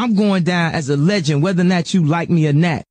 [0.00, 2.84] I'm going down as a legend, whether or not you like me or not.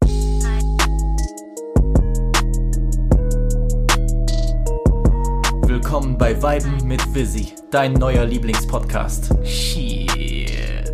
[5.65, 9.33] Willkommen bei Weiben mit Visi, dein neuer Lieblingspodcast.
[9.45, 10.91] Shit.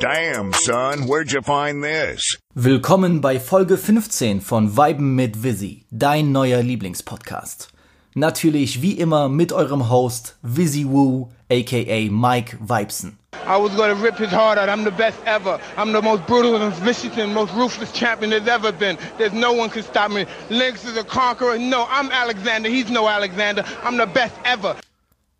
[0.00, 2.38] Damn, son, where'd you find this?
[2.54, 7.73] Willkommen bei Folge 15 von Weiben mit Visi, dein neuer Lieblingspodcast.
[8.16, 13.18] Natürlich wie immer mit eurem Host Visi Woo, aka Mike Vibesen.
[13.44, 14.68] I was gonna rip his heart out.
[14.68, 15.58] I'm the best ever.
[15.76, 18.96] I'm the most brutal and vicious and most ruthless champion there's ever been.
[19.18, 20.26] There's no one can stop me.
[20.48, 21.58] Lynx is a conqueror.
[21.58, 22.68] No, I'm Alexander.
[22.68, 23.64] He's no Alexander.
[23.82, 24.76] I'm the best ever.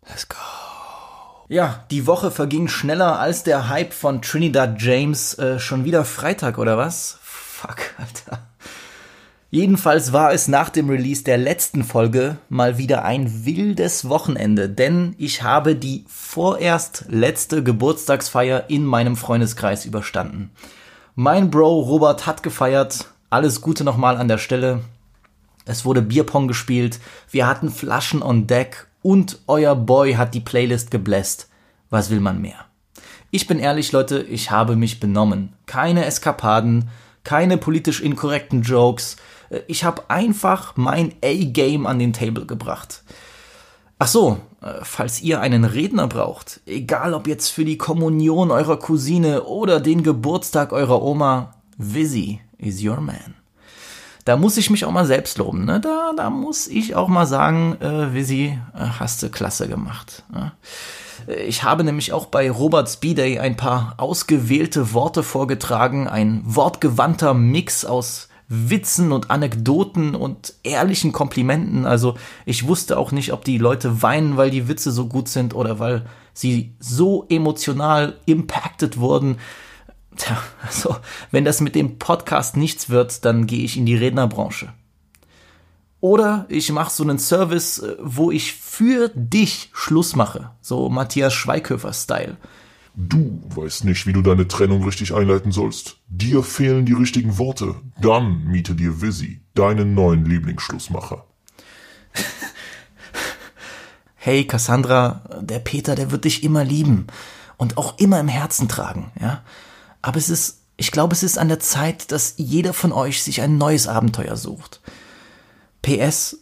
[0.09, 0.35] Let's go.
[1.47, 5.33] Ja, die Woche verging schneller als der Hype von Trinidad James.
[5.35, 7.19] Äh, schon wieder Freitag oder was?
[7.21, 8.39] Fuck, Alter.
[9.55, 15.15] Jedenfalls war es nach dem Release der letzten Folge mal wieder ein wildes Wochenende, denn
[15.17, 20.51] ich habe die vorerst letzte Geburtstagsfeier in meinem Freundeskreis überstanden.
[21.15, 24.81] Mein Bro Robert hat gefeiert, alles Gute nochmal an der Stelle.
[25.63, 26.99] Es wurde Bierpong gespielt,
[27.31, 31.47] wir hatten Flaschen on Deck und euer Boy hat die Playlist gebläst.
[31.89, 32.65] Was will man mehr?
[33.31, 35.53] Ich bin ehrlich, Leute, ich habe mich benommen.
[35.65, 36.89] Keine Eskapaden,
[37.23, 39.15] keine politisch inkorrekten Jokes.
[39.67, 43.03] Ich habe einfach mein A-Game an den Table gebracht.
[43.97, 48.77] Ach so, äh, falls ihr einen Redner braucht, egal ob jetzt für die Kommunion eurer
[48.77, 53.35] Cousine oder den Geburtstag eurer Oma, Vizzy is your man.
[54.25, 55.79] Da muss ich mich auch mal selbst loben, ne?
[55.79, 60.23] Da, da muss ich auch mal sagen, äh, Vizzy, äh, hast du klasse gemacht.
[60.33, 60.51] Ne?
[61.47, 67.85] Ich habe nämlich auch bei Roberts B-Day ein paar ausgewählte Worte vorgetragen, ein wortgewandter Mix
[67.85, 71.85] aus Witzen und Anekdoten und ehrlichen Komplimenten.
[71.85, 72.15] Also
[72.45, 75.79] ich wusste auch nicht, ob die Leute weinen, weil die Witze so gut sind oder
[75.79, 79.37] weil sie so emotional impacted wurden.
[80.15, 80.95] Tja, also
[81.31, 84.73] wenn das mit dem Podcast nichts wird, dann gehe ich in die Rednerbranche.
[85.99, 90.51] Oder ich mache so einen Service, äh, wo ich für dich Schluss mache.
[90.61, 92.37] So Matthias Schweighöfer-Style.
[92.97, 95.97] Du weißt nicht, wie du deine Trennung richtig einleiten sollst.
[96.07, 97.75] Dir fehlen die richtigen Worte.
[97.99, 101.25] Dann miete dir Visi, deinen neuen Lieblingsschlussmacher.
[104.15, 107.07] hey Cassandra, der Peter, der wird dich immer lieben
[107.57, 109.43] und auch immer im Herzen tragen, ja.
[110.01, 113.41] Aber es ist, ich glaube, es ist an der Zeit, dass jeder von euch sich
[113.41, 114.81] ein neues Abenteuer sucht.
[115.81, 116.37] PS,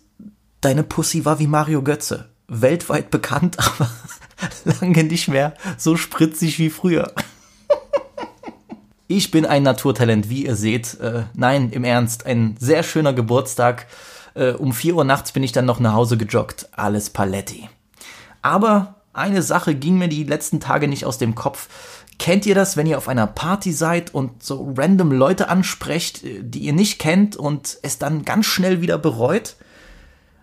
[0.61, 2.29] deine Pussy war wie Mario Götze.
[2.47, 3.89] Weltweit bekannt, aber
[4.81, 7.11] lange nicht mehr so spritzig wie früher.
[9.07, 10.99] Ich bin ein Naturtalent, wie ihr seht.
[10.99, 13.85] Äh, nein, im Ernst, ein sehr schöner Geburtstag.
[14.33, 16.69] Äh, um 4 Uhr nachts bin ich dann noch nach Hause gejoggt.
[16.71, 17.69] Alles Paletti.
[18.41, 21.67] Aber eine Sache ging mir die letzten Tage nicht aus dem Kopf.
[22.17, 26.41] Kennt ihr das, wenn ihr auf einer Party seid und so random Leute ansprecht, äh,
[26.41, 29.57] die ihr nicht kennt und es dann ganz schnell wieder bereut?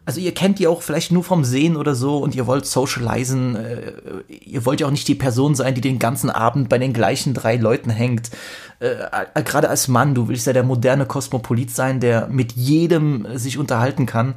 [0.06, 3.54] Also ihr kennt die auch vielleicht nur vom Sehen oder so und ihr wollt socialisen,
[3.54, 3.92] äh,
[4.28, 7.34] ihr wollt ja auch nicht die Person sein, die den ganzen Abend bei den gleichen
[7.34, 8.30] drei Leuten hängt.
[8.80, 8.94] Äh,
[9.44, 14.06] Gerade als Mann, du willst ja der moderne Kosmopolit sein, der mit jedem sich unterhalten
[14.06, 14.34] kann.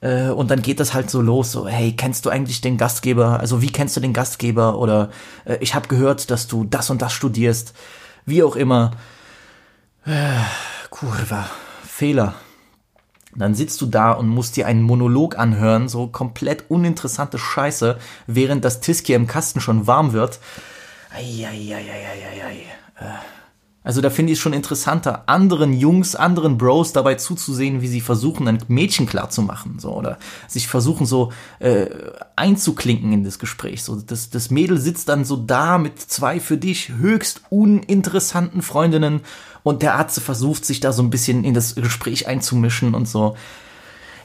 [0.00, 3.40] Äh, und dann geht das halt so los, so, hey, kennst du eigentlich den Gastgeber?
[3.40, 4.78] Also wie kennst du den Gastgeber?
[4.78, 5.10] Oder
[5.44, 7.74] äh, ich habe gehört, dass du das und das studierst.
[8.24, 8.92] Wie auch immer.
[10.06, 10.10] Äh,
[10.90, 11.48] Kurva,
[11.86, 12.34] Fehler
[13.36, 18.64] dann sitzt du da und musst dir einen Monolog anhören, so komplett uninteressante Scheiße, während
[18.64, 20.38] das Tiskier im Kasten schon warm wird.
[21.14, 22.66] Eieieiei.
[23.84, 28.00] Also da finde ich es schon interessanter, anderen Jungs, anderen Bros dabei zuzusehen, wie sie
[28.00, 30.18] versuchen, ein Mädchen klar zu machen, so oder
[30.48, 31.86] sich versuchen so äh,
[32.34, 33.84] einzuklinken in das Gespräch.
[33.84, 39.20] So das, das Mädel sitzt dann so da mit zwei für dich höchst uninteressanten Freundinnen
[39.62, 43.36] und der Arzt versucht sich da so ein bisschen in das Gespräch einzumischen und so.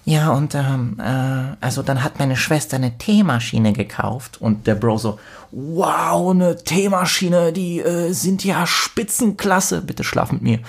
[0.05, 4.97] Ja, und ähm, äh, also dann hat meine Schwester eine Teemaschine gekauft und der Bro
[4.97, 5.19] so,
[5.51, 9.81] wow, eine Teemaschine, die äh, sind ja Spitzenklasse.
[9.81, 10.59] Bitte schlaf mit mir.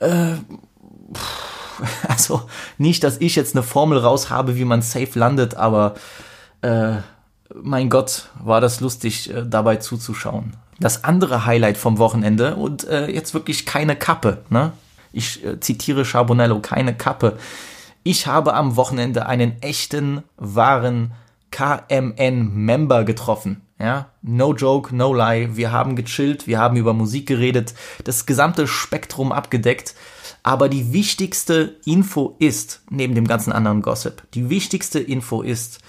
[0.00, 0.34] Äh,
[2.08, 2.42] also
[2.78, 5.94] nicht, dass ich jetzt eine Formel raus habe, wie man safe landet, aber
[6.62, 6.94] äh,
[7.54, 13.10] mein Gott, war das lustig, äh, dabei zuzuschauen das andere Highlight vom Wochenende und äh,
[13.10, 14.38] jetzt wirklich keine Kappe.
[14.50, 14.72] Ne?
[15.12, 17.38] Ich äh, zitiere Charbonello, keine Kappe.
[18.08, 21.10] Ich habe am Wochenende einen echten, wahren
[21.50, 23.62] KMN-Member getroffen.
[23.80, 25.56] Ja, no joke, no lie.
[25.56, 27.74] Wir haben gechillt, wir haben über Musik geredet,
[28.04, 29.96] das gesamte Spektrum abgedeckt.
[30.44, 35.80] Aber die wichtigste Info ist, neben dem ganzen anderen Gossip, die wichtigste Info ist,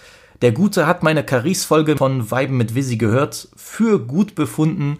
[0.42, 4.98] Der Gute hat meine Caris-Folge von Weiben mit Visi gehört, für gut befunden.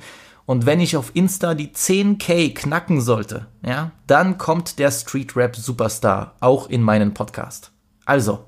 [0.48, 5.58] Und wenn ich auf Insta die 10k knacken sollte, ja, dann kommt der Street Rap
[5.58, 7.72] Superstar auch in meinen Podcast.
[8.06, 8.46] Also,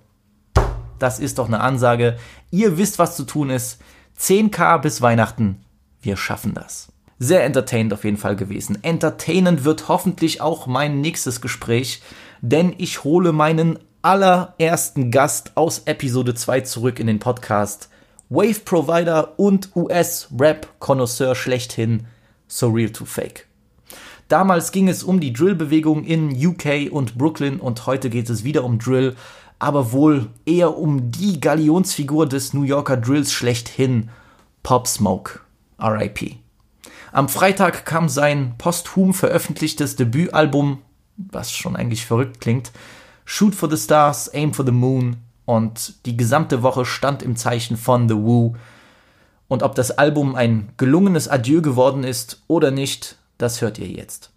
[0.98, 2.18] das ist doch eine Ansage.
[2.51, 3.81] Ihr wisst, was zu tun ist.
[4.18, 5.66] 10k bis Weihnachten.
[6.01, 6.88] Wir schaffen das.
[7.19, 8.81] Sehr entertainend auf jeden Fall gewesen.
[8.81, 12.01] Entertainend wird hoffentlich auch mein nächstes Gespräch,
[12.40, 17.90] denn ich hole meinen allerersten Gast aus Episode 2 zurück in den Podcast.
[18.29, 22.05] Wave Provider und US-Rap-Konnoisseur schlechthin,
[22.47, 23.47] Surreal to Fake.
[24.27, 28.63] Damals ging es um die Drill-Bewegung in UK und Brooklyn und heute geht es wieder
[28.63, 29.15] um Drill,
[29.57, 34.09] aber wohl eher um die Galionsfigur des New Yorker Drills schlechthin,
[34.61, 35.39] Pop Smoke,
[35.81, 36.35] RIP.
[37.11, 40.83] Am Freitag kam sein posthum veröffentlichtes Debütalbum,
[41.17, 42.71] was schon eigentlich verrückt klingt,
[43.25, 45.17] Shoot for the Stars, Aim for the Moon
[45.50, 48.56] und die gesamte Woche stand im Zeichen von The Woo.
[49.48, 54.31] Und ob das Album ein gelungenes Adieu geworden ist oder nicht, das hört ihr jetzt.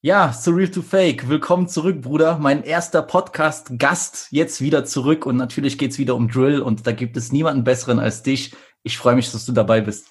[0.00, 2.38] Ja, Surreal to Fake, willkommen zurück, Bruder.
[2.38, 7.16] Mein erster Podcast-Gast jetzt wieder zurück und natürlich geht's wieder um Drill und da gibt
[7.16, 8.56] es niemanden besseren als dich.
[8.82, 10.08] Ich freue mich, dass du dabei bist.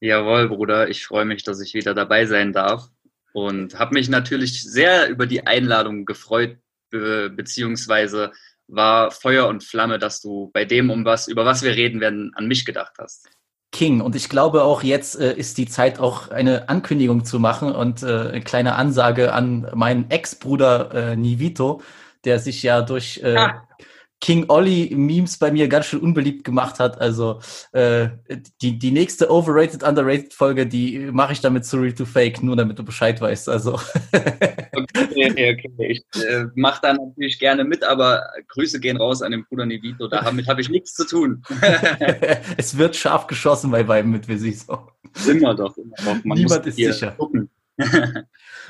[0.00, 2.90] Jawohl, Bruder, ich freue mich, dass ich wieder dabei sein darf
[3.32, 6.58] und habe mich natürlich sehr über die Einladung gefreut,
[6.92, 8.30] be beziehungsweise
[8.68, 12.32] war Feuer und Flamme, dass du bei dem, um was, über was wir reden werden,
[12.36, 13.28] an mich gedacht hast.
[13.72, 14.00] King.
[14.02, 18.02] Und ich glaube auch jetzt äh, ist die Zeit, auch eine Ankündigung zu machen und
[18.02, 21.82] äh, eine kleine Ansage an meinen Ex-Bruder äh, Nivito,
[22.24, 23.66] der sich ja durch äh, ah.
[24.22, 27.00] King Ollie Memes bei mir ganz schön unbeliebt gemacht hat.
[27.00, 27.40] Also
[27.72, 28.08] äh,
[28.62, 32.78] die, die nächste Overrated, Underrated Folge, die mache ich damit Surreal to Fake, nur damit
[32.78, 33.48] du Bescheid weißt.
[33.48, 33.74] Also.
[34.12, 39.44] okay, okay, Ich äh, mache da natürlich gerne mit, aber Grüße gehen raus an den
[39.44, 40.06] Bruder Nevito.
[40.06, 41.42] Damit habe ich nichts zu tun.
[42.56, 44.86] es wird scharf geschossen bei beiden mit, sie so.
[45.28, 46.24] Immer doch, immer doch.
[46.24, 47.10] Man Niemand ist sicher.
[47.18, 47.50] Gucken.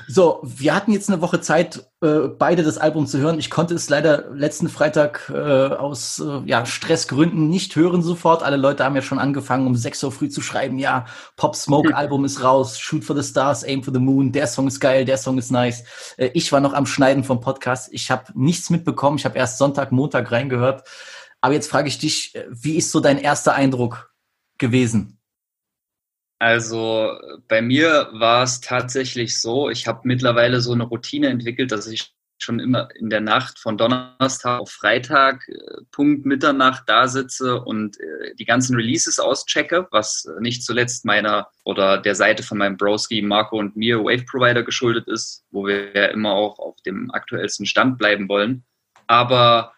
[0.07, 3.37] so, wir hatten jetzt eine Woche Zeit, äh, beide das Album zu hören.
[3.37, 8.43] Ich konnte es leider letzten Freitag äh, aus äh, ja, Stressgründen nicht hören sofort.
[8.43, 11.05] Alle Leute haben ja schon angefangen, um 6 Uhr früh zu schreiben, ja,
[11.35, 14.67] Pop Smoke Album ist raus, Shoot for the Stars, Aim for the Moon, der Song
[14.67, 15.83] ist geil, der Song ist nice.
[16.17, 17.89] Äh, ich war noch am Schneiden vom Podcast.
[17.91, 19.17] Ich habe nichts mitbekommen.
[19.17, 20.83] Ich habe erst Sonntag, Montag reingehört.
[21.41, 24.13] Aber jetzt frage ich dich, äh, wie ist so dein erster Eindruck
[24.57, 25.19] gewesen?
[26.43, 27.17] Also
[27.47, 32.13] bei mir war es tatsächlich so, ich habe mittlerweile so eine Routine entwickelt, dass ich
[32.37, 35.55] schon immer in der Nacht von Donnerstag auf Freitag äh,
[35.91, 41.97] Punkt Mitternacht da sitze und äh, die ganzen Releases auschecke, was nicht zuletzt meiner oder
[41.97, 46.07] der Seite von meinem Broski Marco und mir Wave Provider geschuldet ist, wo wir ja
[46.07, 48.65] immer auch auf dem aktuellsten Stand bleiben wollen.
[49.07, 49.71] Aber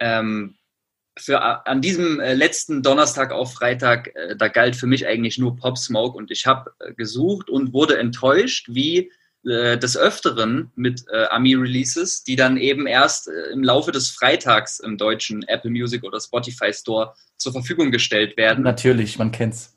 [0.00, 0.58] ähm,
[1.16, 5.56] für an diesem äh, letzten Donnerstag auf Freitag, äh, da galt für mich eigentlich nur
[5.56, 9.12] Pop Smoke und ich habe äh, gesucht und wurde enttäuscht, wie
[9.44, 14.80] äh, des Öfteren mit äh, Ami-Releases, die dann eben erst äh, im Laufe des Freitags
[14.80, 18.64] im deutschen Apple Music oder Spotify Store zur Verfügung gestellt werden.
[18.64, 19.73] Natürlich, man kennt's.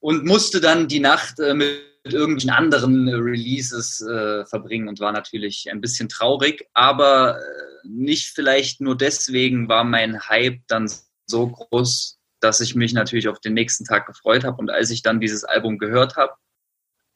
[0.00, 3.98] Und musste dann die Nacht mit irgendwelchen anderen Releases
[4.48, 7.40] verbringen und war natürlich ein bisschen traurig, aber
[7.84, 10.90] nicht vielleicht nur deswegen war mein Hype dann
[11.26, 14.56] so groß, dass ich mich natürlich auf den nächsten Tag gefreut habe.
[14.58, 16.34] Und als ich dann dieses Album gehört habe,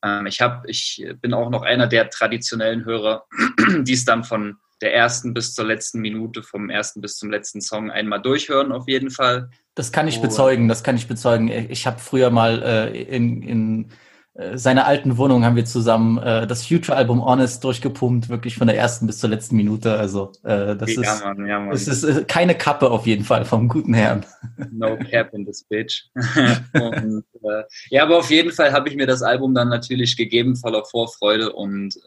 [0.05, 3.27] ähm, ich habe, ich bin auch noch einer der traditionellen Hörer,
[3.81, 7.61] die es dann von der ersten bis zur letzten Minute, vom ersten bis zum letzten
[7.61, 9.51] Song einmal durchhören, auf jeden Fall.
[9.75, 11.49] Das kann ich bezeugen, das kann ich bezeugen.
[11.49, 13.89] Ich habe früher mal äh, in, in
[14.35, 18.79] äh, seiner alten Wohnung haben wir zusammen äh, das Future-Album Honest durchgepumpt, wirklich von der
[18.79, 19.99] ersten bis zur letzten Minute.
[19.99, 21.75] Also äh, das ja, ist, Mann, ja, Mann.
[21.75, 24.25] es ist äh, keine Kappe auf jeden Fall vom guten Herrn.
[24.71, 26.05] No cap in this bitch.
[26.15, 30.57] und, äh, ja, aber auf jeden Fall habe ich mir das Album dann natürlich gegeben,
[30.57, 32.01] voller Vorfreude und äh,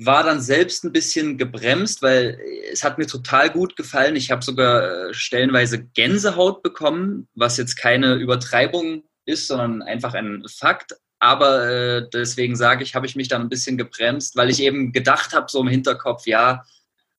[0.00, 2.38] war dann selbst ein bisschen gebremst, weil
[2.72, 4.14] es hat mir total gut gefallen.
[4.14, 10.44] Ich habe sogar äh, stellenweise Gänsehaut bekommen, was jetzt keine Übertreibung ist, sondern einfach ein
[10.48, 10.94] Fakt.
[11.18, 14.92] Aber äh, deswegen sage ich, habe ich mich dann ein bisschen gebremst, weil ich eben
[14.92, 16.62] gedacht habe, so im Hinterkopf, ja,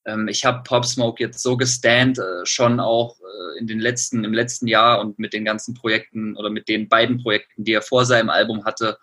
[0.06, 4.24] ähm, ich habe Pop Smoke jetzt so gestand, äh, schon auch äh, in den letzten,
[4.24, 7.82] im letzten Jahr und mit den ganzen Projekten oder mit den beiden Projekten, die er
[7.82, 8.96] vor seinem Album hatte.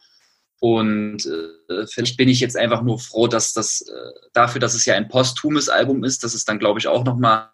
[0.60, 4.86] Und äh, vielleicht bin ich jetzt einfach nur froh, dass das äh, dafür, dass es
[4.86, 7.50] ja ein posthumes Album ist, das ist dann, glaube ich, auch nochmal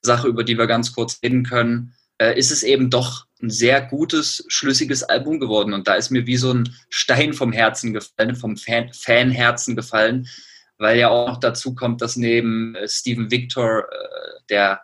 [0.00, 3.80] Sache, über die wir ganz kurz reden können äh, ist es eben doch ein sehr
[3.80, 5.72] gutes, schlüssiges Album geworden.
[5.72, 10.28] Und da ist mir wie so ein Stein vom Herzen gefallen, vom Fan Fanherzen gefallen,
[10.76, 14.82] weil ja auch noch dazu kommt, dass neben äh, Steven Victor, äh, der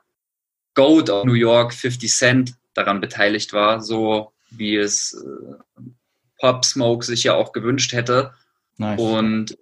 [0.75, 5.83] Goat of New York, 50 Cent, daran beteiligt war, so wie es äh,
[6.39, 8.33] Pop Smoke sich ja auch gewünscht hätte.
[8.77, 9.01] Nice.
[9.01, 9.57] Und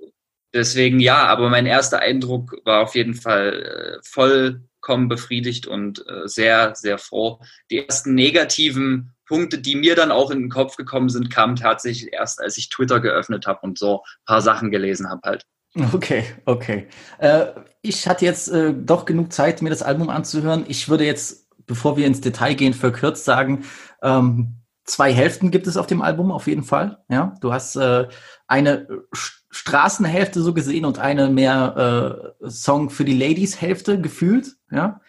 [0.53, 6.27] deswegen ja, aber mein erster Eindruck war auf jeden Fall äh, vollkommen befriedigt und äh,
[6.27, 7.41] sehr, sehr froh.
[7.71, 12.13] Die ersten negativen Punkte, die mir dann auch in den Kopf gekommen sind, kamen tatsächlich
[12.13, 15.47] erst, als ich Twitter geöffnet habe und so ein paar Sachen gelesen habe halt.
[15.93, 16.87] Okay, okay.
[17.19, 17.47] Äh,
[17.83, 20.65] ich hatte jetzt äh, doch genug Zeit, mir das Album anzuhören.
[20.69, 23.65] Ich würde jetzt, bevor wir ins Detail gehen, verkürzt sagen,
[24.03, 27.03] ähm, zwei Hälften gibt es auf dem Album auf jeden Fall.
[27.09, 28.09] Ja, du hast äh,
[28.47, 28.89] eine
[29.51, 34.57] Straßenhälfte so gesehen und eine mehr äh, Song für die Ladies Hälfte gefühlt.
[34.71, 35.01] Ja,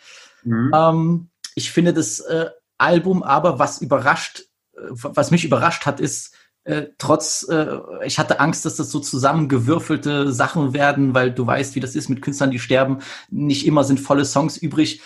[0.43, 0.71] mhm.
[0.73, 6.35] ähm, ich finde das äh, Album aber, was überrascht, äh, was mich überrascht hat, ist
[6.65, 11.75] äh, trotz, äh, ich hatte Angst, dass das so zusammengewürfelte Sachen werden, weil du weißt,
[11.75, 12.99] wie das ist mit Künstlern, die sterben.
[13.29, 15.01] Nicht immer sind volle Songs übrig.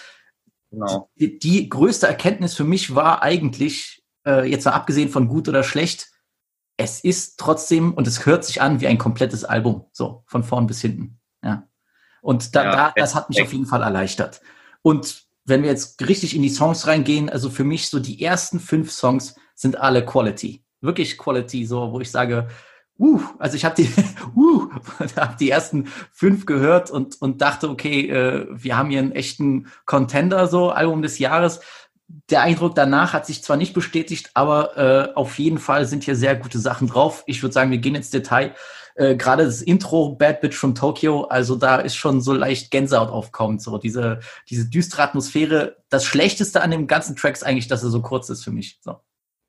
[0.71, 1.09] Genau.
[1.19, 5.63] Die, die größte Erkenntnis für mich war eigentlich, äh, jetzt mal abgesehen von gut oder
[5.63, 6.09] schlecht,
[6.77, 10.65] es ist trotzdem und es hört sich an wie ein komplettes Album, so von vorn
[10.65, 11.19] bis hinten.
[11.43, 11.67] Ja.
[12.21, 14.41] Und da, ja, da das hat mich auf jeden Fall erleichtert.
[14.81, 18.59] Und wenn wir jetzt richtig in die Songs reingehen, also für mich so die ersten
[18.59, 20.63] fünf Songs sind alle Quality.
[20.79, 22.47] Wirklich Quality, so, wo ich sage,
[22.97, 23.89] uh, also ich habe die,
[24.35, 24.69] uh,
[25.17, 29.67] hab die ersten fünf gehört und, und dachte, okay, äh, wir haben hier einen echten
[29.85, 31.59] Contender, so Album des Jahres
[32.29, 36.15] der Eindruck danach hat sich zwar nicht bestätigt, aber äh, auf jeden Fall sind hier
[36.15, 37.23] sehr gute Sachen drauf.
[37.27, 38.55] Ich würde sagen, wir gehen ins Detail.
[38.95, 43.09] Äh, Gerade das Intro Bad Bitch from Tokyo, also da ist schon so leicht Gänsehaut
[43.09, 45.77] aufkommt, so diese diese düstere Atmosphäre.
[45.89, 48.79] Das Schlechteste an dem ganzen Track ist eigentlich, dass er so kurz ist für mich.
[48.81, 48.99] So.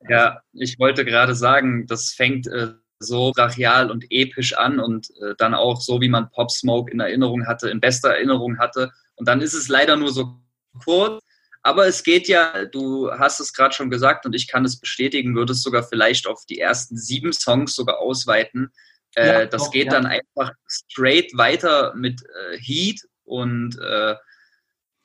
[0.07, 5.33] Ja, ich wollte gerade sagen, das fängt äh, so brachial und episch an und äh,
[5.37, 8.91] dann auch so, wie man Pop Smoke in Erinnerung hatte, in bester Erinnerung hatte.
[9.15, 10.39] Und dann ist es leider nur so
[10.83, 11.21] kurz
[11.63, 15.35] aber es geht ja, du hast es gerade schon gesagt und ich kann es bestätigen,
[15.35, 18.71] würdest sogar vielleicht auf die ersten sieben Songs sogar ausweiten.
[19.15, 19.91] Äh, ja, das doch, geht ja.
[19.91, 24.15] dann einfach straight weiter mit äh, Heat und äh,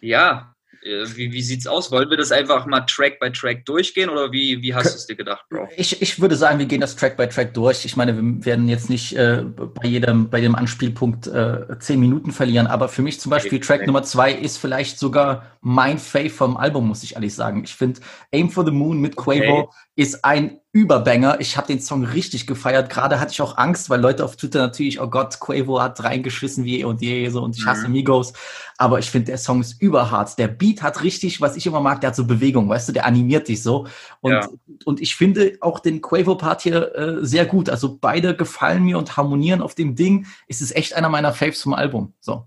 [0.01, 0.56] ja,
[0.87, 1.91] wie, wie sieht's aus?
[1.91, 5.07] Wollen wir das einfach mal Track by Track durchgehen oder wie, wie hast du es
[5.07, 5.69] dir gedacht, Bro?
[5.77, 7.85] Ich, ich würde sagen, wir gehen das Track by Track durch.
[7.85, 12.31] Ich meine, wir werden jetzt nicht äh, bei jedem, bei dem Anspielpunkt äh, zehn Minuten
[12.31, 13.67] verlieren, aber für mich zum Beispiel okay.
[13.67, 17.65] Track Nummer zwei ist vielleicht sogar mein Fave vom Album, muss ich ehrlich sagen.
[17.65, 18.01] Ich finde
[18.33, 19.69] Aim for the Moon mit Quavo okay.
[19.97, 21.41] Ist ein Überbanger.
[21.41, 22.91] Ich habe den Song richtig gefeiert.
[22.91, 26.67] Gerade hatte ich auch Angst, weil Leute auf Twitter natürlich, oh Gott, Quavo hat reingeschissen
[26.67, 27.95] wie eh und je so und ich hasse mhm.
[27.95, 28.35] Migos.
[28.77, 30.39] Aber ich finde, der Song ist überhart.
[30.39, 33.07] Der Beat hat richtig, was ich immer mag, der hat so Bewegung, weißt du, der
[33.07, 33.87] animiert dich so.
[34.21, 34.47] Und, ja.
[34.85, 37.71] und ich finde auch den Quavo-Part hier äh, sehr gut.
[37.71, 40.27] Also beide gefallen mir und harmonieren auf dem Ding.
[40.47, 42.13] Es ist echt einer meiner Faves vom Album.
[42.21, 42.47] So.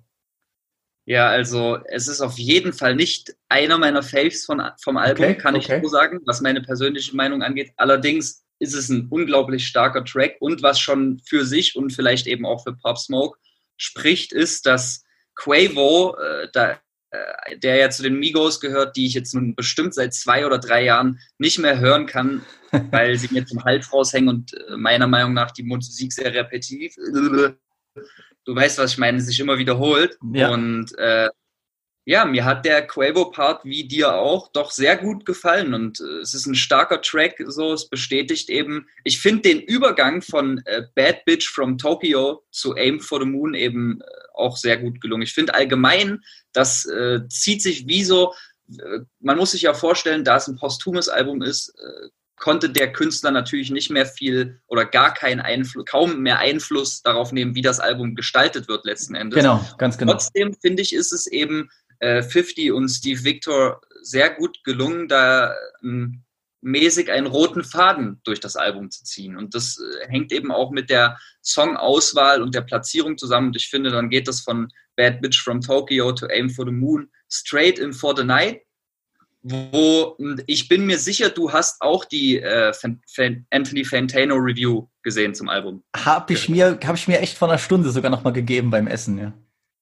[1.10, 5.36] Ja, also es ist auf jeden Fall nicht einer meiner Faves von, vom Album, okay,
[5.36, 5.78] kann okay.
[5.78, 7.74] ich so sagen, was meine persönliche Meinung angeht.
[7.78, 12.46] Allerdings ist es ein unglaublich starker Track und was schon für sich und vielleicht eben
[12.46, 13.40] auch für Pop Smoke
[13.76, 19.16] spricht, ist, dass Quavo, äh, da, äh, der ja zu den Migos gehört, die ich
[19.16, 22.46] jetzt nun bestimmt seit zwei oder drei Jahren nicht mehr hören kann,
[22.92, 26.94] weil sie mir zum Hals raushängen und äh, meiner Meinung nach die Musik sehr repetitiv
[28.50, 30.18] du weißt, was ich meine, sich immer wiederholt.
[30.34, 30.50] Ja.
[30.50, 31.30] Und äh,
[32.06, 36.34] ja, mir hat der Quavo-Part wie dir auch doch sehr gut gefallen und äh, es
[36.34, 38.88] ist ein starker Track, so es bestätigt eben.
[39.04, 43.54] Ich finde den Übergang von äh, Bad Bitch from Tokyo zu Aim for the Moon
[43.54, 45.22] eben äh, auch sehr gut gelungen.
[45.22, 48.34] Ich finde allgemein, das äh, zieht sich wie so,
[48.72, 51.76] äh, man muss sich ja vorstellen, da es ein posthumes Album ist,
[52.40, 57.32] konnte der Künstler natürlich nicht mehr viel oder gar keinen Einfluss, kaum mehr Einfluss darauf
[57.32, 59.38] nehmen, wie das Album gestaltet wird letzten Endes.
[59.38, 60.14] Genau, ganz genau.
[60.14, 61.70] Trotzdem finde ich, ist es eben
[62.00, 65.54] äh, 50 und Steve Victor sehr gut gelungen, da
[65.84, 66.24] ähm,
[66.62, 69.38] mäßig einen roten Faden durch das Album zu ziehen.
[69.38, 73.48] Und das äh, hängt eben auch mit der Songauswahl und der Platzierung zusammen.
[73.48, 76.72] Und ich finde, dann geht das von Bad Bitch from Tokyo to Aim for the
[76.72, 78.62] Moon straight in For the Night
[79.42, 80.18] wo
[80.48, 82.74] ich bin mir sicher, du hast auch die äh,
[83.50, 85.84] Anthony Fantano Review gesehen zum Album.
[85.96, 88.88] Habe ich mir, habe ich mir echt vor einer Stunde sogar noch mal gegeben beim
[88.88, 89.34] Essen, ja.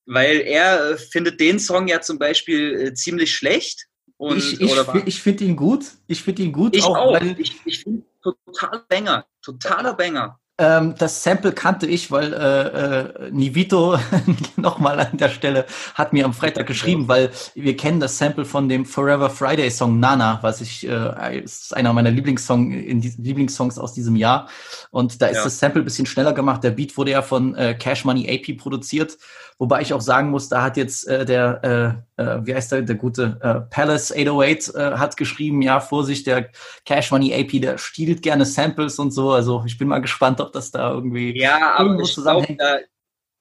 [0.06, 3.88] Weil er äh, findet den Song ja zum Beispiel äh, ziemlich schlecht.
[4.18, 4.74] Und, ich ich,
[5.06, 5.86] ich finde ihn gut.
[6.08, 6.76] Ich finde ihn gut.
[6.76, 6.96] Ich auch.
[6.96, 7.22] auch.
[7.22, 9.26] ich ich finde total Banger.
[9.42, 10.40] Totaler Banger.
[10.60, 14.00] Ähm, das Sample kannte ich, weil äh, äh, Nivito
[14.56, 18.68] nochmal an der Stelle hat mir am Freitag geschrieben, weil wir kennen das Sample von
[18.68, 23.78] dem Forever Friday Song Nana, was ich äh, ist einer meiner Lieblingssong in die, Lieblingssongs
[23.78, 24.50] aus diesem Jahr.
[24.90, 25.44] Und da ist ja.
[25.44, 26.64] das Sample bisschen schneller gemacht.
[26.64, 29.18] Der Beat wurde ja von äh, Cash Money AP produziert.
[29.60, 32.84] Wobei ich auch sagen muss, da hat jetzt äh, der, äh, äh, wie heißt der,
[32.84, 36.50] der gute äh, Palace 808 äh, hat geschrieben, ja, Vorsicht, der
[36.86, 39.32] Cash Money AP, der stiehlt gerne Samples und so.
[39.32, 42.78] Also ich bin mal gespannt, ob das da irgendwie Ja, aber ich glaub, da,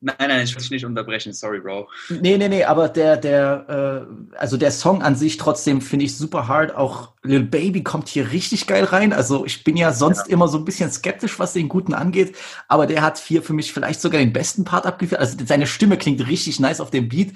[0.00, 1.88] nein, nein, ich will dich nicht unterbrechen, sorry, Bro.
[2.08, 6.16] Nee, nee, nee, aber der, der, äh, also der Song an sich trotzdem finde ich
[6.16, 6.74] super hard.
[6.74, 9.12] Auch Lil Baby kommt hier richtig geil rein.
[9.12, 12.36] Also ich bin ja sonst immer so ein bisschen skeptisch, was den Guten angeht,
[12.68, 15.20] aber der hat hier für mich vielleicht sogar den besten Part abgeführt.
[15.20, 17.32] Also seine Stimme klingt richtig nice auf dem Beat.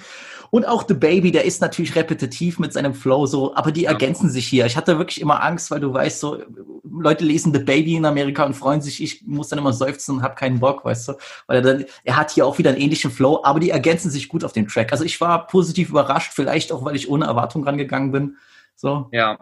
[0.50, 4.28] Und auch The Baby, der ist natürlich repetitiv mit seinem Flow so, aber die ergänzen
[4.28, 4.66] sich hier.
[4.66, 6.42] Ich hatte wirklich immer Angst, weil du weißt, so
[6.84, 9.02] Leute lesen The Baby in Amerika und freuen sich.
[9.02, 11.12] Ich muss dann immer seufzen und hab keinen Bock, weißt du,
[11.46, 14.28] weil er dann, er hat hier auch wieder einen ähnlichen Flow, aber die ergänzen sich
[14.28, 14.90] gut auf dem Track.
[14.92, 18.36] Also ich war positiv überrascht, vielleicht auch, weil ich ohne Erwartung rangegangen bin.
[18.74, 19.08] So.
[19.12, 19.38] Ja,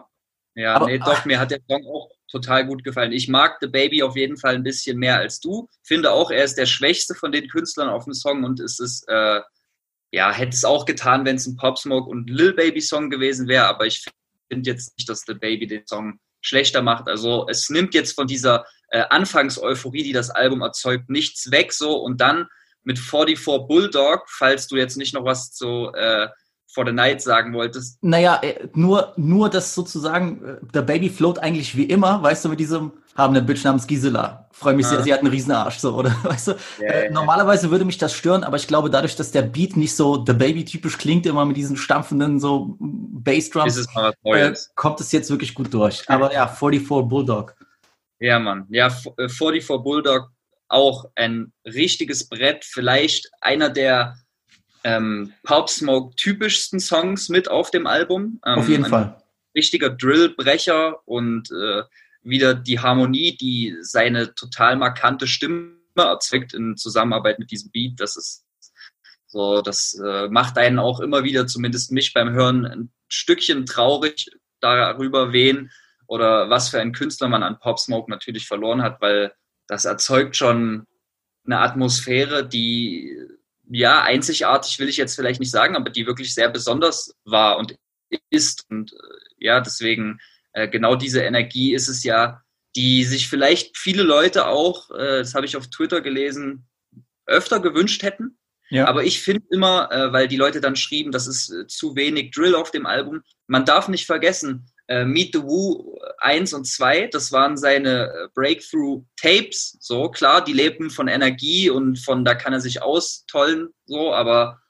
[0.55, 3.11] ja, Aber- nee, doch, mir hat der Song auch total gut gefallen.
[3.11, 5.67] Ich mag The Baby auf jeden Fall ein bisschen mehr als du.
[5.81, 9.07] Finde auch, er ist der schwächste von den Künstlern auf dem Song und es ist,
[9.07, 9.41] äh,
[10.11, 13.47] ja, hätte es auch getan, wenn es ein Pop Smoke und Lil Baby Song gewesen
[13.47, 14.05] wäre, aber ich
[14.51, 17.07] finde jetzt nicht, dass The Baby den Song schlechter macht.
[17.07, 21.97] Also es nimmt jetzt von dieser äh, Anfangseuphorie, die das Album erzeugt, nichts weg so
[21.97, 22.47] und dann
[22.83, 26.27] mit 44 Bulldog, falls du jetzt nicht noch was zu äh,
[26.71, 31.39] For the Night sagen wolltest, Naja, äh, nur, nur das sozusagen, äh, der Baby float
[31.39, 34.47] eigentlich wie immer, weißt du, mit diesem, haben eine Bitch namens Gisela.
[34.51, 35.03] Freue mich sehr, Ah.
[35.03, 36.09] sie hat einen Riesenarsch, so, oder?
[36.23, 36.51] Weißt du?
[36.79, 37.11] Ja, äh, ja.
[37.11, 40.33] normalerweise würde mich das stören, aber ich glaube, dadurch, dass der Beat nicht so The
[40.33, 43.87] Baby-typisch klingt, immer mit diesen stampfenden, so Bassdrums, es
[44.23, 46.03] äh, kommt es jetzt wirklich gut durch.
[46.09, 47.55] Aber ja, 44 Bulldog.
[48.19, 48.65] Ja, Mann.
[48.69, 50.31] Ja, F- äh, 44 Bulldog
[50.67, 52.65] auch ein richtiges Brett.
[52.65, 54.17] Vielleicht einer der
[54.83, 58.39] ähm, Pop Smoke typischsten Songs mit auf dem Album.
[58.45, 59.21] Ähm, Auf jeden Fall.
[59.55, 61.81] Richtiger Drillbrecher und äh,
[62.21, 67.99] wieder die Harmonie, die seine total markante Stimme erzeugt in Zusammenarbeit mit diesem Beat.
[67.99, 68.45] Das ist
[69.27, 74.29] so, das äh, macht einen auch immer wieder, zumindest mich beim Hören, ein Stückchen traurig
[74.59, 75.71] darüber, wen
[76.07, 79.33] oder was für ein Künstler man an Pop Smoke natürlich verloren hat, weil
[79.67, 80.87] das erzeugt schon
[81.45, 83.15] eine Atmosphäre, die
[83.69, 87.75] ja einzigartig will ich jetzt vielleicht nicht sagen, aber die wirklich sehr besonders war und
[88.31, 88.95] ist und äh,
[89.37, 90.19] ja deswegen
[90.67, 92.41] genau diese Energie ist es ja,
[92.75, 96.67] die sich vielleicht viele Leute auch, äh, das habe ich auf Twitter gelesen,
[97.25, 98.37] öfter gewünscht hätten.
[98.69, 98.85] Ja.
[98.87, 102.31] Aber ich finde immer, äh, weil die Leute dann schrieben, das ist äh, zu wenig
[102.31, 107.07] Drill auf dem Album, man darf nicht vergessen, äh, Meet the Woo 1 und 2,
[107.07, 112.53] das waren seine äh, Breakthrough-Tapes, so klar, die lebten von Energie und von, da kann
[112.53, 114.61] er sich austollen, so, aber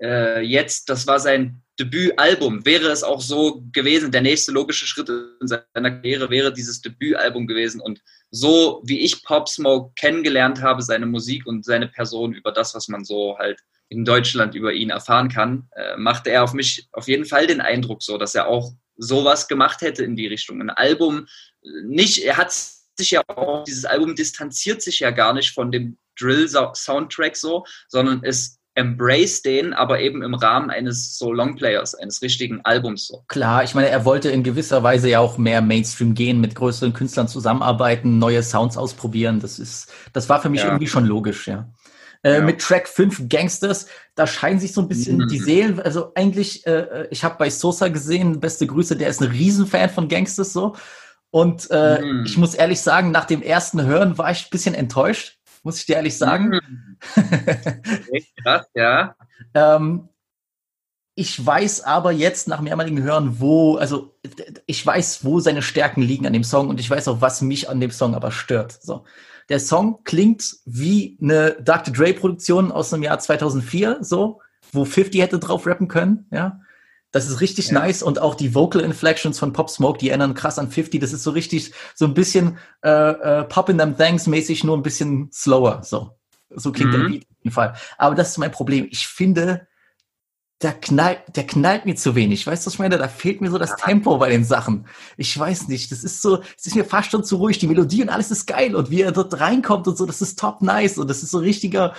[0.00, 2.64] äh, jetzt, das war sein Debütalbum.
[2.64, 7.46] Wäre es auch so gewesen, der nächste logische Schritt in seiner Karriere wäre dieses Debütalbum
[7.46, 7.80] gewesen.
[7.80, 12.74] Und so wie ich Pop Smoke kennengelernt habe, seine Musik und seine Person über das,
[12.74, 16.88] was man so halt in Deutschland über ihn erfahren kann, äh, machte er auf mich
[16.92, 20.60] auf jeden Fall den Eindruck so, dass er auch sowas gemacht hätte in die Richtung.
[20.60, 21.26] Ein Album,
[21.62, 25.72] äh, nicht, er hat sich ja auch, dieses Album distanziert sich ja gar nicht von
[25.72, 32.22] dem Drill-Soundtrack so, sondern es embrace den, aber eben im Rahmen eines so Longplayers, eines
[32.22, 33.24] richtigen Albums so.
[33.28, 36.92] Klar, ich meine, er wollte in gewisser Weise ja auch mehr Mainstream gehen, mit größeren
[36.92, 39.40] Künstlern zusammenarbeiten, neue Sounds ausprobieren.
[39.40, 40.66] Das ist, das war für mich Ja.
[40.68, 41.68] irgendwie schon logisch, ja.
[42.22, 42.40] Äh, Ja.
[42.42, 45.28] Mit Track 5 Gangsters, da scheinen sich so ein bisschen Mhm.
[45.28, 49.30] die Seelen, also eigentlich, äh, ich habe bei Sosa gesehen, beste Grüße, der ist ein
[49.30, 50.74] Riesenfan von Gangsters so.
[51.30, 52.24] Und äh, Mhm.
[52.26, 55.86] ich muss ehrlich sagen, nach dem ersten Hören war ich ein bisschen enttäuscht, muss ich
[55.86, 56.50] dir ehrlich sagen.
[56.50, 56.98] Mhm.
[58.08, 59.14] Okay, krass, ja.
[59.54, 60.08] Ähm,
[61.14, 64.16] ich weiß aber jetzt nach mehrmaligen Hören, wo, also
[64.66, 67.68] ich weiß, wo seine Stärken liegen an dem Song und ich weiß auch, was mich
[67.68, 68.78] an dem Song aber stört.
[68.82, 69.04] So.
[69.48, 71.92] Der Song klingt wie eine Dr.
[71.92, 74.40] Dre-Produktion aus dem Jahr 2004, so,
[74.72, 76.60] wo 50 hätte drauf rappen können, ja.
[77.10, 77.80] Das ist richtig Ja.
[77.80, 81.00] nice und auch die Vocal Inflections von Pop Smoke, die erinnern krass an 50.
[81.00, 84.76] Das ist so richtig, so ein bisschen äh, äh, Pop in them Thanks mäßig, nur
[84.76, 86.10] ein bisschen slower, so.
[86.50, 87.08] So klingt der Mhm.
[87.08, 87.74] Beat auf jeden Fall.
[87.98, 88.88] Aber das ist mein Problem.
[88.90, 89.67] Ich finde,
[90.60, 92.44] der knallt, der knallt mir zu wenig.
[92.44, 92.98] Weißt du, was ich meine?
[92.98, 94.86] Da fehlt mir so das Tempo bei den Sachen.
[95.16, 95.92] Ich weiß nicht.
[95.92, 97.58] Das ist so, es ist mir fast schon zu ruhig.
[97.58, 98.74] Die Melodie und alles ist geil.
[98.74, 100.98] Und wie er dort reinkommt und so, das ist top nice.
[100.98, 101.94] Und das ist so richtiger,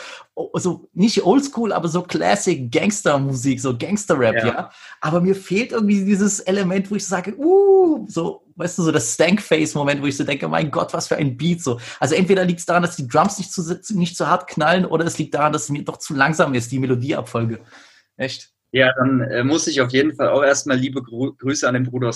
[0.56, 4.48] so nicht oldschool, aber so Classic Gangster-Musik, so Gangster-Rap, ja.
[4.48, 4.72] Ja.
[5.00, 9.14] Aber mir fehlt irgendwie dieses Element, wo ich sage, uh, so, weißt du, so das
[9.14, 11.80] Stank-Face-Moment, wo ich so denke, mein Gott, was für ein Beat, so.
[11.98, 15.06] Also entweder liegt es daran, dass die Drums nicht zu, nicht zu hart knallen, oder
[15.06, 17.62] es liegt daran, dass es mir doch zu langsam ist, die Melodieabfolge.
[18.20, 18.52] Echt?
[18.72, 21.86] Ja, dann äh, muss ich auf jeden Fall auch erstmal liebe Grü Grüße an den
[21.86, 22.14] Bruder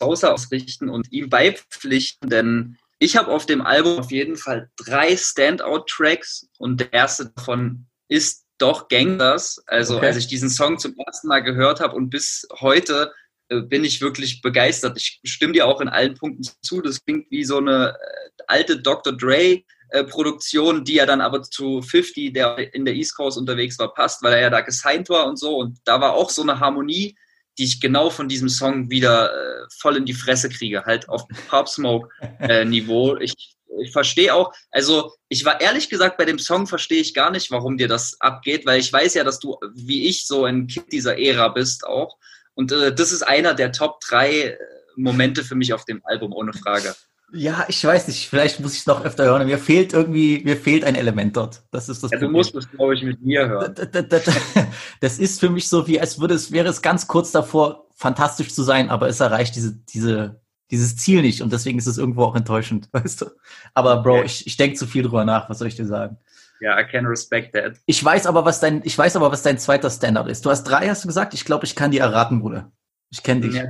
[0.00, 5.16] Sosa ausrichten und ihm beipflichten, denn ich habe auf dem Album auf jeden Fall drei
[5.16, 9.62] Standout-Tracks und der erste davon ist doch Gangsters.
[9.66, 10.06] Also Okay.
[10.06, 13.12] als ich diesen Song zum ersten Mal gehört habe und bis heute
[13.48, 14.96] äh, bin ich wirklich begeistert.
[14.98, 16.80] Ich stimme dir auch in allen Punkten zu.
[16.80, 19.16] Das klingt wie so eine äh, alte Dr.
[19.16, 23.78] Dre äh, Produktion, die ja dann aber zu 50, der in der East Coast unterwegs
[23.78, 25.56] war, passt, weil er ja da gesigned war und so.
[25.56, 27.16] Und da war auch so eine Harmonie,
[27.58, 31.22] die ich genau von diesem Song wieder äh, voll in die Fresse kriege, halt auf
[31.48, 32.08] Pop Smoke
[32.40, 33.16] äh, Niveau.
[33.16, 37.30] Ich, ich verstehe auch, also ich war ehrlich gesagt bei dem Song verstehe ich gar
[37.30, 40.66] nicht, warum dir das abgeht, weil ich weiß ja, dass du wie ich so ein
[40.66, 42.16] Kind dieser Ära bist auch.
[42.54, 44.58] Und äh, das ist einer der Top drei äh,
[44.96, 46.94] Momente für mich auf dem Album, ohne Frage.
[47.32, 49.46] Ja, ich weiß nicht, vielleicht muss ich es noch öfter hören.
[49.46, 51.64] Mir fehlt irgendwie, mir fehlt ein Element dort.
[51.72, 53.74] Das ist das Ja, du musst es, glaube ich, mit mir hören.
[55.00, 58.54] Das, ist für mich so, wie als würde es, wäre es ganz kurz davor, fantastisch
[58.54, 62.24] zu sein, aber es erreicht diese, diese, dieses Ziel nicht und deswegen ist es irgendwo
[62.24, 63.26] auch enttäuschend, weißt du?
[63.74, 64.26] Aber Bro, Okay.
[64.26, 66.18] ich, ich denke zu viel drüber nach, was soll ich dir sagen?
[66.60, 67.74] Ja, I can respect that.
[67.86, 70.46] Ich weiß aber, was dein, ich weiß aber, was dein zweiter Standard ist.
[70.46, 71.34] Du hast drei, hast du gesagt?
[71.34, 72.72] Ich glaube, ich kann dir erraten, Bruder.
[73.10, 73.54] Ich kenne dich.
[73.56, 73.64] Ja,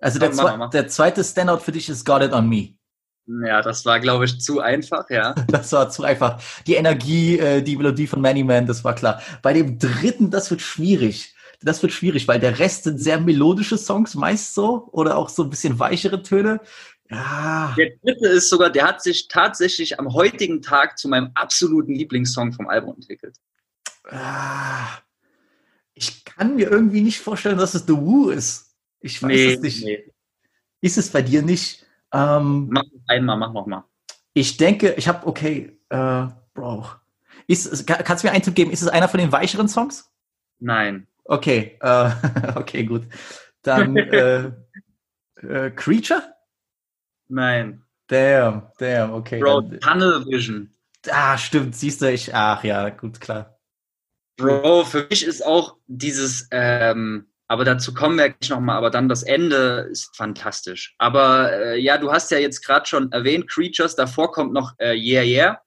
[0.00, 0.70] Also der, Mach mach.
[0.70, 2.70] der zweite Standout für dich ist Got It On Me.
[3.44, 5.34] Ja, das war, glaube ich, zu einfach, ja.
[5.48, 6.42] Das war zu einfach.
[6.66, 9.20] Die Energie, äh, die Melodie von Many Man, das war klar.
[9.42, 11.34] Bei dem dritten, das wird schwierig.
[11.60, 15.42] Das wird schwierig, weil der Rest sind sehr melodische Songs, meist so, oder auch so
[15.42, 16.60] ein bisschen weichere Töne.
[17.10, 21.94] Ja, Der dritte ist sogar, der hat sich tatsächlich am heutigen Tag zu meinem absoluten
[21.94, 23.36] Lieblingssong vom Album entwickelt.
[24.10, 24.86] ah,
[25.94, 28.76] ich kann mir irgendwie nicht vorstellen, dass es The Woo ist.
[29.00, 29.84] Ich weiß es nicht.
[29.84, 30.12] nee.
[30.80, 31.84] Ist es bei dir nicht?
[32.12, 33.84] Ähm, Mach noch einmal, mach noch mal.
[34.34, 36.86] ich denke, ich habe, okay, äh, Bro.
[37.46, 38.70] Ist, kannst du mir einen Tipp geben?
[38.70, 40.10] Ist es einer von den weicheren Songs?
[40.58, 41.06] Nein.
[41.24, 42.10] Okay, äh,
[42.56, 43.04] okay, gut.
[43.62, 44.50] Dann äh,
[45.42, 46.22] äh, Creature?
[47.28, 47.84] Nein.
[48.08, 49.38] Damn, damn, okay.
[49.40, 50.70] Bro, Dann, Tunnel Vision.
[51.10, 53.58] ah, stimmt, siehst du, ich, ach ja, gut, klar.
[54.36, 59.08] Bro, für mich ist auch dieses, ähm, aber dazu kommen wir gleich nochmal, aber dann
[59.08, 60.94] das Ende ist fantastisch.
[60.98, 64.94] Aber äh, ja, du hast ja jetzt gerade schon erwähnt, Creatures, davor kommt noch äh,
[64.94, 65.62] Yeah Yeah.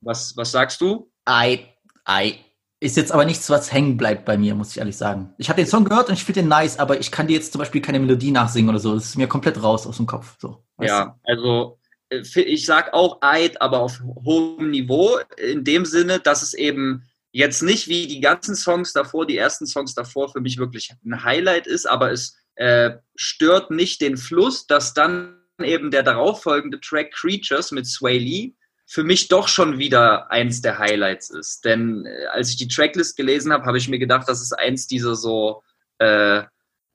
[0.00, 1.10] Was, was sagst du?
[1.26, 1.66] Ei,
[2.04, 2.38] ei.
[2.80, 5.34] Ist jetzt aber nichts, was hängen bleibt bei mir, muss ich ehrlich sagen.
[5.38, 7.52] Ich habe den Song gehört und ich finde den nice, aber ich kann dir jetzt
[7.52, 8.94] zum Beispiel keine Melodie nachsingen oder so.
[8.94, 10.36] Das ist mir komplett raus aus dem Kopf.
[10.38, 11.78] So, Ja, also
[12.08, 17.02] äh, ich sag auch Eid, aber auf hohem Niveau, in dem Sinne, dass es eben
[17.36, 21.22] jetzt nicht wie die ganzen Songs davor, die ersten Songs davor für mich wirklich ein
[21.22, 27.12] Highlight ist, aber es äh, stört nicht den Fluss, dass dann eben der darauffolgende Track
[27.12, 28.52] Creatures mit Sway Lee
[28.86, 31.66] für mich doch schon wieder eins der Highlights ist.
[31.66, 34.86] Denn äh, als ich die Tracklist gelesen habe, habe ich mir gedacht, das ist eins
[34.86, 35.62] dieser so
[35.98, 36.42] äh,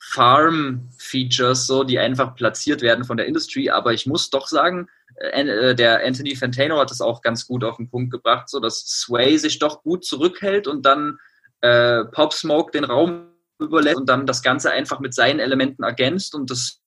[0.03, 3.69] Farm-Features, so, die einfach platziert werden von der Industry.
[3.69, 7.63] Aber ich muss doch sagen, äh, äh, der Anthony Fantano hat das auch ganz gut
[7.63, 11.19] auf den Punkt gebracht, so dass Sway sich doch gut zurückhält und dann
[11.61, 13.27] äh, Pop Smoke den Raum
[13.59, 16.33] überlässt und dann das Ganze einfach mit seinen Elementen ergänzt.
[16.33, 16.79] Und das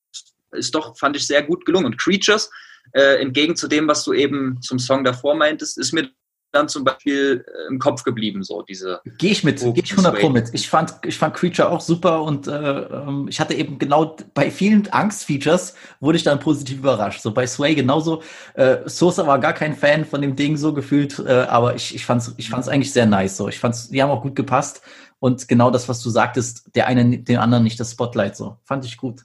[0.50, 1.87] ist doch, fand ich, sehr gut gelungen.
[1.87, 2.50] Und Creatures,
[2.92, 6.11] äh, entgegen zu dem, was du eben zum Song davor meintest, ist mir
[6.55, 9.01] dann zum Beispiel äh, im Kopf geblieben, so diese.
[9.19, 10.51] Gehe ich mit, gehe ich 100 Pro mit.
[10.53, 14.51] Ich fand, ich fand Creature auch super und äh, ähm, ich hatte eben genau bei
[14.51, 17.21] vielen Angst-Features wurde ich dann positiv überrascht.
[17.21, 18.23] So bei Sway genauso.
[18.55, 22.07] Äh, Sosa war gar kein Fan von dem Ding so gefühlt, äh, aber ich, ich
[22.07, 23.37] fand's, ich fand's eigentlich sehr nice.
[23.37, 24.83] So, ich fand's, die haben auch gut gepasst
[25.19, 28.37] und genau das, was du sagtest, der eine dem anderen nicht das Spotlight.
[28.37, 29.25] So, fand ich gut.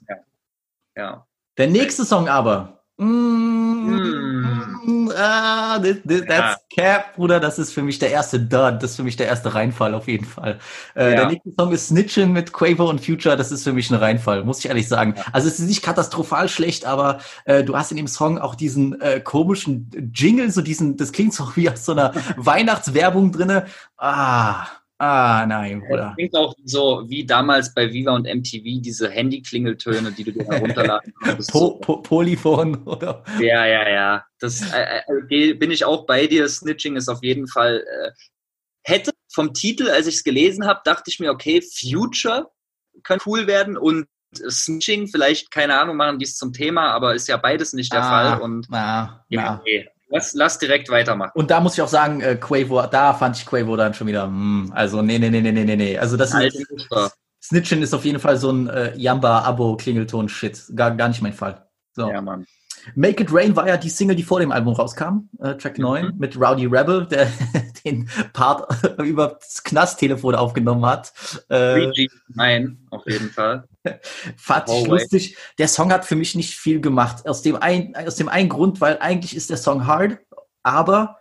[0.96, 1.26] Ja.
[1.58, 2.79] Der nächste Song aber.
[3.02, 7.40] Mm, ah, this, this, that's Cap, Bruder.
[7.40, 8.82] Das ist für mich der erste Dud.
[8.82, 10.58] Das ist für mich der erste Reinfall auf jeden Fall.
[10.94, 11.16] Äh, Ja.
[11.16, 13.36] Der nächste Song ist Snitchin mit Quavo und Future.
[13.38, 15.14] Das ist für mich ein Reinfall, muss ich ehrlich sagen.
[15.32, 19.00] Also es ist nicht katastrophal schlecht, aber äh, du hast in dem Song auch diesen
[19.00, 23.64] äh, komischen Jingle, so diesen, das klingt so wie aus so einer Weihnachtswerbung drinne.
[23.96, 24.66] Ah,
[25.00, 26.12] ah, nein, Das Bruder.
[26.16, 31.12] klingt auch so wie damals bei Viva und MTV, diese Handy-Klingeltöne, die du dir herunterladen
[31.22, 31.50] konntest.
[31.50, 34.24] Po, po, Polyphon oder Ja, ja, ja.
[34.38, 36.48] Das äh, äh, bin ich auch bei dir.
[36.48, 37.82] Snitching ist auf jeden Fall.
[37.84, 38.10] Äh,
[38.84, 42.50] hätte vom Titel, als ich es gelesen habe, dachte ich mir, okay, Future
[43.02, 44.06] könnte cool werden und
[44.48, 48.02] Snitching, vielleicht, keine Ahnung, machen die es zum Thema, aber ist ja beides nicht der
[48.04, 48.40] Ah, Fall.
[48.42, 49.24] Und na.
[49.28, 51.32] ja, nee, lass, lass direkt weitermachen.
[51.34, 54.24] Und da muss ich auch sagen, äh, Quavo, da fand ich Quavo dann schon wieder,
[54.24, 55.98] hm, also nee, nee, nee, nee, nee, nee, nee.
[55.98, 57.16] Also das Alte ist.
[57.42, 60.72] Snitchen ist auf jeden Fall so ein äh, Jamba-Abo-Klingelton-Shit.
[60.76, 61.66] Gar, gar nicht mein Fall.
[61.94, 62.10] So.
[62.10, 62.46] Ja, Mann.
[62.94, 66.14] Make It Rain war ja die Single, die vor dem Album rauskam, äh, Track 9,
[66.18, 67.30] mit Rowdy Rebel, der
[67.84, 71.12] den Part über das Knasttelefon aufgenommen hat.
[71.48, 73.68] Äh, 3G, nein, auf jeden Fall.
[74.36, 74.88] Fand ich Hallway.
[74.88, 75.36] lustig.
[75.58, 77.26] Der Song hat für mich nicht viel gemacht.
[77.26, 80.18] Aus dem, ein, aus dem einen Grund, weil eigentlich ist der Song hard,
[80.62, 81.18] aber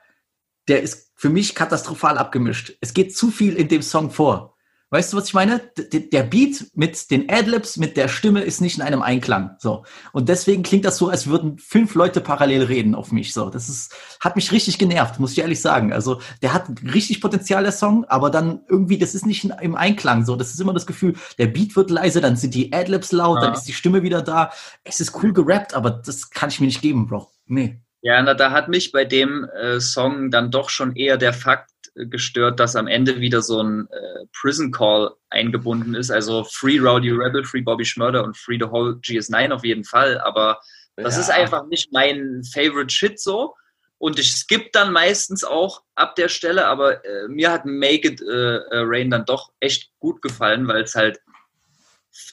[0.67, 2.78] der ist für mich katastrophal abgemischt.
[2.82, 4.56] Es geht zu viel in dem Song vor.
[4.91, 5.60] Weißt du, was ich meine?
[5.78, 9.56] D der Beat mit den Adlibs, mit der Stimme ist nicht in einem Einklang.
[9.60, 9.86] So.
[10.13, 13.34] Und deswegen klingt das so, als würden fünf Leute parallel reden auf mich.
[13.34, 13.52] So.
[13.52, 15.93] Das ist, hat mich richtig genervt, muss ich ehrlich sagen.
[15.93, 19.75] Also, der hat richtig Potenzial, der Song, aber dann irgendwie, das ist nicht in, im
[19.75, 20.25] Einklang.
[20.25, 20.36] So.
[20.36, 23.45] Das ist immer das Gefühl, der Beat wird leise, dann sind die Adlibs laut, ja.
[23.45, 24.52] dann ist die Stimme wieder da.
[24.84, 27.30] Es ist cool gerappt, aber das kann ich mir nicht geben, Bro.
[27.45, 27.80] Nee.
[28.02, 31.69] Ja, na, da hat mich bei dem äh, Song dann doch schon eher der Fakt
[31.95, 36.12] gestört, dass am Ende wieder so ein äh, Prison Call eingebunden ist.
[36.12, 40.19] Also Free Rowdy Rebel, Free Bobby Schmörder und Free the Whole GS9 auf jeden Fall.
[40.21, 40.60] Aber
[40.95, 41.21] das ja.
[41.21, 43.56] ist einfach nicht mein Favorite Shit so.
[43.97, 48.21] Und ich skippe dann meistens auch ab der Stelle, aber äh, mir hat Make It
[48.21, 51.19] äh, äh Rain dann doch echt gut gefallen, weil es halt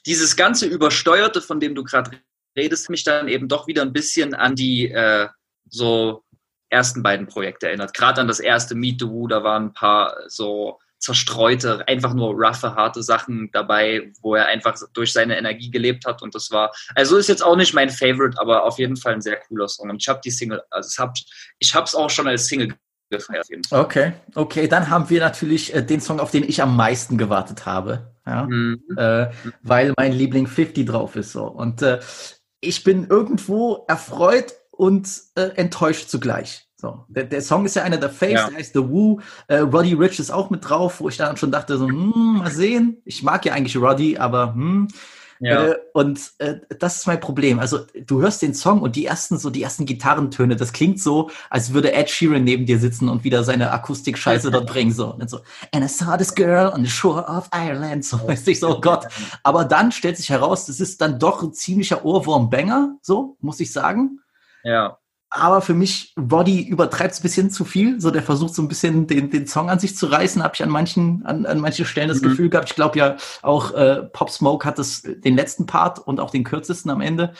[0.07, 2.13] dieses ganze Übersteuerte, von dem du gerade
[2.57, 5.29] redest, mich dann eben doch wieder ein bisschen an die äh,
[5.69, 6.23] so
[6.77, 7.95] ersten beiden Projekte erinnert.
[7.95, 12.35] Gerade an das erste Meet the Woo, da waren ein paar so zerstreute, einfach nur
[12.35, 16.73] roughe, harte Sachen dabei, wo er einfach durch seine Energie gelebt hat und das war,
[16.95, 19.91] also ist jetzt auch nicht mein Favorite, aber auf jeden Fall ein sehr cooler Song
[19.91, 21.13] und ich habe die Single, also ich habe
[21.59, 22.75] ich habe es auch schon als Single
[23.11, 23.47] gefeiert.
[23.71, 27.67] Okay, okay, dann haben wir natürlich äh, den Song, auf den ich am meisten gewartet
[27.67, 28.81] habe, ja, mhm.
[28.97, 29.27] äh,
[29.63, 32.01] weil mein Liebling 50 drauf ist so und äh,
[32.61, 36.66] ich bin irgendwo erfreut und äh, enttäuscht zugleich.
[36.79, 38.49] So, der, der Song ist ja einer der Faves, ja.
[38.49, 39.21] der heißt The Woo.
[39.49, 42.51] Äh, Roddy Rich ist auch mit drauf, wo ich dann schon dachte, so, hm, mal
[42.51, 43.01] sehen.
[43.07, 44.89] Ich mag ja eigentlich Roddy, aber hm.
[45.41, 45.67] Ja.
[45.67, 47.59] Äh, und äh, das ist mein Problem.
[47.59, 51.31] Also du hörst den Song und die ersten so die ersten Gitarrentöne, das klingt so,
[51.51, 55.13] als würde Ed Sheeran neben dir sitzen und wieder seine Akustik-Scheiße dort bringen so.
[55.13, 55.41] Und so
[55.75, 58.05] And I saw this girl on the shore of Ireland.
[58.05, 59.07] So weiß ich so, oh Gott.
[59.43, 63.73] Aber dann stellt sich heraus, das ist dann doch ein ziemlicher Ohrwurm-Banger, so muss ich
[63.73, 64.21] sagen.
[64.65, 64.99] Ja.
[65.29, 68.01] Aber für mich, Roddy übertreibt es ein bisschen zu viel.
[68.01, 70.63] So, der versucht so ein bisschen den, den Song an sich zu reißen, habe ich
[70.63, 72.29] an manchen, an, an manchen Stellen das mhm.
[72.29, 72.71] Gefühl gehabt.
[72.71, 76.45] Ich glaube ja, auch äh, Pop Smoke hat das, den letzten Part und auch den
[76.45, 77.33] kürzesten am Ende.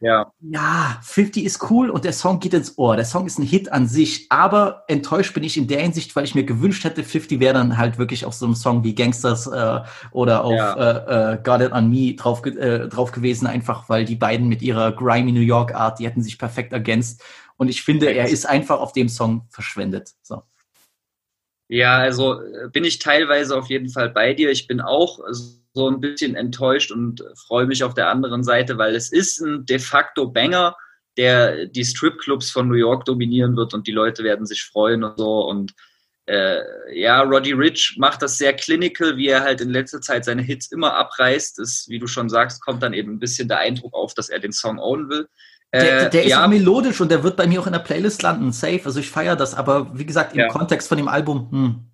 [0.00, 0.32] Ja.
[0.40, 2.94] Ja, 50 ist cool und der Song geht ins Ohr.
[2.94, 6.24] Der Song ist ein Hit an sich, aber enttäuscht bin ich in der Hinsicht, weil
[6.24, 9.48] ich mir gewünscht hätte, 50 wäre dann halt wirklich auf so einem Song wie Gangsters
[9.48, 9.80] äh,
[10.12, 10.74] oder auf ja.
[10.74, 14.62] äh, äh, Got It On Me drauf, äh, drauf gewesen, einfach weil die beiden mit
[14.62, 17.24] ihrer grimy New York Art, die hätten sich perfekt ergänzt.
[17.56, 20.12] Und ich finde, er ist einfach auf dem Song verschwendet.
[20.22, 20.42] So.
[21.66, 24.50] Ja, also äh, bin ich teilweise auf jeden Fall bei dir.
[24.50, 25.18] Ich bin auch
[25.78, 29.64] so ein bisschen enttäuscht und freue mich auf der anderen Seite, weil es ist ein
[29.64, 30.76] de facto Banger,
[31.16, 35.18] der die Stripclubs von New York dominieren wird und die Leute werden sich freuen und
[35.18, 35.48] so.
[35.48, 35.72] Und
[36.26, 36.60] äh,
[36.92, 40.70] ja, Roddy Rich macht das sehr clinical, wie er halt in letzter Zeit seine Hits
[40.70, 41.58] immer abreißt.
[41.58, 44.38] Das, wie du schon sagst, kommt dann eben ein bisschen der Eindruck auf, dass er
[44.38, 45.28] den Song ownen will.
[45.72, 46.46] Der, äh, der ist ja.
[46.46, 48.82] melodisch und der wird bei mir auch in der Playlist landen, safe.
[48.84, 50.48] Also ich feiere das, aber wie gesagt, im ja.
[50.48, 51.87] Kontext von dem Album, hm.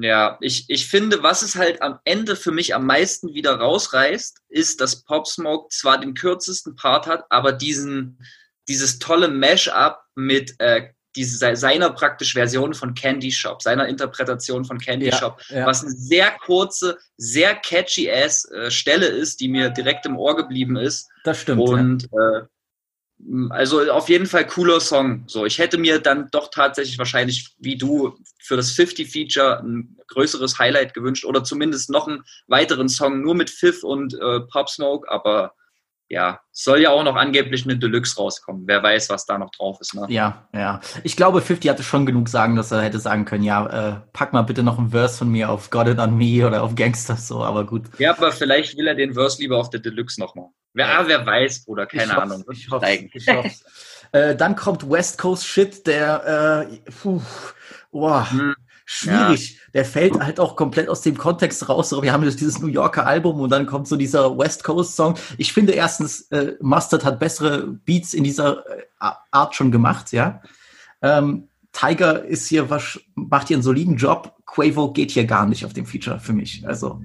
[0.00, 4.42] Ja, ich, ich finde, was es halt am Ende für mich am meisten wieder rausreißt,
[4.48, 8.20] ist, dass Pop Smoke zwar den kürzesten Part hat, aber diesen,
[8.68, 14.78] dieses tolle Mash-up mit äh, diese, seiner praktisch Version von Candy Shop, seiner Interpretation von
[14.78, 15.66] Candy ja, Shop, ja.
[15.66, 20.36] was eine sehr kurze, sehr catchy ass äh, Stelle ist, die mir direkt im Ohr
[20.36, 21.08] geblieben ist.
[21.24, 21.60] Das stimmt.
[21.60, 22.38] Und ja.
[22.38, 22.42] äh,
[23.50, 25.24] also auf jeden Fall cooler Song.
[25.26, 29.96] So, ich hätte mir dann doch tatsächlich wahrscheinlich wie du für das 50 Feature ein
[30.08, 34.68] größeres Highlight gewünscht oder zumindest noch einen weiteren Song nur mit Fifth und äh, Pop
[34.68, 35.52] Smoke, aber
[36.10, 38.62] ja, soll ja auch noch angeblich eine Deluxe rauskommen.
[38.66, 39.94] Wer weiß, was da noch drauf ist.
[39.94, 40.06] Ne?
[40.08, 40.80] Ja, ja.
[41.04, 44.32] Ich glaube, 50 hatte schon genug sagen, dass er hätte sagen können, ja, äh, pack
[44.32, 47.28] mal bitte noch einen Verse von mir auf Got It On Me oder auf Gangsters,
[47.28, 47.82] so, aber gut.
[47.98, 50.48] Ja, aber vielleicht will er den Verse lieber auf der Deluxe nochmal.
[50.78, 52.44] Wer, wer weiß, oder keine ich Ahnung.
[52.52, 53.50] Ich hoffe, ich hoffe.
[54.12, 57.20] äh, dann kommt West Coast Shit, der, äh, puh,
[57.90, 58.30] boah.
[58.30, 58.54] Hm
[58.90, 59.52] schwierig.
[59.52, 59.58] Ja.
[59.74, 61.92] Der fällt halt auch komplett aus dem Kontext raus.
[61.92, 65.14] wir haben jetzt dieses New Yorker Album und dann kommt so dieser West Coast Song.
[65.36, 70.40] Ich finde erstens, äh, Mustard hat bessere Beats in dieser äh, Art schon gemacht, ja.
[71.02, 74.34] Ähm, Tiger ist hier was, macht hier einen soliden Job.
[74.46, 76.66] Quavo geht hier gar nicht auf dem Feature für mich.
[76.66, 77.02] Also.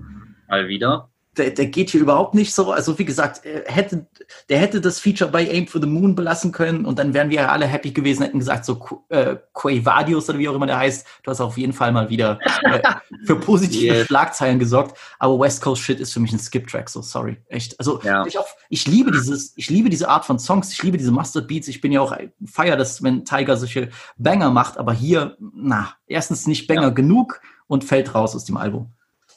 [0.47, 2.71] Mal wieder der, der geht hier überhaupt nicht so.
[2.71, 4.05] Also wie gesagt, hätte,
[4.49, 7.41] der hätte das Feature bei Aim for the Moon belassen können und dann wären wir
[7.41, 11.05] ja alle happy gewesen, hätten gesagt, so äh, Quavadius oder wie auch immer der heißt,
[11.23, 12.81] du hast auf jeden Fall mal wieder äh,
[13.25, 14.05] für positive yeah.
[14.05, 14.97] Schlagzeilen gesorgt.
[15.19, 17.37] Aber West Coast Shit ist für mich ein Skip-Track, so sorry.
[17.47, 17.79] Echt.
[17.79, 18.25] Also ja.
[18.25, 21.47] ich, auch, ich liebe dieses, ich liebe diese Art von Songs, ich liebe diese Mustard
[21.47, 21.67] Beats.
[21.67, 22.15] Ich bin ja auch
[22.45, 26.89] feier, dass wenn Tiger solche Banger macht, aber hier, na, erstens nicht Banger ja.
[26.89, 28.91] genug und fällt raus aus dem Album.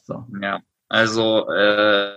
[0.04, 0.24] So.
[0.40, 0.61] Ja.
[0.88, 2.12] Also äh,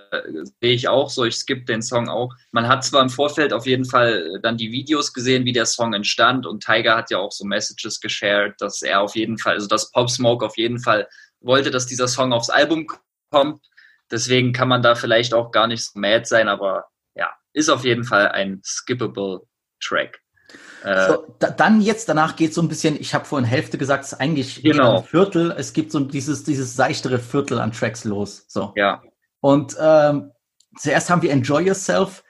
[0.61, 2.33] sehe ich auch so, ich skippe den Song auch.
[2.51, 5.93] Man hat zwar im Vorfeld auf jeden Fall dann die Videos gesehen, wie der Song
[5.93, 9.67] entstand und Tiger hat ja auch so Messages geshared, dass er auf jeden Fall, also
[9.67, 11.07] dass Pop Smoke auf jeden Fall
[11.41, 12.85] wollte, dass dieser Song aufs Album
[13.31, 13.65] kommt.
[14.11, 17.85] Deswegen kann man da vielleicht auch gar nicht so mad sein, aber ja, ist auf
[17.85, 19.41] jeden Fall ein skippable
[19.81, 20.21] Track.
[20.83, 24.05] Äh, so, da, dann jetzt, danach geht so ein bisschen, ich habe vorhin Hälfte gesagt,
[24.05, 24.97] es ist eigentlich genau.
[24.97, 28.45] ein Viertel, es gibt so dieses, dieses seichtere Viertel an Tracks los.
[28.47, 28.73] So.
[28.75, 29.01] Ja.
[29.41, 30.31] Und ähm,
[30.77, 32.23] zuerst haben wir Enjoy Yourself,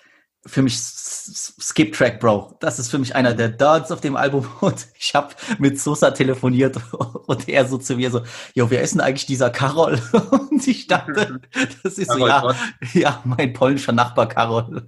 [0.46, 2.58] für mich Skip Track, Bro.
[2.60, 4.48] Das ist für mich einer der Duds auf dem Album.
[4.62, 6.78] Und ich habe mit Sosa telefoniert
[7.28, 8.24] und er so zu mir so,
[8.54, 10.02] jo, wer ist denn eigentlich dieser Karol?
[10.32, 11.42] Und ich dachte,
[11.84, 12.56] das ist so, ja,
[12.94, 14.88] ja, mein polnischer Nachbar Karol.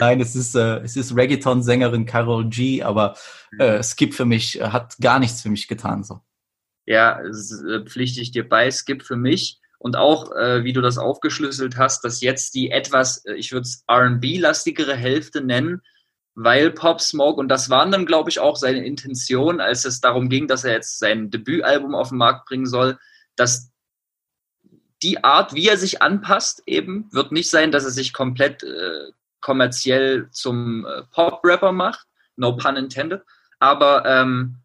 [0.00, 3.16] Nein, es ist, äh, es ist Reggaeton-Sängerin Carol G, aber
[3.58, 6.02] äh, Skip für mich äh, hat gar nichts für mich getan.
[6.02, 6.20] So.
[6.86, 8.70] Ja, äh, pflichte ich dir bei.
[8.70, 13.22] Skip für mich und auch, äh, wie du das aufgeschlüsselt hast, dass jetzt die etwas,
[13.26, 15.82] äh, ich würde es RB-lastigere Hälfte nennen,
[16.34, 20.30] weil Pop Smoke, und das waren dann, glaube ich, auch seine Intention, als es darum
[20.30, 22.98] ging, dass er jetzt sein Debütalbum auf den Markt bringen soll,
[23.36, 23.72] dass
[25.02, 29.12] die Art, wie er sich anpasst, eben, wird nicht sein, dass er sich komplett äh,
[29.42, 33.20] kommerziell zum äh, Pop-Rapper macht, no pun intended,
[33.58, 34.60] aber ähm,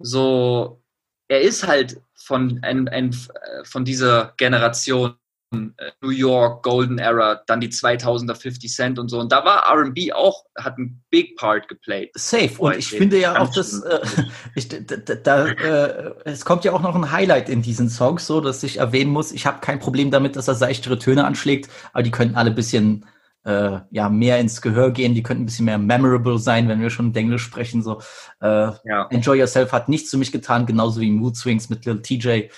[0.00, 0.82] so,
[1.28, 3.16] er ist halt von, ein, ein,
[3.64, 5.14] von dieser Generation
[5.52, 9.18] äh, New York, Golden Era, dann die 2000er 50 Cent und so.
[9.18, 12.12] Und da war RB auch, hat einen Big Part geplayt.
[12.14, 12.52] Safe.
[12.58, 14.00] Und ich finde ja auch, dass äh,
[14.54, 18.40] ich, da, da, äh, es kommt ja auch noch ein Highlight in diesen Songs, so
[18.40, 22.04] dass ich erwähnen muss, ich habe kein Problem damit, dass er seichtere Töne anschlägt, aber
[22.04, 23.06] die könnten alle ein bisschen
[23.44, 26.90] äh, ja mehr ins Gehör gehen, die könnten ein bisschen mehr memorable sein, wenn wir
[26.90, 27.82] schon Englisch sprechen.
[27.82, 28.00] So
[28.40, 29.06] äh, ja.
[29.10, 32.50] Enjoy Yourself hat nichts für mich getan, genauso wie Mood Swings mit Lil TJ.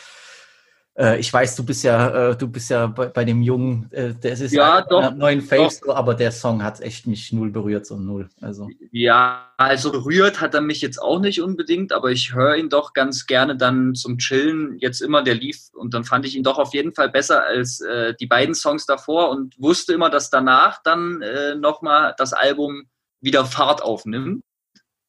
[0.94, 4.12] Äh, ich weiß, du bist ja, äh, du bist ja bei, bei dem Jungen, äh,
[4.14, 7.50] der ist ja, ein, doch, neuen Face, so, aber der Song hat echt mich null
[7.50, 8.28] berührt, so null.
[8.42, 8.68] Also.
[8.90, 12.92] Ja, also berührt hat er mich jetzt auch nicht unbedingt, aber ich höre ihn doch
[12.92, 16.58] ganz gerne dann zum Chillen jetzt immer, der lief und dann fand ich ihn doch
[16.58, 20.82] auf jeden Fall besser als äh, die beiden Songs davor und wusste immer, dass danach
[20.82, 22.84] dann äh, nochmal das Album
[23.22, 24.42] wieder Fahrt aufnimmt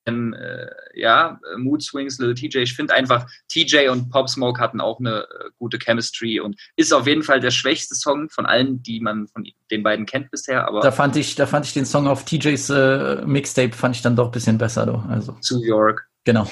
[0.06, 2.60] äh, ja, Mood Swings, Little TJ.
[2.60, 6.94] Ich finde einfach, TJ und Pop Smoke hatten auch eine äh, gute Chemistry und ist
[6.94, 10.68] auf jeden Fall der schwächste Song von allen, die man von den beiden kennt bisher.
[10.68, 14.02] Aber da fand ich, da fand ich den Song auf TJs äh, Mixtape fand ich
[14.02, 15.08] dann doch ein bisschen besser, doch.
[15.08, 15.34] Also.
[15.42, 16.08] Zu York.
[16.26, 16.50] Genau.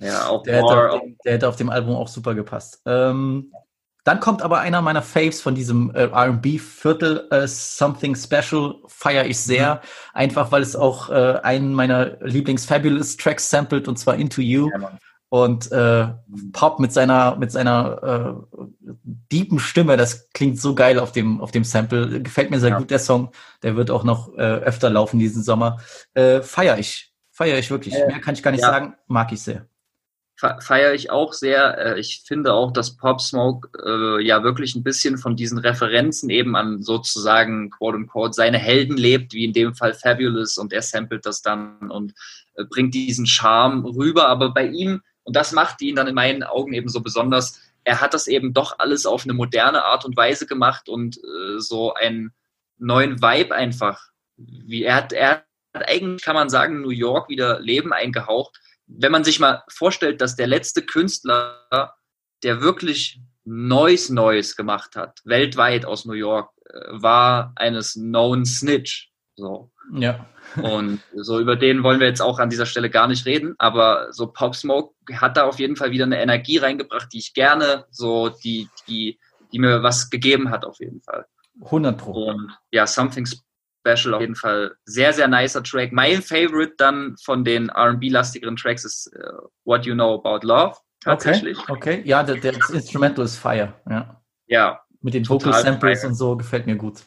[0.00, 2.82] Ja, auch der, hätte auf dem, der hätte auf dem Album auch super gepasst.
[2.86, 3.52] Ähm,
[4.04, 9.38] dann kommt aber einer meiner Faves von diesem äh, R&B-Viertel, äh, Something Special, feiere ich
[9.38, 9.76] sehr.
[9.76, 9.80] Mhm.
[10.14, 14.70] Einfach, weil es auch äh, einen meiner Lieblings-Fabulous-Tracks samplet, und zwar Into You.
[14.70, 16.08] Ja, und äh,
[16.52, 18.58] Pop mit seiner mit seiner äh,
[19.32, 22.20] deepen Stimme, das klingt so geil auf dem auf dem Sample.
[22.20, 22.78] Gefällt mir sehr ja.
[22.78, 23.30] gut der Song.
[23.62, 25.78] Der wird auch noch äh, öfter laufen diesen Sommer.
[26.12, 27.94] Äh, feier ich, feier ich wirklich.
[27.94, 28.68] Mehr kann ich gar nicht ja.
[28.68, 28.94] sagen.
[29.06, 29.68] Mag ich sehr
[30.60, 31.78] feiere ich auch sehr.
[31.78, 36.30] Äh, ich finde auch, dass Pop Smoke äh, ja wirklich ein bisschen von diesen Referenzen
[36.30, 40.82] eben an sozusagen quote unquote seine Helden lebt, wie in dem Fall Fabulous und er
[40.82, 42.14] samplet das dann und
[42.54, 44.28] äh, bringt diesen Charme rüber.
[44.28, 48.00] Aber bei ihm, und das macht ihn dann in meinen Augen eben so besonders, er
[48.00, 51.94] hat das eben doch alles auf eine moderne Art und Weise gemacht und äh, so
[51.94, 52.32] einen
[52.78, 54.08] neuen Vibe einfach.
[54.36, 55.30] Wie er hat, er
[55.74, 60.20] hat eigentlich, kann man sagen, New York wieder Leben eingehaucht wenn man sich mal vorstellt,
[60.20, 61.94] dass der letzte Künstler,
[62.42, 69.10] der wirklich Neues Neues gemacht hat, weltweit aus New York, äh, war eines Known Snitch.
[69.34, 69.72] So.
[69.92, 70.26] Ja.
[70.62, 74.12] Und so über den wollen wir jetzt auch an dieser Stelle gar nicht reden, aber
[74.12, 77.86] so Pop Smoke hat da auf jeden Fall wieder eine Energie reingebracht, die ich gerne,
[77.90, 79.18] so die, die,
[79.52, 81.26] die mir was gegeben hat, auf jeden Fall.
[81.64, 82.30] 100 Pro.
[82.30, 83.26] Und ja, Something
[83.84, 85.92] Special auf jeden Fall sehr, sehr nicer Track.
[85.92, 90.76] Mein Favorite dann von den RB-lastigeren Tracks ist uh, What You Know About Love.
[91.00, 91.58] Tatsächlich.
[91.68, 92.02] Okay, okay.
[92.04, 93.74] ja, der, der Instrumental ist Fire.
[93.90, 94.22] Ja.
[94.46, 96.10] ja Mit den Vocal Samples fire.
[96.10, 97.00] und so gefällt mir gut.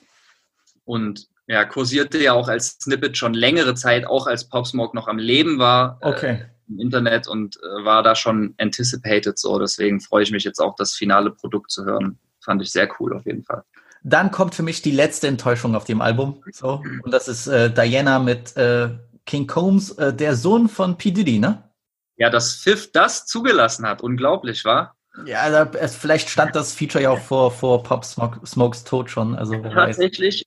[0.84, 5.08] Und ja, kursierte ja auch als Snippet schon längere Zeit, auch als Pop Smoke noch
[5.08, 6.00] am Leben war.
[6.02, 6.32] Äh, okay.
[6.32, 9.60] Äh, Im Internet und äh, war da schon anticipated so.
[9.60, 12.20] Deswegen freue ich mich jetzt auch, das finale Produkt zu hören.
[12.44, 13.64] Fand ich sehr cool auf jeden Fall.
[14.08, 16.44] Dann kommt für mich die letzte Enttäuschung auf dem Album.
[16.52, 16.84] So.
[17.02, 18.90] Und das ist äh, Diana mit äh,
[19.26, 21.10] King Combs, äh, der Sohn von P.
[21.10, 21.72] Diddy, ne?
[22.16, 24.02] Ja, dass Fifth das zugelassen hat.
[24.02, 24.96] Unglaublich, war?
[25.26, 29.10] Ja, da, es, vielleicht stand das Feature ja auch vor, vor Pop Smoke, Smokes Tod
[29.10, 29.34] schon.
[29.34, 30.46] Also, Tatsächlich,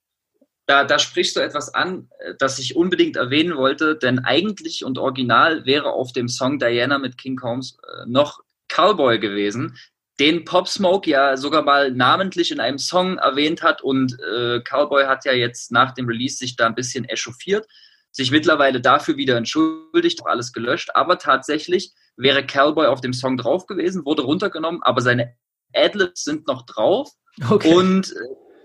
[0.67, 4.99] da, da sprichst du etwas an, äh, das ich unbedingt erwähnen wollte, denn eigentlich und
[4.99, 9.77] original wäre auf dem Song Diana mit King Combs äh, noch Cowboy gewesen,
[10.21, 13.83] den Pop Smoke ja sogar mal namentlich in einem Song erwähnt hat.
[13.83, 17.67] Und äh, Cowboy hat ja jetzt nach dem Release sich da ein bisschen echauffiert,
[18.11, 23.67] sich mittlerweile dafür wieder entschuldigt, alles gelöscht, aber tatsächlich wäre Cowboy auf dem Song drauf
[23.67, 25.35] gewesen, wurde runtergenommen, aber seine
[25.75, 27.11] Adlibs sind noch drauf.
[27.49, 27.73] Okay.
[27.73, 28.15] und äh,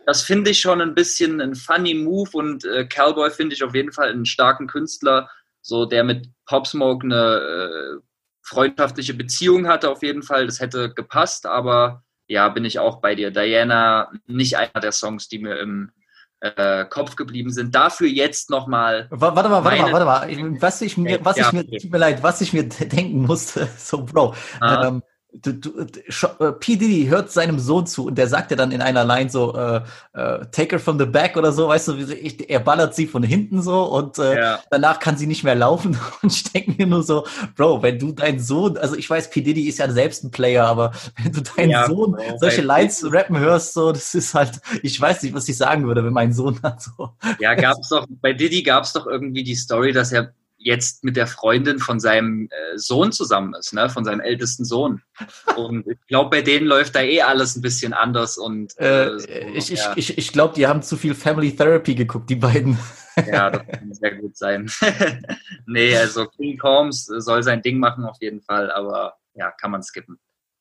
[0.07, 3.75] das finde ich schon ein bisschen ein funny Move und äh, Cowboy finde ich auf
[3.75, 5.29] jeden Fall einen starken Künstler,
[5.61, 8.01] so der mit Pop Smoke eine äh,
[8.43, 10.45] freundschaftliche Beziehung hatte auf jeden Fall.
[10.45, 13.31] Das hätte gepasst, aber ja, bin ich auch bei dir.
[13.31, 15.91] Diana, nicht einer der Songs, die mir im
[16.39, 17.73] äh, Kopf geblieben sind.
[17.73, 19.07] Dafür jetzt nochmal.
[19.09, 20.61] Warte mal, warte mal, warte mal.
[20.61, 23.67] Was ich mir, was ja, ich mir, tut mir leid, was ich mir denken musste,
[23.77, 24.35] so Bro.
[24.59, 24.87] Ah.
[24.87, 25.03] Ähm,
[25.33, 26.75] du, du, äh, P.
[26.75, 29.81] Diddy hört seinem Sohn zu und der sagt ja dann in einer Line so, äh,
[30.13, 33.23] äh, take her from the back oder so, weißt du, ich, er ballert sie von
[33.23, 34.59] hinten so und äh, ja.
[34.69, 37.25] danach kann sie nicht mehr laufen und ich denke mir nur so,
[37.55, 39.41] Bro, wenn du deinen Sohn, also ich weiß, P.
[39.41, 43.05] Diddy ist ja selbst ein Player, aber wenn du deinen ja, Sohn Bro, solche Lines
[43.11, 46.33] rappen hörst, so, das ist halt, ich weiß nicht, was ich sagen würde, wenn mein
[46.33, 47.09] Sohn hat so.
[47.39, 51.27] Ja, gab's doch, bei Diddy gab's doch irgendwie die Story, dass er jetzt mit der
[51.27, 53.89] Freundin von seinem äh, Sohn zusammen ist, ne?
[53.89, 55.01] von seinem ältesten Sohn.
[55.57, 58.37] Und ich glaube, bei denen läuft da eh alles ein bisschen anders.
[58.37, 59.93] Und äh, äh so, ich, ja.
[59.95, 62.77] ich, ich, ich glaube, die haben zu viel Family Therapy geguckt, die beiden.
[63.27, 64.71] ja, das kann sehr gut sein.
[65.67, 69.83] nee, also King Combs soll sein Ding machen auf jeden Fall, aber ja, kann man
[69.83, 70.17] skippen.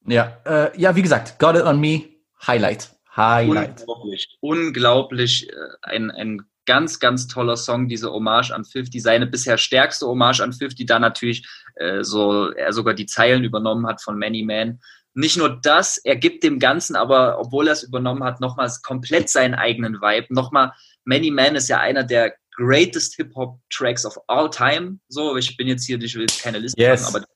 [0.07, 2.03] Ja, äh, ja, wie gesagt, Got It On Me,
[2.46, 2.90] Highlight.
[3.16, 3.80] Highlight.
[3.80, 9.58] Unglaublich, unglaublich äh, ein, ein ganz, ganz toller Song, diese Hommage an 50, seine bisher
[9.58, 11.46] stärkste Hommage an 50, da natürlich
[11.76, 14.80] äh, so er sogar die Zeilen übernommen hat von Many Man.
[15.14, 19.28] Nicht nur das, er gibt dem Ganzen aber, obwohl er es übernommen hat, nochmals komplett
[19.28, 20.32] seinen eigenen Vibe.
[20.34, 20.72] Nochmal,
[21.04, 24.98] Many Man ist ja einer der greatest Hip-Hop-Tracks of all time.
[25.08, 27.02] So, ich bin jetzt hier, ich will jetzt keine Liste yes.
[27.02, 27.26] machen, aber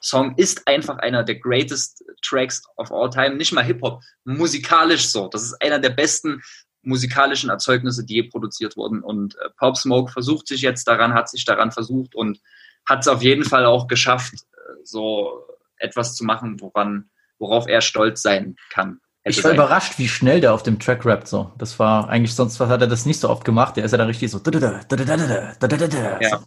[0.00, 3.36] Song ist einfach einer der greatest Tracks of all time.
[3.36, 5.28] Nicht mal Hip-Hop, musikalisch so.
[5.28, 6.42] Das ist einer der besten
[6.82, 9.02] musikalischen Erzeugnisse, die je produziert wurden.
[9.02, 12.40] Und äh, Pop Smoke versucht sich jetzt daran, hat sich daran versucht und
[12.86, 15.44] hat es auf jeden Fall auch geschafft, äh, so
[15.76, 19.00] etwas zu machen, woran, worauf er stolz sein kann.
[19.24, 21.28] Ich war überrascht, wie schnell der auf dem Track rappt.
[21.28, 23.76] So, das war eigentlich sonst was hat er das nicht so oft gemacht.
[23.76, 24.40] Der ist ja da richtig so.
[26.20, 26.42] Ja.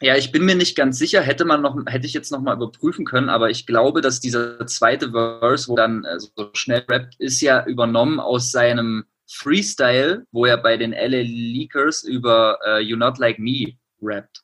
[0.00, 2.54] Ja, ich bin mir nicht ganz sicher, hätte man noch, hätte ich jetzt noch mal
[2.54, 7.14] überprüfen können, aber ich glaube, dass dieser zweite Verse, wo dann äh, so schnell rappt,
[7.18, 9.04] ist ja übernommen aus seinem
[9.34, 14.42] Freestyle, wo er bei den LA Leakers über uh, You Not Like Me rappt.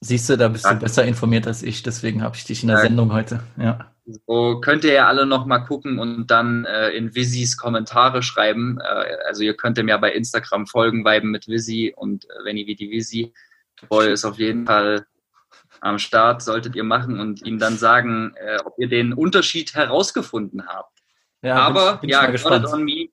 [0.00, 0.74] Siehst du, da bist ja.
[0.74, 2.82] du besser informiert als ich, deswegen habe ich dich in der ja.
[2.84, 3.42] Sendung heute.
[3.58, 3.92] Ja.
[4.26, 8.78] So könnt ihr ja alle noch mal gucken und dann äh, in Vizis Kommentare schreiben.
[8.80, 12.56] Äh, also ihr könnt ihm ja bei Instagram folgen, Weiben mit Visi und äh, wenn
[12.56, 13.32] ihr wie die Visi.
[13.88, 15.06] Boy ist auf jeden Fall
[15.80, 20.66] am Start, solltet ihr machen und ihm dann sagen, äh, ob ihr den Unterschied herausgefunden
[20.66, 20.98] habt.
[21.42, 23.08] Ja, Aber bin ich, bin ja, Got It On Me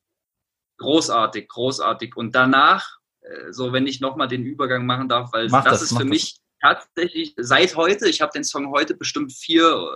[0.77, 2.15] großartig, großartig.
[2.15, 5.97] Und danach, äh, so wenn ich nochmal den Übergang machen darf, weil das, das, ist
[5.97, 9.87] für mich tatsächlich seit heute, ich habe den Song heute bestimmt vier,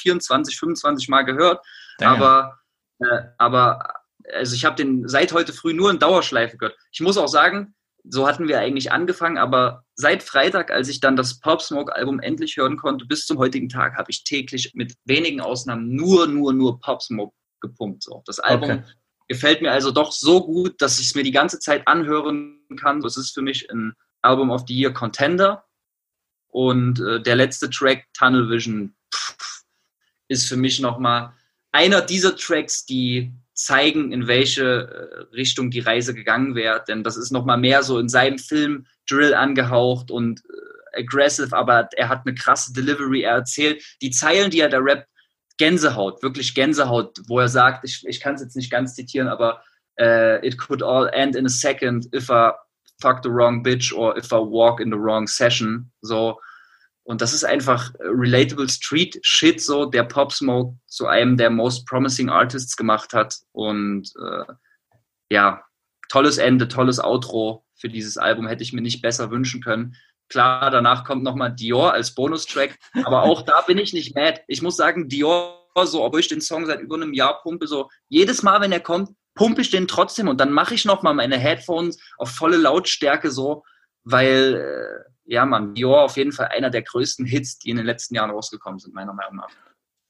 [0.00, 1.64] 24, äh, 25 Mal gehört,
[1.98, 2.14] Damn.
[2.16, 2.58] aber,
[3.00, 3.94] äh, aber
[4.34, 6.76] also ich habe den seit heute früh nur in Dauerschleife gehört.
[6.92, 7.74] Ich muss auch sagen,
[8.04, 12.20] so hatten wir eigentlich angefangen, aber seit Freitag, als ich dann das Pop Smoke Album
[12.20, 16.52] endlich hören konnte, bis zum heutigen Tag habe ich täglich mit wenigen Ausnahmen nur, nur,
[16.52, 18.02] nur Pop Smoke gepumpt.
[18.04, 18.22] So.
[18.24, 18.82] Das Album okay
[19.28, 23.00] gefällt mir also doch so gut, dass ich es mir die ganze Zeit anhören kann.
[23.00, 25.64] Das ist für mich ein Album of the Year Contender.
[26.48, 29.64] Und äh, der letzte Track, Tunnel Vision, pff,
[30.28, 31.34] ist für mich nochmal
[31.72, 34.64] einer dieser Tracks, die zeigen, in welche
[35.32, 36.82] äh, Richtung die Reise gegangen wäre.
[36.88, 41.88] Denn das ist nochmal mehr so in seinem Film Drill angehaucht und äh, aggressive, aber
[41.96, 43.22] er hat eine krasse Delivery.
[43.22, 45.08] Er erzählt die Zeilen, die er da rappt,
[45.58, 49.62] Gänsehaut, wirklich Gänsehaut, wo er sagt, ich, ich kann es jetzt nicht ganz zitieren, aber
[50.00, 52.52] uh, it could all end in a second if I
[53.00, 55.90] fuck the wrong bitch or if I walk in the wrong session.
[56.00, 56.40] So.
[57.04, 61.86] Und das ist einfach relatable Street Shit, so, der Pop Smoke zu einem der most
[61.86, 63.36] promising Artists gemacht hat.
[63.52, 64.52] Und äh,
[65.30, 65.62] ja,
[66.08, 69.94] tolles Ende, tolles Outro für dieses Album hätte ich mir nicht besser wünschen können.
[70.28, 74.40] Klar, danach kommt nochmal Dior als Bonustrack, aber auch da bin ich nicht mad.
[74.46, 77.88] Ich muss sagen, Dior, so, obwohl ich den Song seit über einem Jahr pumpe, so
[78.08, 81.38] jedes Mal, wenn er kommt, pumpe ich den trotzdem und dann mache ich nochmal meine
[81.38, 83.62] Headphones auf volle Lautstärke so,
[84.04, 87.86] weil, äh, ja, man, Dior auf jeden Fall einer der größten Hits, die in den
[87.86, 89.50] letzten Jahren rausgekommen sind, meiner Meinung nach.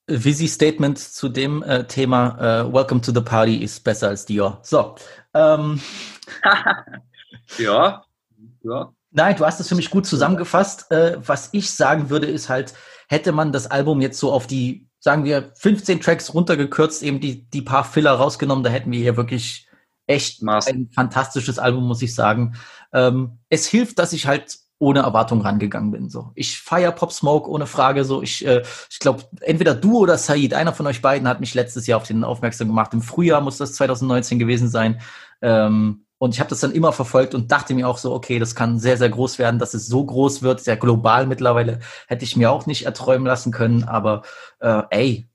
[0.08, 4.58] Visi Statement zu dem äh, Thema äh, Welcome to the Party ist besser als Dior.
[4.62, 4.96] So.
[5.34, 5.80] Ähm.
[7.58, 8.02] ja,
[8.62, 8.92] ja.
[9.10, 10.90] Nein, du hast es für mich gut zusammengefasst.
[10.90, 12.74] Äh, was ich sagen würde, ist halt,
[13.08, 17.48] hätte man das Album jetzt so auf die sagen wir, 15 Tracks runtergekürzt, eben die,
[17.48, 19.68] die paar Filler rausgenommen, da hätten wir hier wirklich
[20.06, 20.66] echt Maß.
[20.66, 22.54] ein fantastisches Album, muss ich sagen.
[22.92, 26.08] Ähm, es hilft, dass ich halt ohne Erwartung rangegangen bin.
[26.08, 28.04] So, ich feier Pop Smoke ohne Frage.
[28.04, 31.54] So, ich, äh, ich glaube, entweder du oder Said, einer von euch beiden, hat mich
[31.54, 32.94] letztes Jahr auf den aufmerksam gemacht.
[32.94, 35.00] Im Frühjahr muss das 2019 gewesen sein.
[35.42, 38.54] Ähm, und ich habe das dann immer verfolgt und dachte mir auch so, okay, das
[38.54, 42.36] kann sehr, sehr groß werden, dass es so groß wird, sehr global mittlerweile, hätte ich
[42.36, 43.84] mir auch nicht erträumen lassen können.
[43.84, 44.22] Aber
[44.60, 45.28] äh, ey,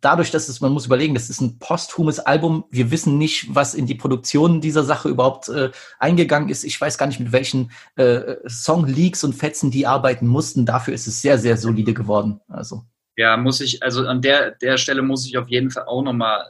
[0.00, 2.64] dadurch, dass es, man muss überlegen, das ist ein posthumes Album.
[2.70, 6.64] Wir wissen nicht, was in die Produktion dieser Sache überhaupt äh, eingegangen ist.
[6.64, 10.66] Ich weiß gar nicht, mit welchen äh, Song-Leaks und Fetzen die arbeiten mussten.
[10.66, 12.40] Dafür ist es sehr, sehr solide geworden.
[12.48, 12.82] Also.
[13.16, 16.46] Ja, muss ich, also an der, der Stelle muss ich auf jeden Fall auch nochmal,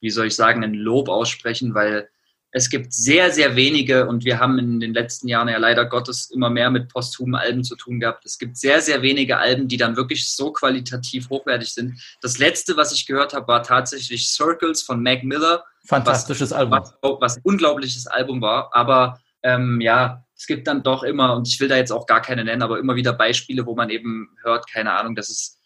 [0.00, 2.08] wie soll ich sagen, ein Lob aussprechen, weil
[2.56, 6.30] es gibt sehr, sehr wenige und wir haben in den letzten Jahren ja leider Gottes
[6.30, 8.24] immer mehr mit posthumen Alben zu tun gehabt.
[8.24, 12.00] Es gibt sehr, sehr wenige Alben, die dann wirklich so qualitativ hochwertig sind.
[12.20, 15.64] Das letzte, was ich gehört habe, war tatsächlich Circles von Mac Miller.
[15.84, 16.78] Fantastisches was, Album.
[16.78, 18.70] Was, was ein unglaubliches Album war.
[18.72, 22.22] Aber ähm, ja, es gibt dann doch immer, und ich will da jetzt auch gar
[22.22, 25.58] keine nennen, aber immer wieder Beispiele, wo man eben hört, keine Ahnung, das ist,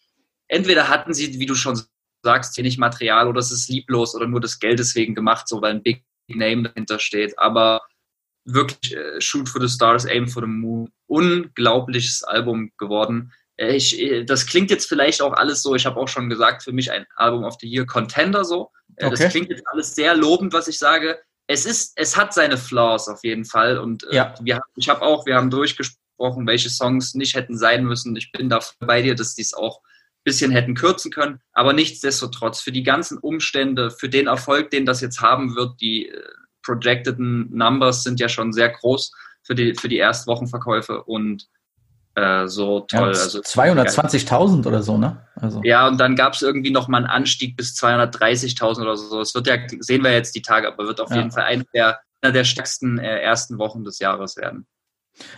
[0.47, 1.79] entweder hatten sie, wie du schon
[2.23, 5.73] sagst, nicht Material oder es ist lieblos oder nur des Geldes wegen gemacht, so weil
[5.73, 6.03] ein Big
[6.37, 7.37] Name dahinter steht.
[7.39, 7.81] Aber
[8.45, 13.31] wirklich äh, Shoot for the Stars, Aim for the Moon, unglaubliches Album geworden.
[13.57, 16.63] Äh, ich, äh, das klingt jetzt vielleicht auch alles so, ich habe auch schon gesagt,
[16.63, 18.71] für mich ein Album of the Year Contender so.
[18.95, 19.15] Äh, Okay.
[19.17, 21.19] Das klingt jetzt alles sehr lobend, was ich sage.
[21.47, 23.77] Es ist, es hat seine Flaws auf jeden Fall.
[23.77, 24.35] Und äh, Ja.
[24.41, 28.15] wir, ich habe auch, wir haben durchgesprochen, welche Songs nicht hätten sein müssen.
[28.15, 29.81] Ich bin da bei dir, dass die es auch
[30.29, 31.39] bisschen hätten kürzen können.
[31.53, 36.09] Aber nichtsdestotrotz, für die ganzen Umstände, für den Erfolg, den das jetzt haben wird, die
[36.09, 36.21] äh,
[36.63, 39.11] projecteden Numbers sind ja schon sehr groß
[39.43, 41.47] für die, für die Erstwochenverkäufe und
[42.15, 43.09] äh, so Ja, toll.
[43.09, 45.25] also, 220.000 oder so, ne?
[45.35, 45.61] Also.
[45.63, 49.21] ja, und dann gab es irgendwie noch mal einen Anstieg bis 230.000 oder so.
[49.21, 51.17] Es wird ja, sehen wir jetzt die Tage, aber wird auf Ja.
[51.17, 54.67] jeden Fall eine der, einer der stärksten äh, ersten Wochen des Jahres werden.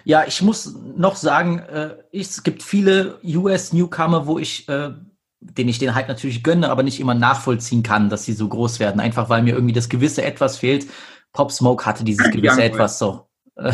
[0.03, 4.91] Ja, ich muss noch sagen, äh, ich, es gibt viele US-Newcomer, wo ich, äh,
[5.39, 8.79] den ich den Hype natürlich gönne, aber nicht immer nachvollziehen kann, dass sie so groß
[8.79, 8.99] werden.
[8.99, 10.88] Einfach weil mir irgendwie das gewisse Etwas fehlt.
[11.34, 12.65] Pop Smoke hatte dieses gewisse Young.
[12.65, 13.27] Etwas so.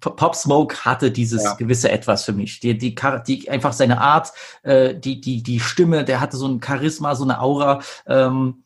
[0.00, 1.54] Pop Smoke hatte dieses Ja.
[1.54, 2.60] gewisse Etwas für mich.
[2.60, 2.94] Die, die,
[3.26, 4.32] die einfach seine Art,
[4.62, 7.80] äh, die, die, die Stimme, der hatte so ein Charisma, so eine Aura.
[8.06, 8.62] Ähm,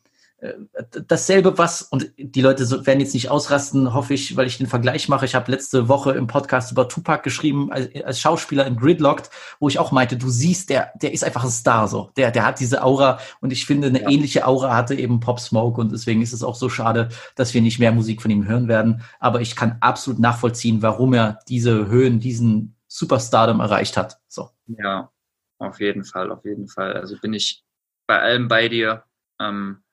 [1.07, 4.67] dasselbe was, und die Leute so, werden jetzt nicht ausrasten, hoffe ich, weil ich den
[4.67, 5.25] Vergleich mache.
[5.25, 9.29] Ich habe letzte Woche im Podcast über Tupac geschrieben, als, als Schauspieler in Gridlocked,
[9.59, 12.11] wo ich auch meinte, du siehst, der, der ist einfach ein Star so.
[12.17, 14.09] Der, der hat diese Aura und ich finde, eine Ja.
[14.09, 17.61] ähnliche Aura hatte eben Pop Smoke und deswegen ist es auch so schade, dass wir
[17.61, 19.03] nicht mehr Musik von ihm hören werden.
[19.19, 24.19] Aber ich kann absolut nachvollziehen, warum er diese Höhen, diesen Superstardom erreicht hat.
[24.27, 24.49] So.
[24.65, 25.11] Ja,
[25.59, 26.93] auf jeden Fall, auf jeden Fall.
[26.93, 27.63] Also bin ich
[28.07, 29.03] bei allem bei dir.
[29.39, 29.83] Ähm,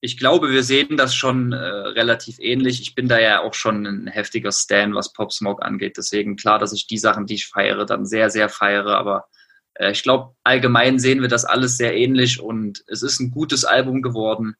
[0.00, 2.80] ich glaube, wir sehen das schon äh, relativ ähnlich.
[2.80, 5.96] Ich bin da ja auch schon ein heftiger Stan, was Pop Smoke angeht.
[5.96, 8.96] Deswegen klar, dass ich die Sachen, die ich feiere, dann sehr, sehr feiere.
[8.96, 9.26] Aber
[9.74, 13.64] äh, ich glaube, allgemein sehen wir das alles sehr ähnlich und es ist ein gutes
[13.64, 14.54] Album geworden.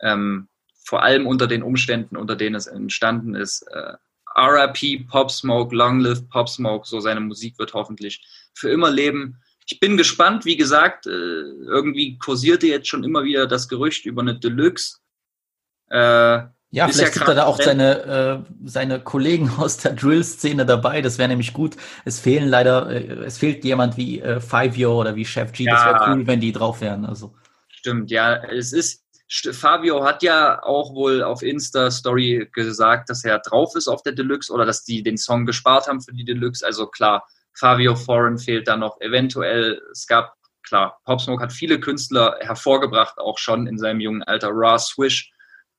[0.00, 0.48] Ähm,
[0.84, 3.62] vor allem unter den Umständen, unter denen es entstanden ist.
[3.62, 3.94] Äh,
[4.36, 8.24] RIP, Pop Smoke, Long Live Pop Smoke, so seine Musik wird hoffentlich
[8.54, 9.40] für immer leben.
[9.68, 14.22] Ich bin gespannt, wie gesagt, äh, irgendwie kursierte jetzt schon immer wieder das Gerücht über
[14.22, 14.98] eine Deluxe.
[15.90, 15.98] Äh,
[16.70, 21.02] Ja, vielleicht ja gibt er da auch seine, äh, seine Kollegen aus der Drill-Szene dabei.
[21.02, 21.76] Das wäre nämlich gut.
[22.04, 25.64] Es fehlen leider, äh, es fehlt jemand wie äh, Five Year oder wie Chef G.
[25.64, 25.94] Das Ja.
[25.94, 27.04] wäre cool, wenn die drauf wären.
[27.04, 27.34] Also.
[27.68, 33.38] Stimmt, ja, es ist, St- Fabio hat ja auch wohl auf Insta-Story gesagt, dass er
[33.40, 36.64] drauf ist auf der Deluxe oder dass die den Song gespart haben für die Deluxe.
[36.64, 37.26] Also klar,
[37.56, 39.00] Fabio Foreign fehlt da noch.
[39.00, 44.22] Eventuell, es gab, klar, Pop Smoke hat viele Künstler hervorgebracht, auch schon in seinem jungen
[44.22, 44.50] Alter.
[44.52, 45.32] Ra Swish,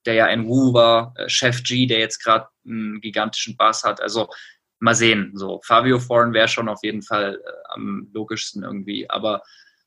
[0.06, 4.02] der ja ein Woo war, äh, Chef G, der jetzt gerade einen gigantischen Bass hat.
[4.02, 4.30] Also
[4.80, 5.32] mal sehen.
[5.36, 9.10] So, Fabio Foreign wäre schon auf jeden Fall äh, am logischsten irgendwie.
[9.10, 9.44] Aber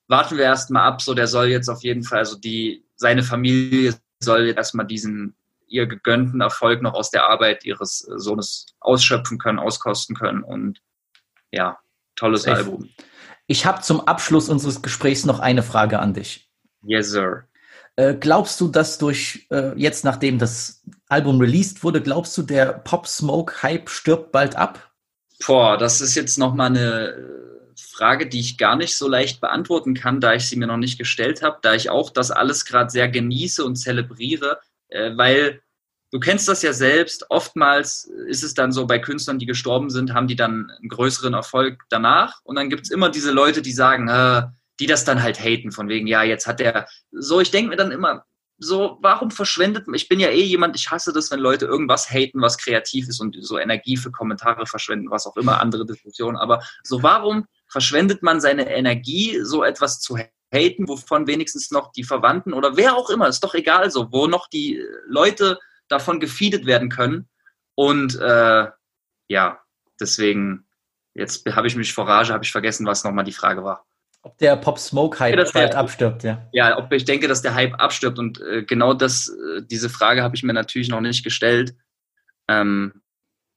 [0.08, 1.02] warten wir erst mal ab.
[1.02, 5.34] So, der soll jetzt auf jeden Fall, also die, seine Familie soll jetzt erstmal diesen
[5.66, 10.42] ihr gegönnten Erfolg noch aus der Arbeit ihres äh, Sohnes ausschöpfen können, auskosten können.
[10.42, 10.80] Und
[11.52, 11.78] ja,
[12.16, 12.56] tolles Safe.
[12.58, 12.88] Album.
[13.46, 16.48] Ich habe zum Abschluss unseres Gesprächs noch eine Frage an dich.
[16.82, 17.44] Yes, sir.
[17.96, 22.66] Äh, glaubst du, dass durch äh, jetzt, nachdem das Album released wurde, glaubst du, der
[22.72, 24.92] Pop Smoke Hype stirbt bald ab?
[25.46, 29.94] Boah, das ist jetzt nochmal eine äh, Frage, die ich gar nicht so leicht beantworten
[29.94, 32.90] kann, da ich sie mir noch nicht gestellt habe, da ich auch das alles gerade
[32.90, 35.60] sehr genieße und zelebriere, äh, weil
[36.10, 40.14] du kennst das ja selbst, oftmals ist es dann so, bei Künstlern, die gestorben sind,
[40.14, 42.40] haben die dann einen größeren Erfolg danach.
[42.44, 44.42] Und dann gibt es immer diese Leute, die sagen, äh,
[44.80, 47.76] die das dann halt haten, von wegen, ja, jetzt hat der, so, ich denke mir
[47.76, 48.24] dann immer,
[48.62, 52.42] so, warum verschwendet, ich bin ja eh jemand, ich hasse das, wenn Leute irgendwas haten,
[52.42, 56.62] was kreativ ist und so Energie für Kommentare verschwenden, was auch immer, andere Diskussionen, aber
[56.82, 60.18] so, warum verschwendet man seine Energie, so etwas zu
[60.52, 64.26] haten, wovon wenigstens noch die Verwandten oder wer auch immer, ist doch egal so, wo
[64.26, 65.58] noch die Leute
[65.90, 67.28] davon gefeedet werden können
[67.74, 68.66] und äh,
[69.28, 69.60] ja,
[70.00, 70.66] deswegen,
[71.14, 73.84] jetzt habe ich mich vor Rage, habe ich vergessen, was nochmal die Frage war.
[74.22, 76.46] Ob der Pop Smoke Hype das bald wär- abstirbt, ja.
[76.52, 80.22] Ja, ob ich denke, dass der Hype abstirbt und äh, genau das, äh, diese Frage
[80.22, 81.74] habe ich mir natürlich noch nicht gestellt.
[82.48, 83.00] Ähm,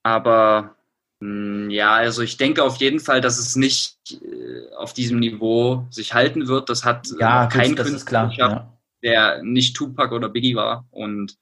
[0.04, 0.76] aber
[1.20, 5.86] mh, ja, also ich denke auf jeden Fall, dass es nicht äh, auf diesem Niveau
[5.90, 6.70] sich halten wird.
[6.70, 7.76] Das hat äh, Ja, kein.
[7.76, 8.74] Künstler Ja.
[9.04, 10.86] der nicht Tupac oder Biggie war.
[10.92, 11.36] Und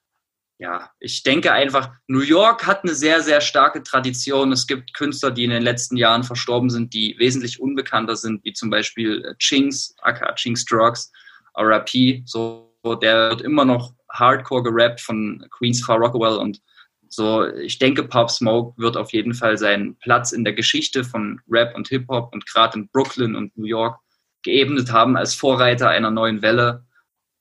[0.61, 4.51] ja, ich denke einfach, New York hat eine sehr, sehr starke Tradition.
[4.51, 8.53] Es gibt Künstler, die in den letzten Jahren verstorben sind, die wesentlich unbekannter sind, wie
[8.53, 11.11] zum Beispiel äh, Chinks, aka Chinks Drugs,
[11.55, 11.89] RAP.
[12.25, 16.61] So, der wird immer noch hardcore gerappt von Queens Far Rockaway und
[17.07, 21.41] so, ich denke, Pop Smoke wird auf jeden Fall seinen Platz in der Geschichte von
[21.49, 23.99] Rap und Hip-Hop und gerade in Brooklyn und New York
[24.43, 26.85] geebnet haben als Vorreiter einer neuen Welle.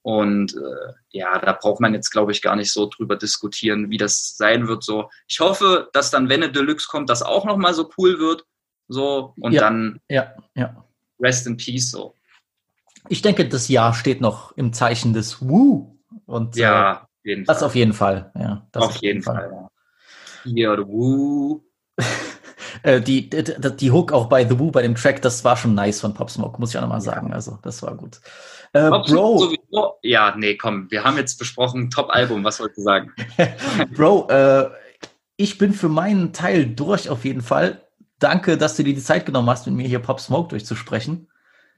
[0.03, 3.99] Und äh, ja, da braucht man jetzt, glaube ich, gar nicht so drüber diskutieren, wie
[3.99, 4.83] das sein wird.
[4.83, 8.45] So, ich hoffe, dass dann, wenn eine Deluxe kommt, das auch nochmal so cool wird.
[8.89, 9.61] So, und Ja.
[9.63, 10.85] dann ja, ja.
[11.21, 11.91] Rest in Peace.
[11.91, 12.15] So.
[13.09, 15.99] Ich denke, das Jahr steht noch im Zeichen des Woo.
[16.27, 17.67] Und äh, Ja, auf jeden das Fall.
[17.67, 18.33] auf jeden Fall.
[18.39, 19.51] Ja, das auf jeden Fall.
[19.53, 19.71] ja.
[20.45, 21.63] Hier, the Woo.
[22.83, 23.43] Äh, die, die,
[23.77, 26.31] die Hook auch bei The Woo, bei dem Track, das war schon nice von Pop
[26.31, 27.33] Smoke, muss ich auch nochmal sagen.
[27.33, 28.21] Also, das war gut.
[28.73, 33.13] Äh, Bro, Sowieso, ja, nee, komm, wir haben jetzt besprochen, Top-Album, was wolltest du sagen?
[33.97, 34.71] Bro, äh,
[35.37, 37.81] ich bin für meinen Teil durch auf jeden Fall.
[38.19, 41.29] Danke, dass du dir die Zeit genommen hast, mit mir hier Pop Smoke durchzusprechen.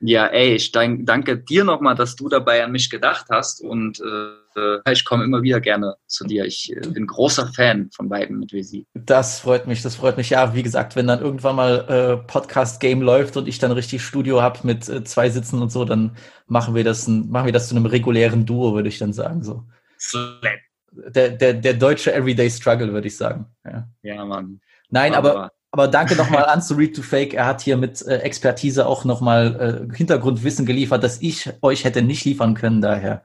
[0.01, 4.01] Ja, ey, ich dank, danke dir nochmal, dass du dabei an mich gedacht hast und
[4.01, 4.42] äh,
[4.91, 6.45] ich komme immer wieder gerne zu dir.
[6.45, 8.87] Ich äh, bin großer Fan von beiden mit Visi.
[8.95, 10.31] Das freut mich, das freut mich.
[10.31, 14.43] Ja, wie gesagt, wenn dann irgendwann mal äh, Podcast-Game läuft und ich dann richtig Studio
[14.43, 17.69] hab mit äh, zwei Sitzen und so, dann machen wir das, ein, machen wir das
[17.69, 19.43] zu einem regulären Duo, würde ich dann sagen.
[19.43, 19.65] So.
[19.99, 20.59] Slap.
[20.93, 23.47] Der, der, der deutsche Everyday Struggle, würde ich sagen.
[23.65, 23.89] Ja.
[24.03, 24.61] Ja, Mann.
[24.91, 27.33] Nein, aber, aber danke nochmal an zu Read to Fake.
[27.33, 32.03] Er hat hier mit äh, Expertise auch nochmal äh, Hintergrundwissen geliefert, das ich euch hätte
[32.03, 32.83] nicht liefern können.
[32.83, 33.25] Daher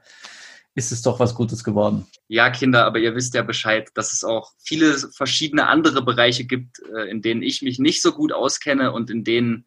[0.78, 2.06] ist es doch was Gutes geworden.
[2.28, 6.80] Ja, Kinder, aber ihr wisst ja Bescheid, dass es auch viele verschiedene andere Bereiche gibt,
[6.94, 9.66] äh, in denen ich mich nicht so gut auskenne und in denen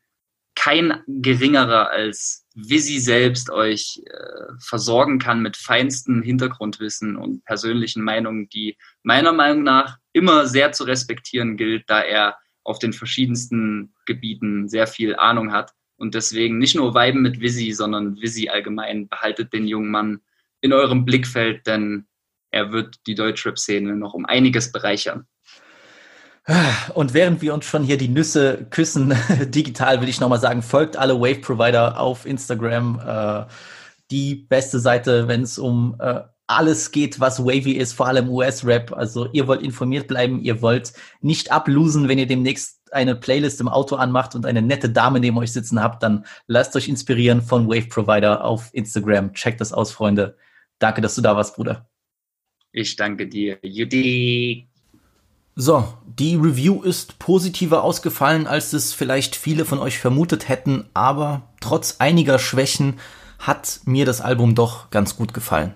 [0.55, 8.47] kein geringerer als Visi selbst euch äh, versorgen kann mit feinstem Hintergrundwissen und persönlichen Meinungen,
[8.47, 14.69] die meiner Meinung nach immer sehr zu respektieren gilt, da er auf den verschiedensten Gebieten
[14.69, 15.73] sehr viel Ahnung hat.
[15.97, 19.07] Und deswegen nicht nur Weiben mit Visi, sondern Visi allgemein.
[19.07, 20.21] Behaltet den jungen Mann
[20.61, 22.07] in eurem Blickfeld, denn
[22.51, 25.25] er wird die Deutschrap-Szene noch um einiges bereichern.
[26.93, 29.13] Und während wir uns schon hier die Nüsse küssen,
[29.49, 32.99] digital will ich nochmal sagen, folgt alle Wave-Provider auf Instagram.
[33.05, 33.45] Äh,
[34.09, 38.91] die beste Seite, wenn es um äh, alles geht, was wavy ist, vor allem US-Rap.
[38.91, 43.69] Also ihr wollt informiert bleiben, ihr wollt nicht ablosen, wenn ihr demnächst eine Playlist im
[43.69, 47.69] Auto anmacht und eine nette Dame neben euch sitzen habt, dann lasst euch inspirieren von
[47.69, 49.33] Wave Provider auf Instagram.
[49.33, 50.35] Checkt das aus, Freunde.
[50.81, 51.87] Danke, dass du da warst, Bruder.
[52.71, 54.67] Ich danke dir, Judy.
[55.55, 61.43] So, die Review ist positiver ausgefallen, als es vielleicht viele von euch vermutet hätten, aber
[61.59, 62.99] trotz einiger Schwächen
[63.37, 65.75] hat mir das Album doch ganz gut gefallen.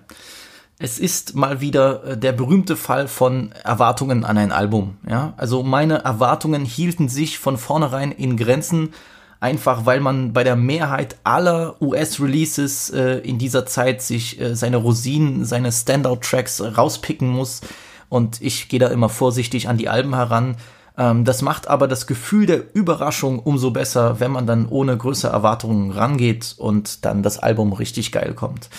[0.78, 4.98] Es ist mal wieder äh, der berühmte Fall von Erwartungen an ein Album.
[5.08, 8.92] Ja, also meine Erwartungen hielten sich von vornherein in Grenzen,
[9.40, 14.78] einfach weil man bei der Mehrheit aller US-Releases äh, in dieser Zeit sich äh, seine
[14.78, 17.60] Rosinen, seine Standout-Tracks rauspicken muss.
[18.08, 20.56] Und ich gehe da immer vorsichtig an die Alben heran.
[20.96, 25.32] Ähm, das macht aber das Gefühl der Überraschung umso besser, wenn man dann ohne größere
[25.32, 28.70] Erwartungen rangeht und dann das Album richtig geil kommt.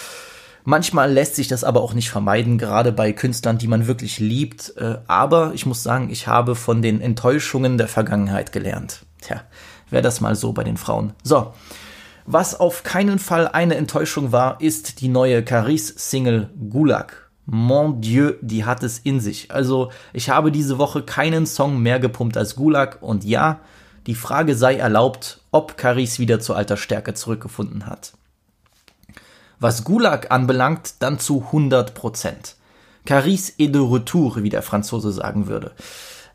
[0.64, 4.74] Manchmal lässt sich das aber auch nicht vermeiden, gerade bei Künstlern, die man wirklich liebt.
[4.76, 9.06] Äh, Aber ich muss sagen, ich habe von den Enttäuschungen der Vergangenheit gelernt.
[9.22, 9.42] Tja,
[9.90, 11.14] wäre das mal so bei den Frauen.
[11.24, 11.54] So,
[12.26, 17.30] was auf keinen Fall eine Enttäuschung war, ist die neue Caris-Single Gulag.
[17.46, 19.52] Mon Dieu, die hat es in sich.
[19.52, 23.62] Also, ich habe diese Woche keinen Song mehr gepumpt als Gulag und ja,
[24.08, 28.14] die Frage sei erlaubt, ob Caris wieder zu alter Stärke zurückgefunden hat.
[29.60, 32.56] Was Gulag anbelangt, dann zu 100 Prozent.
[33.06, 35.72] Caris est de retour, wie der Franzose sagen würde.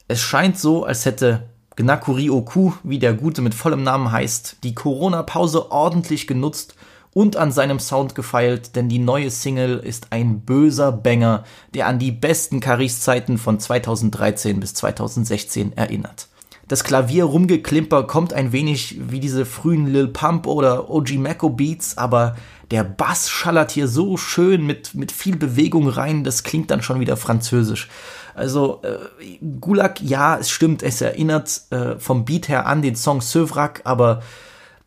[0.08, 1.44] Es scheint so, als hätte
[1.76, 6.74] Gnakuri Oku, wie der Gute mit vollem Namen heißt, die Corona-Pause ordentlich genutzt
[7.14, 11.44] und an seinem Sound gefeilt, denn die neue Single ist ein böser Banger,
[11.74, 16.28] der an die besten Caris-Zeiten von 2013 bis 2016 erinnert.
[16.68, 22.36] Das Klavier-Rumgeklimper kommt ein wenig wie diese frühen Lil Pump oder OG Mako Beats, aber
[22.70, 27.00] der Bass schallert hier so schön mit, mit viel Bewegung rein, das klingt dann schon
[27.00, 27.88] wieder französisch.
[28.34, 33.20] Also äh, Gulag, ja, es stimmt, es erinnert äh, vom Beat her an den Song
[33.20, 34.22] Sövrak, aber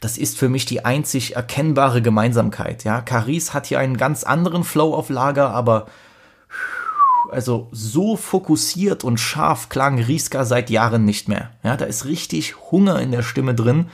[0.02, 2.84] das ist für mich die einzig erkennbare Gemeinsamkeit.
[2.84, 5.88] Ja, Caris hat hier einen ganz anderen Flow auf Lager, aber
[7.32, 11.52] also so fokussiert und scharf klang Rieska seit Jahren nicht mehr.
[11.64, 13.88] Ja, da ist richtig Hunger in der Stimme drin.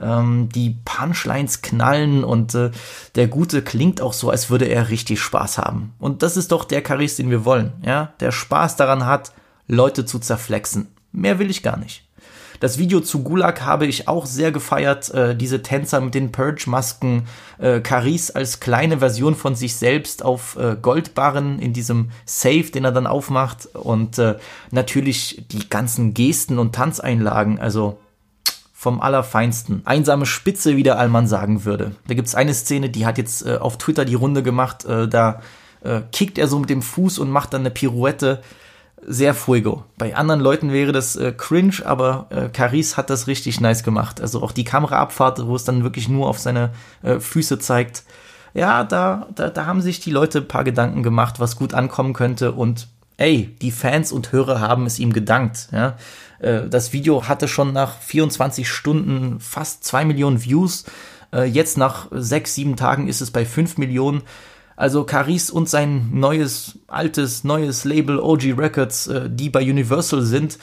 [0.00, 2.70] Ähm, die Punchlines knallen und äh,
[3.14, 5.92] der Gute klingt auch so, als würde er richtig Spaß haben.
[5.98, 7.72] Und das ist doch der Caris, den wir wollen.
[7.84, 9.32] Ja, der Spaß daran hat,
[9.66, 10.88] Leute zu zerflexen.
[11.12, 12.04] Mehr will ich gar nicht.
[12.60, 15.12] Das Video zu Gulag habe ich auch sehr gefeiert.
[15.14, 17.26] Äh, diese Tänzer mit den Purge-Masken.
[17.58, 22.84] Äh, Caris als kleine Version von sich selbst auf äh, Goldbarren in diesem Safe, den
[22.84, 23.66] er dann aufmacht.
[23.74, 24.36] Und äh,
[24.70, 27.58] natürlich die ganzen Gesten und Tanzeinlagen.
[27.58, 27.98] Also
[28.80, 29.82] vom Allerfeinsten.
[29.84, 31.96] Einsame Spitze, wie der Allmann sagen würde.
[32.08, 34.86] Da gibt's eine Szene, die hat jetzt äh, auf Twitter die Runde gemacht.
[34.86, 35.42] Äh, da
[35.84, 38.40] äh, kickt er so mit dem Fuß und macht dann eine Pirouette
[39.06, 39.84] sehr fuego.
[39.98, 44.18] Bei anderen Leuten wäre das äh, cringe, aber äh, Caris hat das richtig nice gemacht.
[44.18, 46.70] Also auch die Kameraabfahrt, wo es dann wirklich nur auf seine
[47.02, 48.04] äh, Füße zeigt.
[48.54, 52.14] Ja, da, da, da haben sich die Leute ein paar Gedanken gemacht, was gut ankommen
[52.14, 55.68] könnte und ey, die Fans und Hörer haben es ihm gedankt.
[55.70, 55.96] Ja?
[56.40, 60.84] Äh, das Video hatte schon nach 24 Stunden fast zwei Millionen Views.
[61.32, 64.22] Äh, jetzt nach sechs, sieben Tagen ist es bei fünf Millionen.
[64.76, 70.58] Also Caris und sein neues, altes, neues Label OG Records, äh, die bei Universal sind,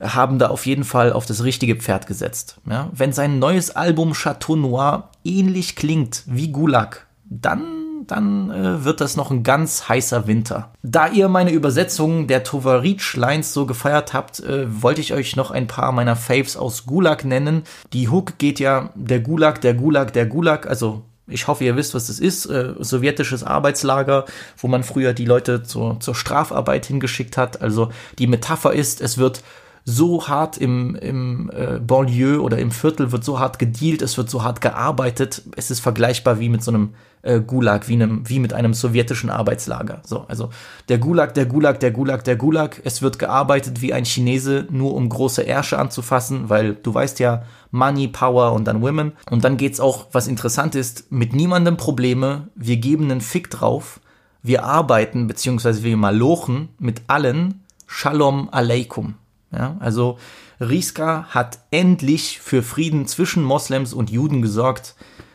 [0.00, 2.60] haben da auf jeden Fall auf das richtige Pferd gesetzt.
[2.68, 2.90] Ja?
[2.92, 9.16] Wenn sein neues Album Chateau Noir ähnlich klingt wie Gulag, dann dann äh, wird das
[9.16, 10.72] noch ein ganz heißer Winter.
[10.82, 15.66] Da ihr meine Übersetzung der Tovarich-Lines so gefeiert habt, äh, wollte ich euch noch ein
[15.66, 17.62] paar meiner Faves aus Gulag nennen.
[17.92, 21.94] Die Hook geht ja der Gulag, der Gulag, der Gulag, also ich hoffe, ihr wisst,
[21.94, 22.46] was das ist.
[22.46, 24.26] Äh, sowjetisches Arbeitslager,
[24.58, 27.62] wo man früher die Leute zur, zur Strafarbeit hingeschickt hat.
[27.62, 29.42] Also die Metapher ist, es wird
[29.84, 34.30] so hart im, im äh, Banlieue oder im Viertel wird so hart gedealt, es wird
[34.30, 35.42] so hart gearbeitet.
[35.56, 39.28] Es ist vergleichbar wie mit so einem äh, Gulag, wie, einem, wie mit einem sowjetischen
[39.28, 40.00] Arbeitslager.
[40.04, 40.48] So, also
[40.88, 42.80] der Gulag, der Gulag, der Gulag, der Gulag.
[42.84, 47.42] Es wird gearbeitet wie ein Chinese, nur um große Ärsche anzufassen, weil du weißt ja,
[47.70, 49.12] Money, Power und dann Women.
[49.30, 52.48] Und dann geht's auch, was interessant ist, mit niemandem Probleme.
[52.54, 54.00] Wir geben einen Fick drauf.
[54.42, 57.60] Wir arbeiten, beziehungsweise wir malochen mit allen.
[57.86, 59.14] Shalom Aleikum.
[59.54, 60.18] Ja, also
[60.60, 64.94] Riska hat endlich für Frieden zwischen Moslems und Juden gesorgt.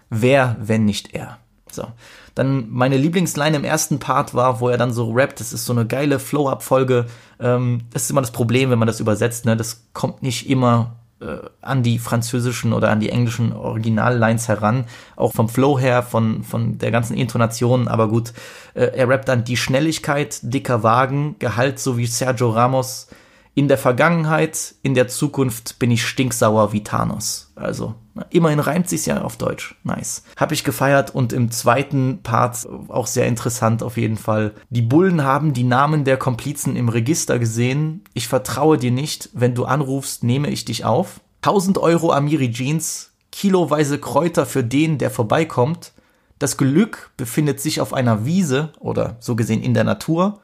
[0.10, 1.38] Wer, wenn nicht er?
[1.72, 1.88] So.
[2.36, 5.74] Dann meine Lieblingsline im ersten Part war, wo er dann so rappt, das ist so
[5.74, 7.06] eine geile Flow-Up-Folge.
[7.40, 9.58] Ähm, das ist immer das Problem, wenn man das übersetzt, ne?
[9.58, 14.86] Das kommt nicht immer äh, an die französischen oder an die englischen Original-Lines heran.
[15.16, 17.88] Auch vom Flow her, von, von der ganzen Intonation.
[17.88, 18.34] Aber gut,
[18.74, 23.08] äh, er rappt dann die Schnelligkeit, dicker Wagen, Gehalt so wie Sergio Ramos.
[23.56, 27.52] In der Vergangenheit, in der Zukunft bin ich stinksauer wie Thanos.
[27.56, 27.96] Also
[28.30, 29.76] Immerhin reimt sich's ja auf Deutsch.
[29.84, 30.24] Nice.
[30.36, 34.54] Hab ich gefeiert und im zweiten Part auch sehr interessant auf jeden Fall.
[34.70, 38.04] Die Bullen haben die Namen der Komplizen im Register gesehen.
[38.14, 39.30] Ich vertraue dir nicht.
[39.34, 41.22] Wenn du anrufst, nehme ich dich auf.
[41.42, 43.12] 1000 Euro Amiri Jeans.
[43.32, 45.94] Kiloweise Kräuter für den, der vorbeikommt.
[46.40, 50.40] Das Glück befindet sich auf einer Wiese oder so gesehen in der Natur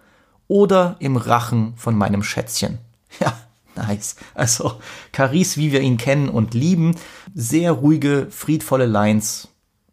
[0.47, 2.79] oder im Rachen von meinem Schätzchen.
[3.19, 3.37] Ja,
[3.75, 4.15] Nice.
[4.33, 4.79] Also
[5.11, 6.95] Caris, wie wir ihn kennen und lieben,
[7.33, 9.49] sehr ruhige, friedvolle Lines.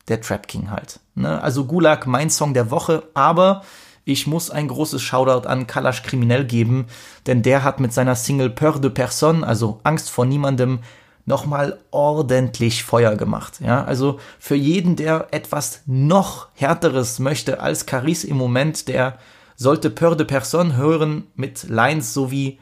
[0.09, 1.01] Der Trap King halt.
[1.15, 1.41] Ne?
[1.43, 3.63] Also Gulag, mein Song der Woche, aber
[4.05, 6.87] ich muss ein großes Shoutout an Kalash Kriminell geben,
[7.27, 10.81] denn der hat mit seiner Single Peur de Personne, also Angst vor niemandem,
[11.25, 13.61] nochmal ordentlich Feuer gemacht.
[13.61, 19.19] Ja, also für jeden, der etwas noch härteres möchte als Caris im Moment, der
[19.55, 22.59] sollte Peur de Personne hören mit Lines so wie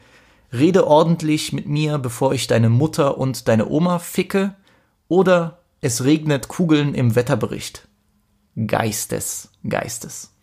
[0.53, 4.55] rede ordentlich mit mir, bevor ich deine Mutter und deine Oma ficke,
[5.07, 7.87] oder es regnet Kugeln im Wetterbericht.
[8.67, 10.35] Geistes, Geistes.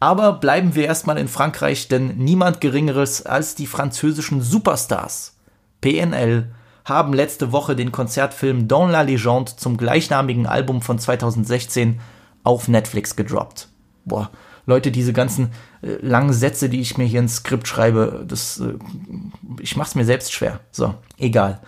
[0.00, 5.36] Aber bleiben wir erstmal in Frankreich, denn niemand Geringeres als die französischen Superstars
[5.80, 6.52] PNL
[6.84, 12.00] haben letzte Woche den Konzertfilm Dans la Légende zum gleichnamigen Album von 2016
[12.44, 13.68] auf Netflix gedroppt.
[14.04, 14.30] Boah,
[14.66, 15.50] Leute, diese ganzen
[15.80, 18.74] langen Sätze, die ich mir hier ins Skript schreibe, das, äh,
[19.60, 20.60] ich mach's mir selbst schwer.
[20.70, 21.60] So, egal.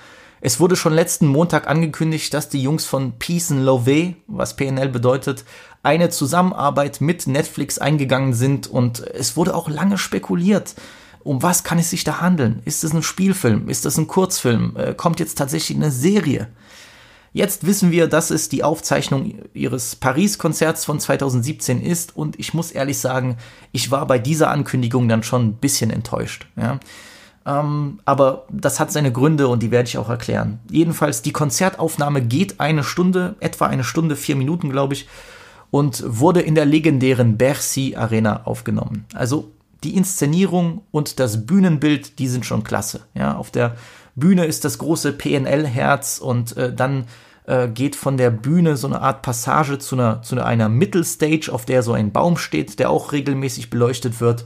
[0.43, 4.89] Es wurde schon letzten Montag angekündigt, dass die Jungs von Peace and Love, was PNL
[4.89, 5.45] bedeutet,
[5.83, 10.75] eine Zusammenarbeit mit Netflix eingegangen sind und es wurde auch lange spekuliert.
[11.23, 12.63] Um was kann es sich da handeln?
[12.65, 13.69] Ist es ein Spielfilm?
[13.69, 14.75] Ist es ein Kurzfilm?
[14.77, 16.49] Äh, kommt jetzt tatsächlich eine Serie?
[17.33, 22.73] Jetzt wissen wir, dass es die Aufzeichnung ihres Paris-Konzerts von 2017 ist und ich muss
[22.73, 23.37] ehrlich sagen,
[23.71, 26.49] ich war bei dieser Ankündigung dann schon ein bisschen enttäuscht.
[26.57, 26.81] Ja.
[27.47, 30.59] Ähm, aber das hat seine Gründe und die werde ich auch erklären.
[30.71, 35.09] Jedenfalls, die Konzertaufnahme geht eine Stunde, etwa eine Stunde, vier Minuten, glaube ich,
[35.71, 39.07] und wurde in der legendären Bercy Arena aufgenommen.
[39.15, 39.53] Also
[39.85, 43.03] die Inszenierung und das Bühnenbild, die sind schon klasse.
[43.15, 43.77] Ja, auf der
[44.15, 47.07] Bühne ist das große PNL-Herz und äh, dann
[47.47, 51.65] äh, geht von der Bühne so eine Art Passage zu einer, zu einer Mittelstage, auf
[51.65, 54.45] der so ein Baum steht, der auch regelmäßig beleuchtet wird.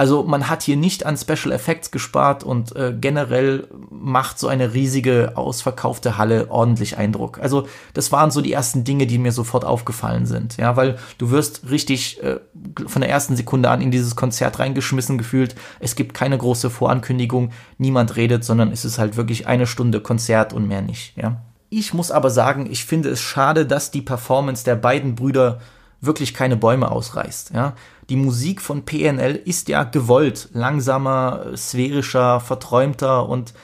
[0.00, 4.72] Also man hat hier nicht an Special Effects gespart und äh, generell macht so eine
[4.72, 7.38] riesige ausverkaufte Halle ordentlich Eindruck.
[7.38, 10.56] Also das waren so die ersten Dinge, die mir sofort aufgefallen sind.
[10.56, 12.40] Ja, weil du wirst richtig äh,
[12.86, 15.54] von der ersten Sekunde an in dieses Konzert reingeschmissen gefühlt.
[15.80, 20.54] Es gibt keine große Vorankündigung, niemand redet, sondern es ist halt wirklich eine Stunde Konzert
[20.54, 21.14] und mehr nicht.
[21.18, 21.42] Ja.
[21.68, 25.60] Ich muss aber sagen, ich finde es schade, dass die Performance der beiden Brüder
[26.00, 27.52] wirklich keine Bäume ausreißt.
[27.54, 27.74] Ja?
[28.10, 33.54] Die Musik von PNL ist ja gewollt, langsamer, sphärischer, verträumter und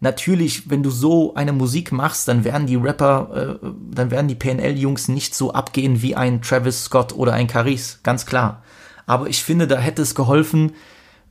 [0.00, 4.34] natürlich, wenn du so eine Musik machst, dann werden die Rapper, äh, dann werden die
[4.34, 8.62] PNL-Jungs nicht so abgehen wie ein Travis Scott oder ein Caris, ganz klar.
[9.06, 10.72] Aber ich finde, da hätte es geholfen,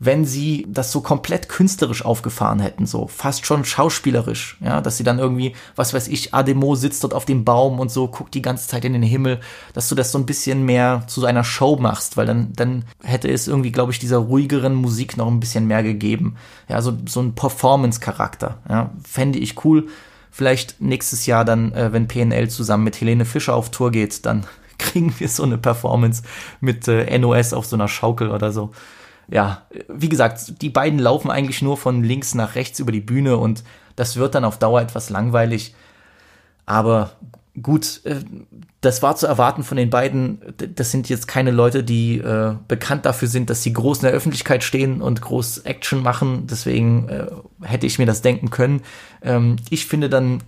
[0.03, 5.03] wenn sie das so komplett künstlerisch aufgefahren hätten, so fast schon schauspielerisch, ja, dass sie
[5.03, 8.41] dann irgendwie, was weiß ich, Ademo sitzt dort auf dem Baum und so guckt die
[8.41, 9.39] ganze Zeit in den Himmel,
[9.73, 13.29] dass du das so ein bisschen mehr zu einer Show machst, weil dann dann hätte
[13.29, 16.35] es irgendwie, glaube ich, dieser ruhigeren Musik noch ein bisschen mehr gegeben,
[16.67, 19.87] ja, so so ein Performance Charakter, ja, fände ich cool.
[20.31, 24.47] Vielleicht nächstes Jahr dann, äh, wenn PNL zusammen mit Helene Fischer auf Tour geht, dann
[24.79, 26.23] kriegen wir so eine Performance
[26.59, 28.71] mit äh, NOS auf so einer Schaukel oder so
[29.29, 33.37] ja, wie gesagt, die beiden laufen eigentlich nur von links nach rechts über die Bühne
[33.37, 33.63] und
[33.95, 35.75] das wird dann auf Dauer etwas langweilig.
[36.65, 37.11] Aber
[37.61, 38.17] gut, äh,
[38.81, 40.41] das war zu erwarten von den beiden.
[40.75, 44.13] Das sind jetzt keine Leute, die äh, bekannt dafür sind, dass sie groß in der
[44.13, 46.47] Öffentlichkeit stehen und groß Action machen.
[46.47, 47.27] Deswegen äh,
[47.61, 48.81] hätte ich mir das denken können.
[49.21, 50.41] Ähm, ich finde dann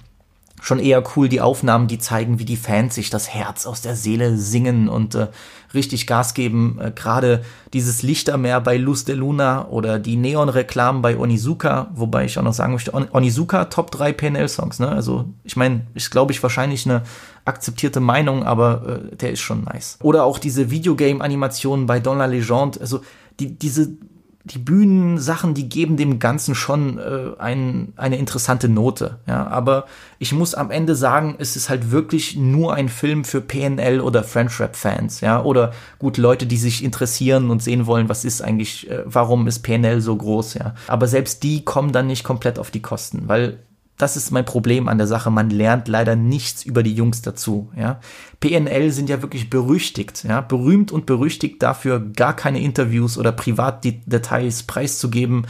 [0.64, 3.98] schon eher cool die Aufnahmen, die zeigen, wie die Fans sich das Herz aus der
[3.98, 5.28] Seele singen und äh,
[5.74, 6.80] richtig Gas geben.
[6.82, 7.44] Äh, Gerade
[7.74, 12.54] dieses Lichtermeer bei Luz de Luna oder die Neon-Reklamen bei Onizuka, wobei ich auch noch
[12.54, 14.88] sagen möchte, On Onizuka Top 3 PNL-Songs, ne?
[14.88, 17.04] Also ich meine, ist glaube ich wahrscheinlich eine
[17.44, 19.98] akzeptierte Meinung, aber äh, der ist schon nice.
[20.02, 23.02] Oder auch diese Videogame-Animationen bei Don La Legende, also
[23.38, 23.98] die, diese
[24.46, 29.20] die Bühnensachen, die geben dem Ganzen schon äh, ein, eine interessante Note.
[29.26, 29.86] Ja, aber
[30.20, 34.22] ich muss am Ende sagen, es ist halt wirklich nur ein Film für PNL oder
[34.24, 35.22] French Rap Fans.
[35.22, 39.48] Ja, oder gut Leute, die sich interessieren und sehen wollen, was ist eigentlich, äh, warum
[39.48, 40.56] ist PNL so groß.
[40.56, 43.60] Ja, aber selbst die kommen dann nicht komplett auf die Kosten, weil
[43.98, 45.30] das ist mein Problem an der Sache.
[45.30, 47.72] Man lernt leider nichts über die Jungs dazu.
[47.78, 48.00] Ja?
[48.40, 50.42] PNL sind ja wirklich berüchtigt, ja?
[50.42, 55.46] berühmt und berüchtigt dafür, gar keine Interviews oder Privatdetails preiszugeben.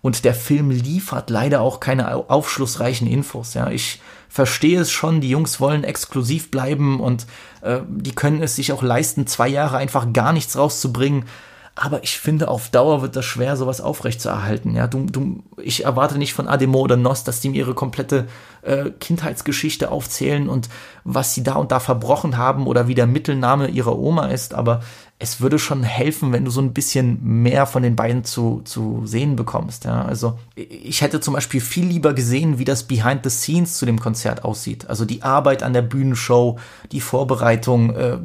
[0.00, 3.54] Und der Film liefert leider auch keine aufschlussreichen Infos.
[3.54, 3.70] Ja?
[3.70, 7.26] Ich verstehe es schon, die Jungs wollen exklusiv bleiben und
[7.60, 11.26] äh, die können es sich auch leisten, zwei Jahre einfach gar nichts rauszubringen.
[11.74, 14.76] Aber ich finde, auf Dauer wird das schwer, sowas aufrechtzuerhalten.
[14.76, 18.26] Ja, du, du, ich erwarte nicht von Ademo oder Nos, dass die mir ihre komplette
[18.60, 20.68] äh, Kindheitsgeschichte aufzählen und
[21.04, 24.52] was sie da und da verbrochen haben oder wie der Mittelname ihrer Oma ist.
[24.52, 24.82] Aber
[25.18, 29.06] es würde schon helfen, wenn du so ein bisschen mehr von den beiden zu, zu
[29.06, 29.86] sehen bekommst.
[29.86, 33.86] Ja, also ich hätte zum Beispiel viel lieber gesehen, wie das Behind the Scenes zu
[33.86, 34.90] dem Konzert aussieht.
[34.90, 36.58] Also die Arbeit an der Bühnenshow,
[36.90, 38.18] die Vorbereitung, äh,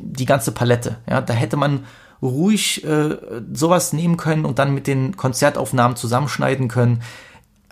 [0.00, 0.96] die ganze Palette.
[1.08, 1.84] Ja, da hätte man
[2.22, 3.16] ruhig äh,
[3.52, 7.02] sowas nehmen können und dann mit den Konzertaufnahmen zusammenschneiden können.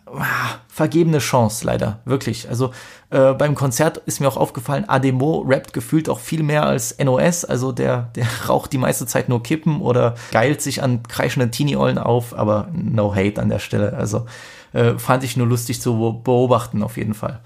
[0.06, 2.48] Ah, vergebene Chance, leider, wirklich.
[2.48, 2.70] Also
[3.10, 7.44] äh, beim Konzert ist mir auch aufgefallen, Ademo rappt gefühlt auch viel mehr als NOS.
[7.44, 11.98] Also der, der raucht die meiste Zeit nur Kippen oder geilt sich an kreischenden Teenie-Ollen
[11.98, 13.94] auf, aber no hate an der Stelle.
[13.94, 14.24] Also
[14.72, 17.40] äh, fand ich nur lustig zu beobachten, auf jeden Fall.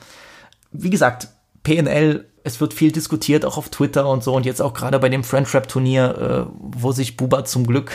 [0.70, 1.28] Wie gesagt,
[1.64, 5.09] PNL es wird viel diskutiert, auch auf Twitter und so und jetzt auch gerade bei
[5.09, 7.93] dem French Rap Turnier, äh, wo sich Buba zum Glück,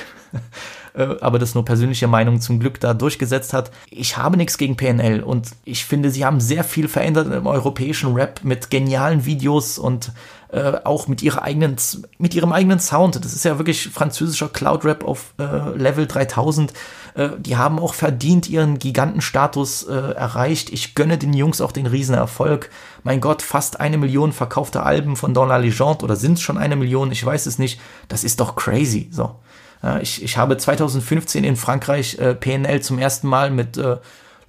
[0.93, 3.71] äh, aber das nur persönliche Meinung zum Glück da durchgesetzt hat.
[3.89, 8.13] Ich habe nichts gegen PNL und ich finde, sie haben sehr viel verändert im europäischen
[8.13, 10.11] Rap mit genialen Videos und
[10.49, 11.75] äh, auch mit ihrer eigenen,
[12.17, 13.15] mit ihrem eigenen Sound.
[13.17, 16.71] Das ist ja wirklich französischer Cloud Rap auf äh, Level 3000
[17.17, 20.69] Äh, die haben auch verdient ihren Gigantenstatus äh, erreicht.
[20.69, 22.69] Ich gönne den Jungs auch den Riesenerfolg.
[23.03, 26.57] Mein Gott, fast eine Million verkaufte Alben von Dans la Legende oder sind es schon
[26.57, 27.11] eine Million?
[27.11, 27.79] Ich weiß es nicht.
[28.07, 29.09] Das ist doch crazy.
[29.11, 29.35] So.
[29.81, 33.97] Ja, ich, ich habe 2015 in Frankreich äh, PNL zum ersten Mal mit äh,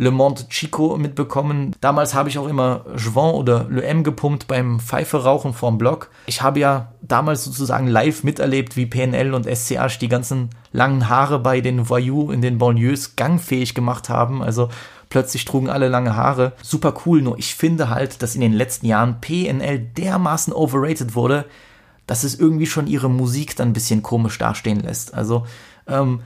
[0.00, 1.74] Le Monde Chico mitbekommen.
[1.80, 6.10] Damals habe ich auch immer Jouvent oder Le M gepumpt beim Pfeife rauchen vorm Block.
[6.26, 11.40] Ich habe ja damals sozusagen live miterlebt, wie PNL und SCH die ganzen langen Haare
[11.40, 14.40] bei den Voyous in den Banlieues gangfähig gemacht haben.
[14.40, 14.68] Also
[15.08, 16.52] plötzlich trugen alle lange Haare.
[16.62, 21.44] Super cool, nur ich finde halt, dass in den letzten Jahren PNL dermaßen overrated wurde,
[22.06, 25.12] dass es irgendwie schon ihre Musik dann ein bisschen komisch dastehen lässt.
[25.12, 25.44] Also,
[25.88, 26.20] ähm,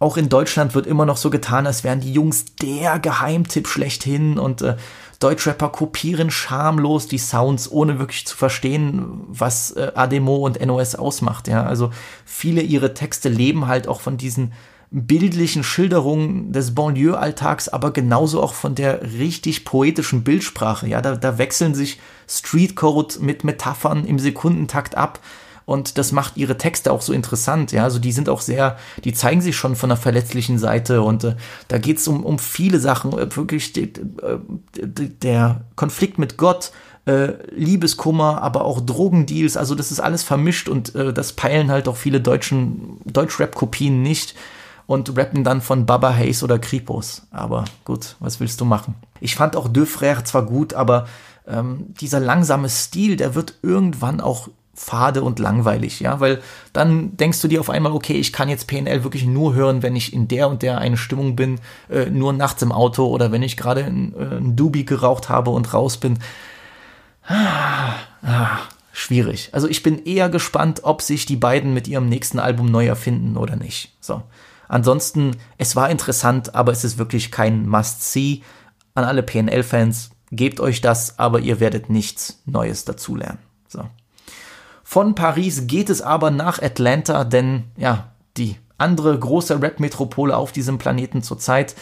[0.00, 4.38] auch in Deutschland wird immer noch so getan, als wären die Jungs der Geheimtipp schlechthin
[4.38, 4.76] und äh,
[5.20, 11.48] Deutschrapper kopieren schamlos die Sounds, ohne wirklich zu verstehen, was äh, Ademo und NOS ausmacht.
[11.48, 11.90] Ja, also
[12.24, 14.54] viele ihre Texte leben halt auch von diesen
[14.90, 20.88] bildlichen Schilderungen des Banlieue-Alltags, aber genauso auch von der richtig poetischen Bildsprache.
[20.88, 25.20] Ja, da, da wechseln sich Streetcode mit Metaphern im Sekundentakt ab
[25.70, 27.70] und das macht ihre Texte auch so interessant.
[27.70, 31.22] Ja, also die sind auch sehr, die zeigen sich schon von der verletzlichen Seite und
[31.22, 31.36] äh,
[31.68, 33.16] da geht es um, um viele Sachen.
[33.16, 33.88] Äh, wirklich äh,
[34.74, 36.72] der Konflikt mit Gott,
[37.06, 39.56] äh, Liebeskummer, aber auch Drogendeals.
[39.56, 44.34] Also das ist alles vermischt und äh, das peilen halt auch viele deutschen Deutschrap-Kopien nicht
[44.88, 47.28] und rappen dann von Baba Hayes oder Kripos.
[47.30, 48.96] Aber gut, was willst du machen?
[49.20, 51.06] Ich fand auch De Frère zwar gut, aber
[51.46, 54.48] ähm, dieser langsame Stil, der wird irgendwann auch
[54.80, 56.40] fade und langweilig, ja, weil
[56.72, 59.94] dann denkst du dir auf einmal, okay, ich kann jetzt PNL wirklich nur hören, wenn
[59.94, 61.60] ich in der und der eine Stimmung bin,
[61.90, 65.50] äh, nur nachts im Auto oder wenn ich gerade ein, äh, ein Doobie geraucht habe
[65.50, 66.18] und raus bin.
[67.26, 68.58] Ah, ah,
[68.90, 69.50] schwierig.
[69.52, 73.36] Also ich bin eher gespannt, ob sich die beiden mit ihrem nächsten Album neu erfinden
[73.36, 73.94] oder nicht.
[74.00, 74.22] So.
[74.66, 78.42] Ansonsten, es war interessant, aber es ist wirklich kein Must-See.
[78.94, 83.38] An alle PNL-Fans, gebt euch das, aber ihr werdet nichts Neues dazulernen.
[83.68, 83.84] So.
[84.90, 90.78] Von Paris geht es aber nach Atlanta, denn ja, die andere große Rap-Metropole auf diesem
[90.78, 91.76] Planeten zurzeit.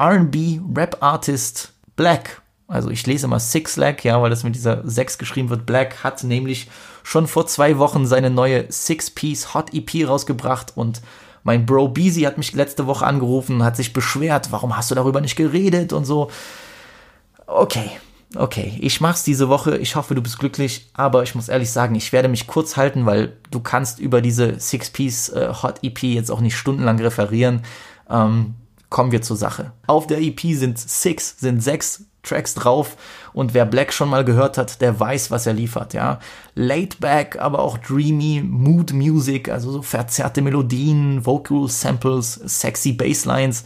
[0.00, 4.88] RB Rap Artist Black, also ich lese mal Six Lag, ja, weil das mit dieser
[4.88, 5.66] 6 geschrieben wird.
[5.66, 6.70] Black hat nämlich
[7.02, 11.02] schon vor zwei Wochen seine neue Six-Piece Hot EP rausgebracht und
[11.42, 15.20] mein Bro Beezy hat mich letzte Woche angerufen, hat sich beschwert, warum hast du darüber
[15.20, 16.30] nicht geredet und so.
[17.48, 17.90] Okay,
[18.38, 21.94] okay, ich mach's diese Woche, ich hoffe, du bist glücklich, aber ich muss ehrlich sagen,
[21.94, 26.30] ich werde mich kurz halten, weil du kannst über diese Six-Piece äh, Hot EP jetzt
[26.30, 27.62] auch nicht stundenlang referieren.
[28.08, 28.54] Ähm,
[28.88, 29.72] kommen wir zur Sache.
[29.86, 32.96] Auf der EP sind six, sind sechs Tracks drauf
[33.32, 36.18] und wer Black schon mal gehört hat, der weiß, was er liefert, ja.
[36.54, 43.64] Laid back, aber auch dreamy, Mood Music, also so verzerrte Melodien, Vocal Samples, sexy Basslines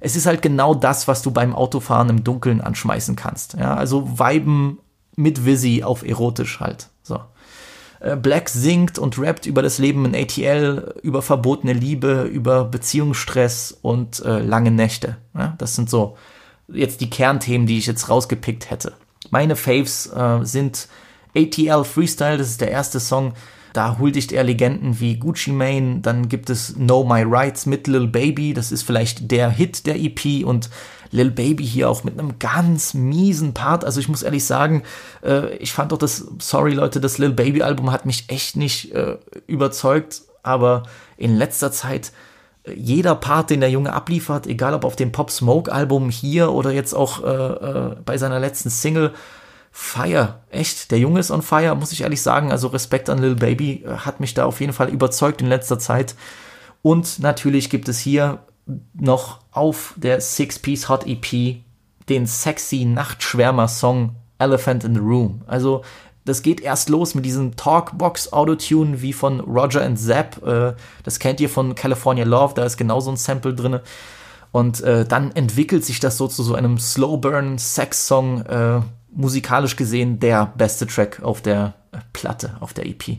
[0.00, 3.54] es ist halt genau das, was du beim Autofahren im Dunkeln anschmeißen kannst.
[3.54, 4.78] Ja, also Weiben
[5.16, 6.88] mit Visi auf erotisch halt.
[7.02, 7.20] So.
[8.00, 13.76] Äh, Black singt und rappt über das Leben in ATL, über verbotene Liebe, über Beziehungsstress
[13.82, 15.16] und äh, lange Nächte.
[15.34, 16.16] Ja, das sind so
[16.68, 18.92] jetzt die Kernthemen, die ich jetzt rausgepickt hätte.
[19.30, 20.88] Meine Faves äh, sind
[21.34, 23.34] ATL Freestyle, das ist der erste Song,
[23.76, 28.06] da huldigt er Legenden wie Gucci Mane, dann gibt es Know My Rights mit Lil
[28.06, 30.70] Baby, das ist vielleicht der Hit der EP und
[31.10, 33.84] Lil Baby hier auch mit einem ganz miesen Part.
[33.84, 34.82] Also ich muss ehrlich sagen,
[35.22, 38.94] äh, ich fand doch das, sorry Leute, das Lil Baby Album hat mich echt nicht
[38.94, 40.84] äh, überzeugt, aber
[41.18, 42.12] in letzter Zeit
[42.64, 46.52] äh, jeder Part, den der Junge abliefert, egal ob auf dem Pop Smoke Album hier
[46.52, 49.12] oder jetzt auch äh, äh, bei seiner letzten Single,
[49.78, 52.50] Fire, echt, der Junge ist on fire, muss ich ehrlich sagen.
[52.50, 55.78] Also Respekt an Lil Baby, äh, hat mich da auf jeden Fall überzeugt in letzter
[55.78, 56.14] Zeit.
[56.80, 58.38] Und natürlich gibt es hier
[58.94, 61.58] noch auf der Six-Piece Hot EP
[62.08, 65.42] den sexy Nachtschwärmer-Song Elephant in the Room.
[65.46, 65.82] Also
[66.24, 70.42] das geht erst los mit diesem Talkbox Autotune wie von Roger and Zapp.
[70.42, 70.72] Äh,
[71.04, 73.80] das kennt ihr von California Love, da ist genau so ein Sample drin.
[74.52, 78.80] Und äh, dann entwickelt sich das so zu so einem Slow Burn Sex Song, äh,
[79.16, 81.74] musikalisch gesehen der beste Track auf der
[82.12, 83.18] Platte, auf der EP.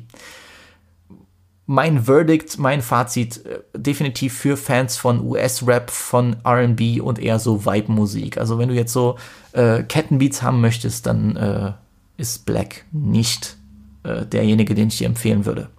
[1.66, 7.66] Mein Verdict, mein Fazit, äh, definitiv für Fans von US-Rap, von RB und eher so
[7.66, 8.38] Vibe-Musik.
[8.38, 9.18] Also wenn du jetzt so
[9.52, 11.74] äh, Kettenbeats haben möchtest, dann äh,
[12.16, 13.58] ist Black nicht
[14.04, 15.70] äh, derjenige, den ich dir empfehlen würde.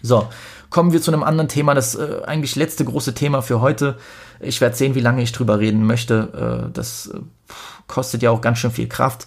[0.00, 0.28] So,
[0.70, 3.98] kommen wir zu einem anderen Thema, das äh, eigentlich letzte große Thema für heute.
[4.40, 6.68] Ich werde sehen, wie lange ich drüber reden möchte.
[6.68, 7.20] Äh, das äh,
[7.86, 9.26] kostet ja auch ganz schön viel Kraft.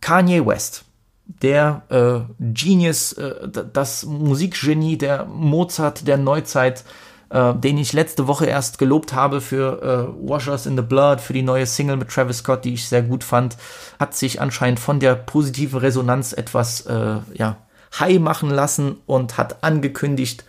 [0.00, 0.84] Kanye West,
[1.26, 6.84] der äh, Genius, äh, das Musikgenie, der Mozart der Neuzeit,
[7.30, 11.42] äh, den ich letzte Woche erst gelobt habe für Washers in the Blood, für die
[11.42, 13.56] neue Single mit Travis Scott, die ich sehr gut fand,
[13.98, 16.84] hat sich anscheinend von der positiven Resonanz etwas
[17.34, 17.56] ja,
[17.98, 20.44] high machen lassen und hat angekündigt,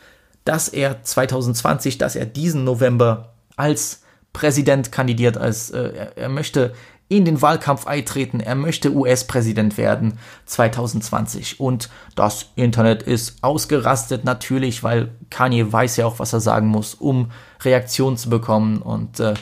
[0.48, 4.02] dass er 2020, dass er diesen November als
[4.34, 6.74] Präsident kandidiert, als äh, er, möchte
[7.10, 8.40] in den Wahlkampf eintreten.
[8.40, 11.60] Er möchte US-Präsident werden 2020.
[11.60, 16.94] Und das Internet ist ausgerastet natürlich, weil Kanye weiß ja auch, was er sagen muss,
[16.94, 17.32] um
[17.62, 18.82] Reaktionen zu bekommen.
[18.82, 19.34] Und äh,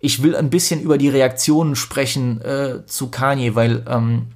[0.00, 4.28] ich will ein bisschen über die Reaktionen sprechen äh, zu Kanye, weil ähm,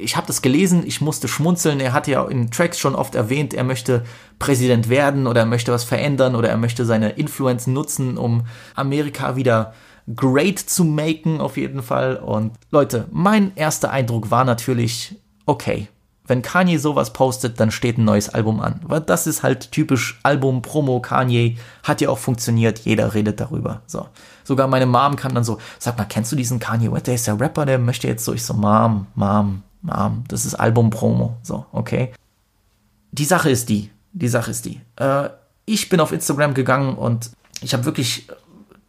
[0.00, 1.80] ich habe das gelesen, ich musste schmunzeln.
[1.80, 4.04] Er hat ja in Tracks schon oft erwähnt, er möchte
[4.38, 9.36] Präsident werden oder er möchte was verändern oder er möchte seine Influence nutzen, um Amerika
[9.36, 9.72] wieder
[10.14, 12.16] great zu maken, auf jeden Fall.
[12.16, 15.16] Und Leute, mein erster Eindruck war natürlich,
[15.46, 15.88] okay,
[16.26, 18.80] wenn Kanye sowas postet, dann steht ein neues Album an.
[18.84, 23.80] Weil das ist halt typisch Album, Promo, Kanye, hat ja auch funktioniert, jeder redet darüber.
[23.86, 24.06] So.
[24.44, 27.06] Sogar meine Mom kam dann so, sag mal, kennst du diesen Kanye West?
[27.06, 30.54] Der ist der Rapper, der möchte jetzt so, ich so, Mom, Mom, Mom, das ist
[30.54, 31.36] Album, Promo.
[31.42, 32.12] So, okay.
[33.12, 34.80] Die Sache ist die, die Sache ist die.
[34.96, 35.30] Äh,
[35.64, 38.28] ich bin auf Instagram gegangen und ich habe wirklich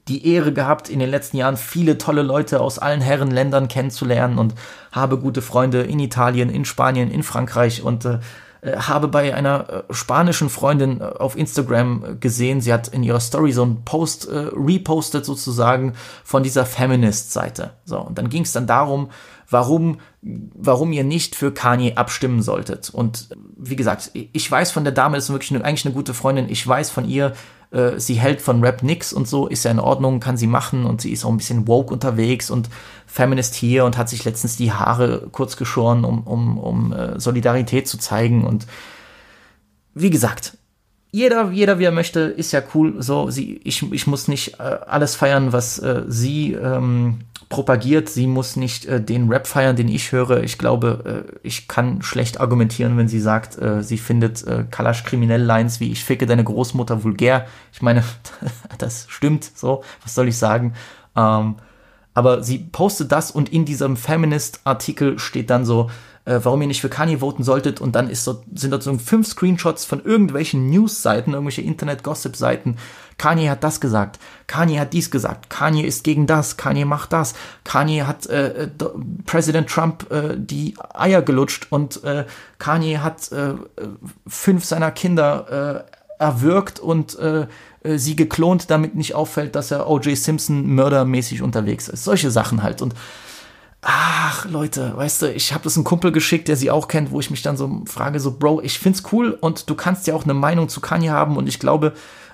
[0.09, 4.55] die Ehre gehabt, in den letzten Jahren viele tolle Leute aus allen Herrenländern kennenzulernen und
[4.91, 8.19] habe gute Freunde in Italien, in Spanien, in Frankreich und äh,
[8.61, 13.19] äh habe bei einer äh, spanischen Freundin äh, auf Instagram gesehen, sie hat in ihrer
[13.19, 17.71] Story so einen Post äh, repostet sozusagen von dieser Feminist-Seite.
[17.85, 19.09] So, und dann ging es dann darum,
[19.49, 22.89] warum, warum ihr nicht für Kanye abstimmen solltet.
[22.89, 26.49] Und wie gesagt, ich weiß von der Dame, ist wirklich eine, eigentlich eine gute Freundin,
[26.49, 27.33] ich weiß von ihr,
[27.71, 30.85] äh, sie hält von Rap nix und so, ist ja in Ordnung, kann sie machen
[30.85, 32.69] und sie ist auch ein bisschen woke unterwegs und
[33.07, 37.87] Feminist hier und hat sich letztens die Haare kurz geschoren, um, um, um äh, Solidarität
[37.87, 38.67] zu zeigen und
[39.95, 40.57] wie gesagt,
[41.11, 43.01] jeder, jeder wie er möchte, ist ja cool.
[43.01, 48.09] So, sie, ich, ich muss nicht äh, alles feiern, was sie ähm, propagiert.
[48.09, 50.43] Sie muss nicht äh, den Rap feiern, den ich höre.
[50.43, 55.03] Ich glaube, äh, ich kann schlecht argumentieren, wenn sie sagt, äh, sie findet äh, Kalash
[55.03, 57.47] kriminell Lines wie ich ficke deine Großmutter vulgär.
[57.73, 58.03] Ich meine,
[58.77, 59.83] das stimmt so.
[60.03, 60.73] Was soll ich sagen?
[61.15, 61.55] Ähm,
[62.13, 65.89] aber sie postet das und in diesem Feminist-Artikel steht dann so,
[66.25, 67.81] äh, warum ihr nicht für Kanye voten solltet.
[67.81, 72.77] Und dann ist so, sind dort so fünf Screenshots von irgendwelchen News-Seiten, irgendwelche Internet-Gossip-Seiten.
[73.19, 74.17] Kanye hat das gesagt,
[74.47, 78.69] Kanye hat dies gesagt, Kanye ist gegen das, Kanye macht das, Kanye hat äh, äh
[79.25, 82.25] Präsident Trump äh, die Eier gelutscht und äh,
[82.57, 83.53] Kanye hat äh,
[84.25, 87.45] fünf seiner Kinder äh, erwürgt und äh,
[87.83, 90.17] äh sie geklont, damit nicht auffällt, dass er O.J.
[90.17, 92.05] Simpson mördermäßig unterwegs ist.
[92.05, 92.81] Solche Sachen halt.
[92.81, 92.93] Und
[93.81, 97.19] ach Leute, weißt du, ich habe das einem Kumpel geschickt, der sie auch kennt, wo
[97.19, 100.23] ich mich dann so frage, so Bro, ich find's cool und du kannst ja auch
[100.23, 101.93] eine Meinung zu Kanye haben und ich glaube,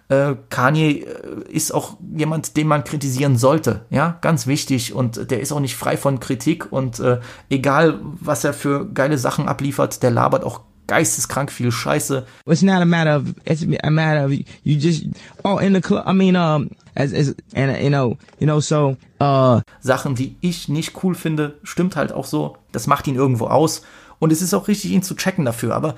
[0.10, 5.40] äh, Kanye äh, ist auch jemand, den man kritisieren sollte, ja, ganz wichtig und der
[5.40, 10.04] ist auch nicht frei von Kritik und äh, egal, was er für geile Sachen abliefert,
[10.04, 12.26] der labert auch geisteskrank viel Scheiße.
[12.46, 15.06] It's not a matter of it's a matter of you just
[15.44, 16.06] oh in the club.
[16.08, 20.70] I mean um as as and you know you know so uh Sachen, die ich
[20.70, 22.58] nicht cool finde, stimmt halt auch so.
[22.72, 23.82] Das macht ihn irgendwo aus
[24.20, 25.76] und es ist auch richtig, ihn zu checken dafür.
[25.76, 25.96] Aber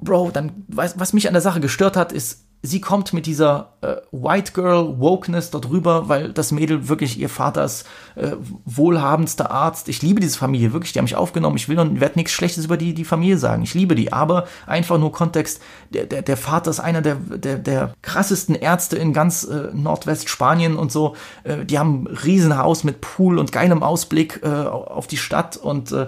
[0.00, 3.74] Bro, dann was, was mich an der Sache gestört hat, ist sie kommt mit dieser
[3.82, 7.86] äh, White Girl Wokeness dort rüber, weil das Mädel wirklich ihr Vater ist
[8.16, 8.32] äh,
[8.64, 9.88] wohlhabendster Arzt.
[9.88, 11.56] Ich liebe diese Familie, wirklich, die haben mich aufgenommen.
[11.56, 13.62] Ich will und werde nichts Schlechtes über die, die Familie sagen.
[13.62, 15.62] Ich liebe die, aber einfach nur Kontext.
[15.90, 20.76] Der, der, der Vater ist einer der, der, der krassesten Ärzte in ganz äh, Nordwestspanien
[20.76, 21.14] und so.
[21.44, 25.92] Äh, die haben ein Riesenhaus mit Pool und geilem Ausblick äh, auf die Stadt und
[25.92, 26.02] äh,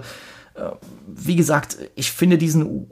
[0.55, 0.71] äh
[1.13, 2.87] wie gesagt, ich finde diesen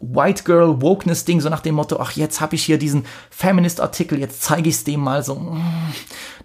[0.00, 3.80] White Girl Wokeness Ding, so nach dem Motto, ach, jetzt habe ich hier diesen Feminist
[3.80, 5.56] Artikel, jetzt zeige ich es dem mal so.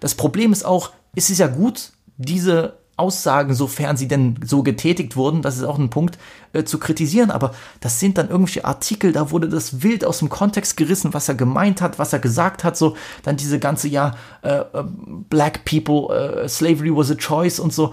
[0.00, 5.16] Das Problem ist auch, es ist ja gut, diese Aussagen, sofern sie denn so getätigt
[5.16, 6.16] wurden, das ist auch ein Punkt,
[6.52, 10.28] äh, zu kritisieren, aber das sind dann irgendwelche Artikel, da wurde das wild aus dem
[10.28, 14.14] Kontext gerissen, was er gemeint hat, was er gesagt hat, so, dann diese ganze, ja,
[14.42, 14.84] äh, äh
[15.28, 17.92] Black People, äh, Slavery was a choice und so,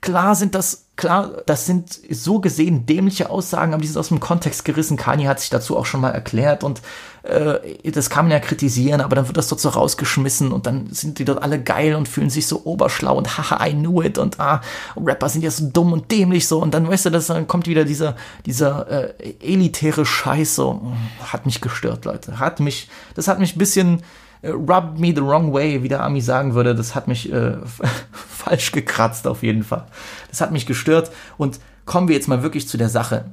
[0.00, 4.20] klar sind das, klar, das sind so gesehen dämliche Aussagen, aber die sind aus dem
[4.20, 4.96] Kontext gerissen.
[4.96, 6.82] Kanye hat sich dazu auch schon mal erklärt und
[7.22, 10.92] äh, das kann man ja kritisieren, aber dann wird das dort so rausgeschmissen und dann
[10.92, 14.18] sind die dort alle geil und fühlen sich so oberschlau und haha, I knew it
[14.18, 14.60] und ah,
[14.96, 17.66] Rapper sind ja so dumm und dämlich so und dann weißt du, das, dann kommt
[17.66, 18.16] wieder dieser,
[18.46, 23.58] dieser äh, elitäre Scheiß so, hat mich gestört, Leute, hat mich, das hat mich ein
[23.58, 24.02] bisschen
[24.42, 26.74] äh, rubbed me the wrong way, wie der Ami sagen würde.
[26.74, 27.56] Das hat mich äh,
[28.12, 29.86] falsch gekratzt auf jeden Fall.
[30.28, 31.10] Das hat mich gestört.
[31.36, 33.24] Und kommen wir jetzt mal wirklich zu der Sache.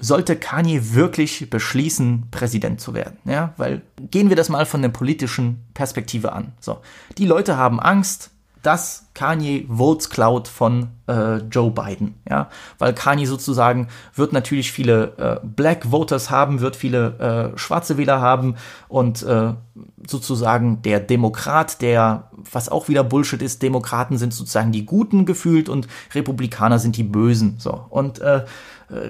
[0.00, 3.16] sollte Kanye wirklich beschließen, Präsident zu werden.
[3.24, 6.52] Ja, weil gehen wir das mal von der politischen Perspektive an.
[6.60, 6.78] So,
[7.18, 8.30] die Leute haben Angst,
[8.64, 15.12] dass Kanye Votes klaut von äh, Joe Biden, ja, weil Kanye sozusagen wird natürlich viele
[15.18, 18.56] äh, Black Voters haben, wird viele äh, schwarze Wähler haben
[18.88, 19.52] und äh,
[20.08, 25.68] sozusagen der Demokrat, der was auch wieder Bullshit ist, Demokraten sind sozusagen die Guten gefühlt
[25.68, 27.84] und Republikaner sind die Bösen, so.
[27.90, 28.44] Und äh,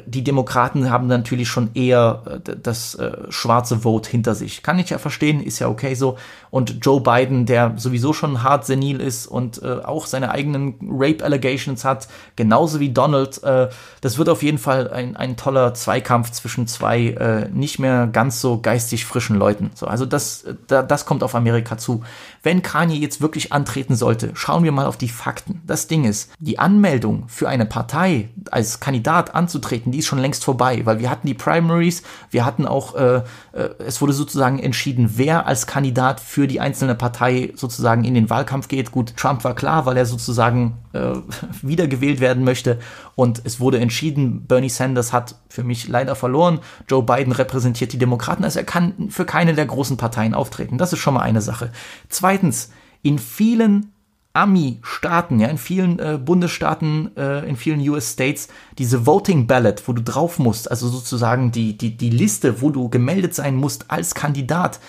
[0.07, 4.63] die Demokraten haben natürlich schon eher äh, das äh, schwarze Vote hinter sich.
[4.63, 6.17] Kann ich ja verstehen, ist ja okay so.
[6.51, 11.85] Und Joe Biden, der sowieso schon hart senil ist und äh, auch seine eigenen Rape-Allegations
[11.85, 12.07] hat,
[12.37, 13.69] genauso wie Donald, äh,
[14.01, 18.41] das wird auf jeden Fall ein, ein toller Zweikampf zwischen zwei äh, nicht mehr ganz
[18.41, 19.73] so geistig frischen Leuten.
[19.75, 22.05] So, also das, da, das kommt auf Amerika zu.
[22.43, 25.61] Wenn Kanye jetzt wirklich antreten sollte, schauen wir mal auf die Fakten.
[25.67, 30.45] Das Ding ist, die Anmeldung für eine Partei als Kandidat anzutreten, die ist schon längst
[30.45, 33.17] vorbei, weil wir hatten die Primaries, wir hatten auch, äh,
[33.53, 38.31] äh, es wurde sozusagen entschieden, wer als Kandidat für die einzelne Partei sozusagen in den
[38.31, 38.93] Wahlkampf geht.
[38.93, 41.13] Gut, Trump war klar, weil er sozusagen äh,
[41.63, 42.79] wiedergewählt werden möchte
[43.15, 46.61] und es wurde entschieden, Bernie Sanders hat für mich leider verloren.
[46.89, 50.79] Joe Biden repräsentiert die Demokraten, also er kann für keine der großen Parteien auftreten.
[50.79, 51.73] Das ist schon mal eine Sache.
[52.09, 52.71] Zweitens,
[53.03, 53.94] in vielen
[54.35, 58.49] Ami-Staaten, ja, in vielen äh, Bundesstaaten, äh, in vielen US States,
[58.79, 62.89] diese Voting Ballot, wo du drauf musst, also sozusagen die, die, die Liste, wo du
[62.89, 64.81] gemeldet sein musst als Kandidat,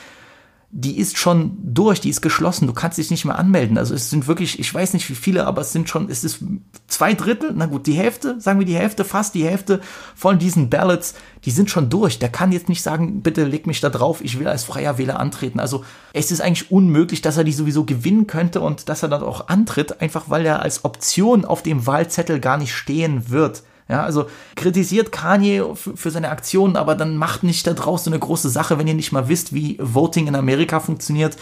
[0.77, 3.77] die ist schon durch, die ist geschlossen, du kannst dich nicht mehr anmelden.
[3.77, 6.39] Also es sind wirklich, ich weiß nicht wie viele, aber es sind schon, es ist
[6.88, 9.80] zwei Drittel, na gut, die Hälfte, sagen wir die Hälfte, fast die Hälfte
[10.15, 11.15] von diesen Ballots,
[11.45, 12.19] die sind schon durch.
[12.19, 15.18] Der kann jetzt nicht sagen, bitte leg mich da drauf, ich will als freier Wähler
[15.18, 15.61] antreten.
[15.61, 19.23] Also es ist eigentlich unmöglich, dass er die sowieso gewinnen könnte und dass er dann
[19.23, 23.64] auch antritt, einfach weil er als Option auf dem Wahlzettel gar nicht stehen wird.
[23.88, 28.20] Ja, also kritisiert Kanye für seine Aktionen, aber dann macht nicht da draußen so eine
[28.20, 31.38] große Sache, wenn ihr nicht mal wisst, wie Voting in Amerika funktioniert.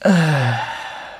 [0.00, 0.12] Äh,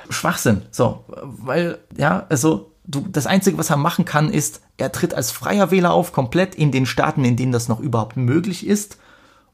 [0.09, 0.63] Schwachsinn.
[0.71, 5.31] So, weil, ja, also du, das Einzige, was er machen kann, ist, er tritt als
[5.31, 8.97] freier Wähler auf, komplett in den Staaten, in denen das noch überhaupt möglich ist.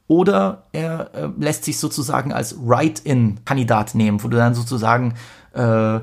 [0.06, 5.14] Oder er äh, lässt sich sozusagen als Write-in-Kandidat nehmen, wo du dann sozusagen
[5.52, 6.00] äh,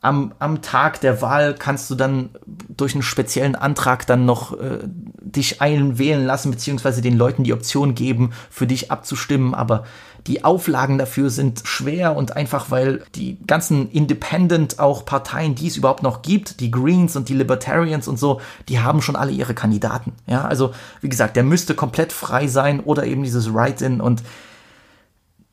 [0.00, 2.30] am, am Tag der Wahl kannst du dann
[2.68, 4.78] durch einen speziellen Antrag dann noch äh,
[5.20, 9.54] dich einwählen lassen, beziehungsweise den Leuten die Option geben, für dich abzustimmen.
[9.54, 9.84] Aber
[10.26, 15.76] die Auflagen dafür sind schwer und einfach, weil die ganzen Independent auch Parteien, die es
[15.76, 19.54] überhaupt noch gibt, die Greens und die Libertarians und so, die haben schon alle ihre
[19.54, 20.12] Kandidaten.
[20.26, 24.22] Ja, also wie gesagt, der müsste komplett frei sein oder eben dieses Write-in und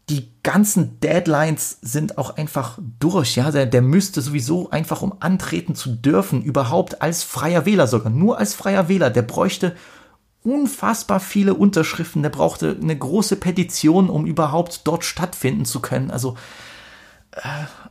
[0.10, 3.50] die ganzen Deadlines sind auch einfach durch, ja.
[3.52, 8.38] Der, der müsste sowieso einfach, um antreten zu dürfen, überhaupt als freier Wähler sogar, nur
[8.38, 9.76] als freier Wähler, der bräuchte
[10.44, 16.12] unfassbar viele Unterschriften, der brauchte eine große Petition, um überhaupt dort stattfinden zu können.
[16.12, 16.36] Also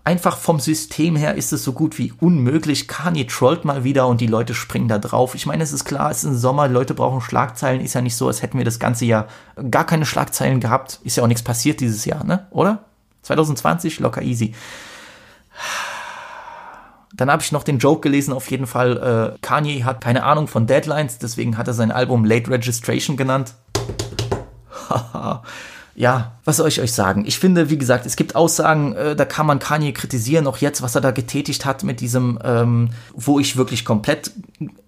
[0.05, 2.89] einfach vom System her ist es so gut wie unmöglich.
[2.89, 5.35] Kanye trollt mal wieder und die Leute springen da drauf.
[5.35, 7.81] Ich meine, es ist klar, es ist ein Sommer, Leute brauchen Schlagzeilen.
[7.81, 9.29] Ist ja nicht so, als hätten wir das ganze Jahr
[9.71, 11.01] gar keine Schlagzeilen gehabt.
[11.05, 12.47] Ist ja auch nichts passiert dieses Jahr, ne?
[12.51, 12.85] Oder?
[13.23, 14.55] 2020, locker easy.
[17.15, 19.35] Dann habe ich noch den Joke gelesen, auf jeden Fall.
[19.35, 23.55] Äh, Kanye hat keine Ahnung von Deadlines, deswegen hat er sein Album Late Registration genannt.
[24.89, 25.43] Haha
[25.95, 27.25] ja, was soll ich euch sagen?
[27.27, 30.83] Ich finde, wie gesagt, es gibt Aussagen, äh, da kann man Kanye kritisieren, auch jetzt,
[30.83, 34.33] was er da getätigt hat mit diesem, ähm, wo ich wirklich komplett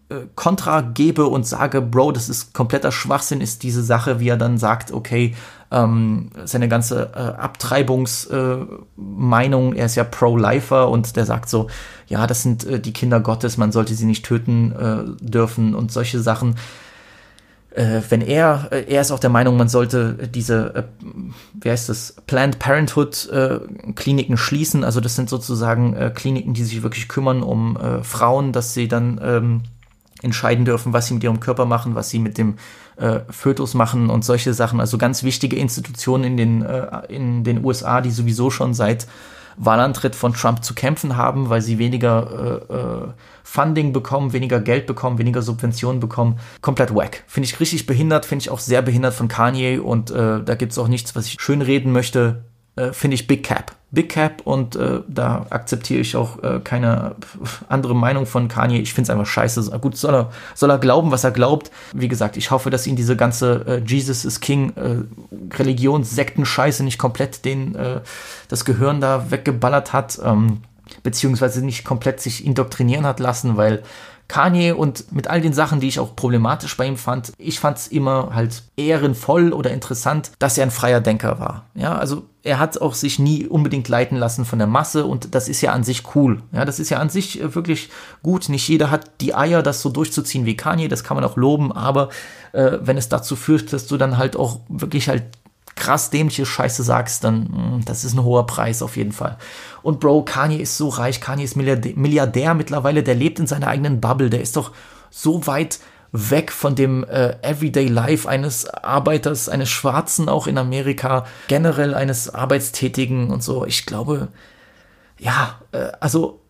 [0.09, 4.37] äh, Kontra gebe und sage, Bro, das ist kompletter Schwachsinn, ist diese Sache, wie er
[4.37, 5.35] dann sagt, okay,
[5.71, 11.69] ähm, seine ganze äh, Abtreibungsmeinung, äh, er ist ja Pro-Lifer und der sagt so,
[12.07, 15.91] ja, das sind äh, die Kinder Gottes, man sollte sie nicht töten äh, dürfen und
[15.91, 16.57] solche Sachen
[17.77, 20.83] äh, wenn er, äh, er ist auch der Meinung, man sollte diese, äh,
[21.55, 23.61] wie heißt das, Planned Parenthood äh,
[23.95, 24.83] Kliniken schließen.
[24.83, 28.89] Also das sind sozusagen äh, Kliniken, die sich wirklich kümmern um äh, Frauen, dass sie
[28.89, 29.63] dann ähm,
[30.23, 32.55] entscheiden dürfen, was sie mit ihrem Körper machen, was sie mit dem
[32.97, 34.81] äh, Fötus machen und solche Sachen.
[34.81, 39.07] Also ganz wichtige Institutionen in den, äh, in den USA, die sowieso schon seit
[39.59, 43.09] Wahlantritt von Trump zu kämpfen haben, weil sie weniger äh, äh,
[43.57, 46.39] Funding bekommen, weniger Geld bekommen, weniger Subventionen bekommen.
[46.61, 47.25] Komplett wack.
[47.27, 50.73] Finde ich richtig behindert, finde ich auch sehr behindert von Kanye und äh, da gibt
[50.73, 52.45] es auch nichts, was ich schön reden möchte.
[52.77, 53.75] Äh, finde ich Big Cap.
[53.93, 57.17] Big Cap und äh, da akzeptiere ich auch äh, keine
[57.71, 58.79] andere Meinung von Kanye.
[58.79, 59.71] Ich finde es einfach scheiße.
[59.79, 61.71] Gut, soll er, soll er glauben, was er glaubt.
[61.95, 66.99] Wie gesagt, ich hoffe, dass ihn diese ganze äh, Jesus is King äh, Religionssekten-Scheiße nicht
[66.99, 68.01] komplett den, äh,
[68.49, 70.61] das Gehirn da weggeballert hat, ähm,
[71.03, 73.83] beziehungsweise nicht komplett sich indoktrinieren hat lassen, weil
[74.29, 77.79] Kanye und mit all den Sachen, die ich auch problematisch bei ihm fand, ich fand
[77.79, 81.67] es immer halt ehrenvoll oder interessant, dass er ein freier Denker war.
[81.75, 85.49] Ja, also er hat auch sich nie unbedingt leiten lassen von der Masse und das
[85.49, 86.43] ist ja an sich cool.
[86.53, 87.91] Ja, das ist ja an sich äh, wirklich
[88.23, 88.49] gut.
[88.49, 91.73] Nicht jeder hat die Eier, das so durchzuziehen wie Kanye, das kann man auch loben,
[91.73, 92.09] aber
[92.53, 95.25] äh, wenn es dazu führt, dass du dann halt auch wirklich halt
[95.77, 99.39] krass dämliche Scheiße sagst, dann mh, hm, das ist ein hoher Preis auf jeden Fall.
[99.83, 103.69] Und Bro, Kanye ist so reich, Kanye ist Milliardär, Milliardär mittlerweile, der lebt in seiner
[103.69, 104.73] eigenen Bubble, der ist doch
[105.11, 105.79] so weit
[106.13, 112.35] weg von dem äh, Everyday Life eines Arbeiters, eines Schwarzen auch in Amerika, generell eines
[112.35, 113.67] Arbeitstätigen und so.
[113.67, 114.29] Ich glaube,
[115.19, 116.41] ja, äh, also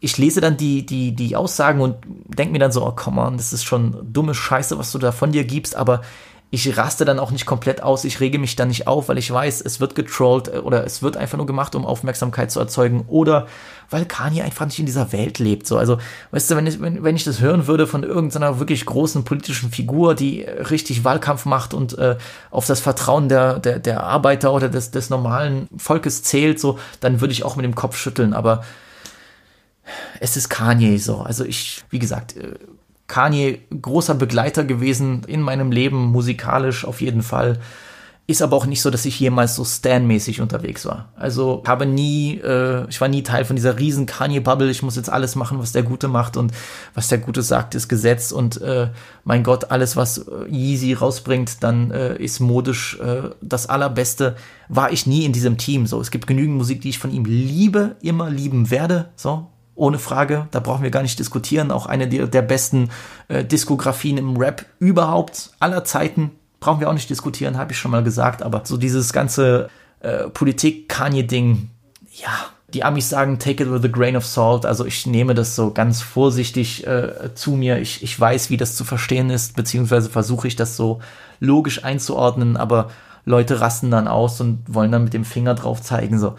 [0.00, 3.36] ich lese dann die, die, die Aussagen und denke mir dann so, oh, come on,
[3.36, 6.02] das ist schon dumme Scheiße, was du da von dir gibst, aber
[6.50, 9.30] ich raste dann auch nicht komplett aus, ich rege mich dann nicht auf, weil ich
[9.30, 13.04] weiß, es wird getrollt äh, oder es wird einfach nur gemacht, um Aufmerksamkeit zu erzeugen
[13.08, 13.46] oder
[13.90, 15.66] weil Kanye einfach nicht in dieser Welt lebt.
[15.66, 15.98] So, also,
[16.30, 19.70] weißt du, wenn ich, wenn, wenn ich das hören würde von irgendeiner wirklich großen politischen
[19.70, 22.16] Figur, die richtig Wahlkampf macht und äh,
[22.50, 27.20] auf das Vertrauen der, der, der Arbeiter oder des, des normalen Volkes zählt, so, dann
[27.20, 28.62] würde ich auch mit dem Kopf schütteln, aber
[30.20, 31.18] es ist Kanye so.
[31.18, 32.54] Also ich, wie gesagt, äh,
[33.08, 37.58] Kanye großer Begleiter gewesen in meinem Leben, musikalisch auf jeden Fall.
[38.30, 41.08] Ist aber auch nicht so, dass ich jemals so Stan-mäßig unterwegs war.
[41.16, 44.68] Also habe nie, äh, ich war nie Teil von dieser riesen Kanye-Bubble.
[44.68, 46.52] Ich muss jetzt alles machen, was der Gute macht und
[46.92, 48.30] was der Gute sagt, ist Gesetz.
[48.30, 48.90] Und äh,
[49.24, 54.36] mein Gott, alles, was äh, Yeezy rausbringt, dann äh, ist modisch äh, das Allerbeste.
[54.68, 55.86] War ich nie in diesem Team.
[55.86, 59.08] So, es gibt genügend Musik, die ich von ihm liebe, immer lieben werde.
[59.16, 59.46] So,
[59.78, 60.48] ohne Frage.
[60.50, 61.70] Da brauchen wir gar nicht diskutieren.
[61.70, 62.90] Auch eine der, der besten
[63.28, 66.32] äh, Diskografien im Rap überhaupt aller Zeiten.
[66.60, 68.42] Brauchen wir auch nicht diskutieren, habe ich schon mal gesagt.
[68.42, 69.68] Aber so dieses ganze
[70.00, 71.70] äh, Politik-Kanye-Ding,
[72.10, 72.30] ja,
[72.74, 74.66] die Amis sagen, take it with a grain of salt.
[74.66, 77.78] Also ich nehme das so ganz vorsichtig äh, zu mir.
[77.78, 81.00] Ich, ich weiß, wie das zu verstehen ist, beziehungsweise versuche ich das so
[81.40, 82.90] logisch einzuordnen, aber
[83.24, 86.34] Leute rasten dann aus und wollen dann mit dem Finger drauf zeigen, so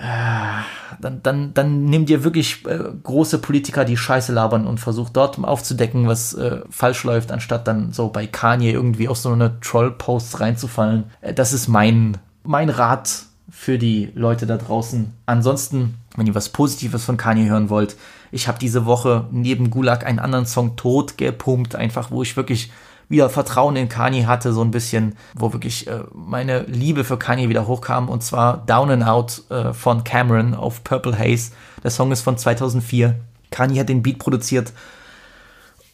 [0.00, 5.42] dann, dann, dann nimm dir wirklich äh, große Politiker, die Scheiße labern und versuch dort
[5.42, 10.40] aufzudecken, was äh, falsch läuft, anstatt dann so bei Kanye irgendwie auf so eine Troll-Post
[10.40, 11.04] reinzufallen.
[11.20, 15.12] Äh, das ist mein, mein Rat für die Leute da draußen.
[15.26, 17.96] Ansonsten, wenn ihr was Positives von Kanye hören wollt,
[18.30, 22.70] ich habe diese Woche neben Gulag einen anderen Song tot gepumpt, einfach wo ich wirklich
[23.08, 27.48] wieder Vertrauen in Kanye hatte, so ein bisschen, wo wirklich äh, meine Liebe für Kanye
[27.48, 31.52] wieder hochkam, und zwar Down and Out äh, von Cameron auf Purple Haze.
[31.82, 33.14] Der Song ist von 2004.
[33.50, 34.72] Kanye hat den Beat produziert.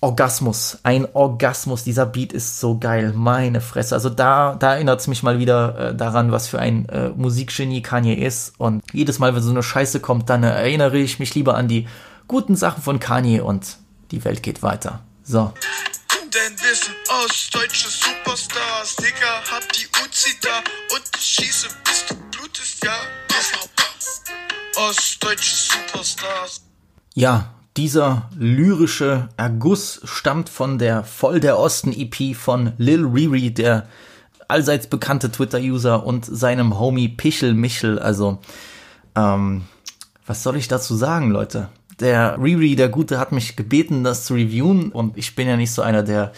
[0.01, 1.85] Orgasmus, ein Orgasmus.
[1.85, 3.95] Dieser Beat ist so geil, meine Fresse.
[3.95, 7.81] Also da, da erinnert es mich mal wieder äh, daran, was für ein äh, Musikgenie
[7.81, 8.55] Kanye ist.
[8.59, 11.69] Und jedes Mal, wenn so eine Scheiße kommt, dann äh, erinnere ich mich lieber an
[11.69, 11.86] die
[12.28, 13.78] guten Sachen von Kanye und
[14.11, 15.01] die Welt geht weiter.
[15.23, 15.53] So
[16.35, 18.97] denn wir sind ostdeutsche Superstars.
[18.97, 20.59] Digga, hab die Uzi da
[20.94, 22.97] und schieße bis du blutest, ja.
[24.77, 26.62] Ostdeutsche Superstars.
[27.15, 33.89] Ja, dieser lyrische Erguss stammt von der Voll der Osten EP von Lil Riri, der
[34.48, 38.01] allseits bekannte Twitter-User und seinem Homie Pichel Michel.
[38.01, 38.40] Also,
[39.15, 39.62] ähm,
[40.27, 41.69] was soll ich dazu sagen, Leute?
[42.01, 44.91] Der Riri, der Gute, hat mich gebeten, das zu reviewen.
[44.91, 46.33] Und ich bin ja nicht so einer, der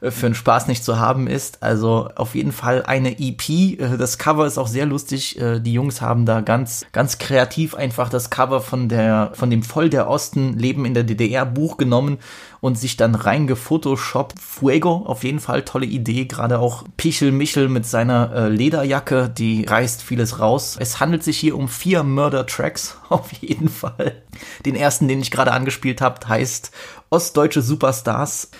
[0.00, 1.62] für den Spaß nicht zu haben ist.
[1.62, 3.48] Also auf jeden Fall eine EP.
[3.48, 5.40] Äh, das Cover ist auch sehr lustig.
[5.40, 9.62] Äh, die Jungs haben da ganz, ganz kreativ einfach das Cover von der, von dem
[9.62, 12.18] Voll der Osten Leben in der DDR Buch genommen
[12.60, 14.40] und sich dann reingefotoshoppt.
[14.40, 16.26] Fuego, auf jeden Fall tolle Idee.
[16.26, 20.76] Gerade auch Pichel Michel mit seiner äh, Lederjacke, die reißt vieles raus.
[20.78, 24.22] Es handelt sich hier um vier Murder-Tracks, auf jeden Fall.
[24.64, 26.70] Den ersten, den ich gerade angespielt habe, heißt
[27.10, 28.50] Ostdeutsche Superstars.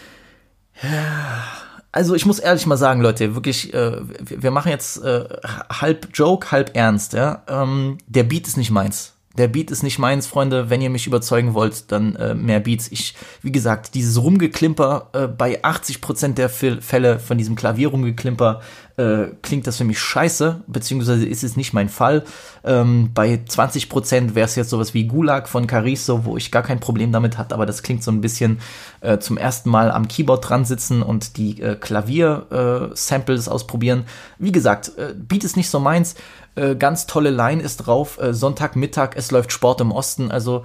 [1.91, 5.25] Also ich muss ehrlich mal sagen, Leute, wirklich, äh, wir machen jetzt äh,
[5.71, 7.13] halb Joke, halb Ernst.
[7.15, 7.43] Ja?
[7.49, 9.15] Ähm, der Beat ist nicht meins.
[9.39, 10.69] Der Beat ist nicht meins, Freunde.
[10.69, 12.89] Wenn ihr mich überzeugen wollt, dann äh, mehr Beats.
[12.91, 18.61] Ich, wie gesagt, dieses Rumgeklimper äh, bei 80% der Fälle von diesem Klavierrumgeklimper
[18.99, 22.25] äh, klingt das für mich scheiße, beziehungsweise ist es nicht mein Fall.
[22.65, 26.81] Ähm, bei 20% wäre es jetzt sowas wie Gulag von Cariso, wo ich gar kein
[26.81, 28.59] Problem damit hatte, aber das klingt so ein bisschen
[29.01, 34.05] äh, zum ersten Mal am Keyboard dran sitzen und die äh, Klavier-Samples äh, ausprobieren.
[34.41, 36.17] Wie gesagt, äh, Beat ist nicht so meins.
[36.59, 38.19] Äh, ganz tolle Line ist drauf.
[38.21, 40.31] Äh, Sonntagmittag, es läuft Sport im Osten.
[40.31, 40.65] Also,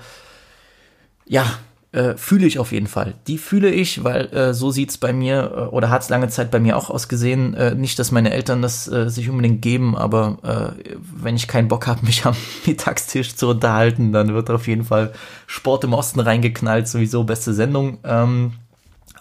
[1.26, 1.45] ja,
[1.94, 3.14] äh, fühle ich auf jeden Fall.
[3.28, 6.60] Die fühle ich, weil äh, so sieht's bei mir äh, oder hat's lange Zeit bei
[6.60, 7.53] mir auch ausgesehen.
[7.53, 11.68] Äh, nicht, dass meine Eltern das äh, sich unbedingt geben, aber äh, wenn ich keinen
[11.68, 15.14] Bock habe, mich am Mittagstisch zu unterhalten, dann wird auf jeden Fall
[15.45, 17.99] Sport im Osten reingeknallt, sowieso beste Sendung.
[18.03, 18.53] Ähm,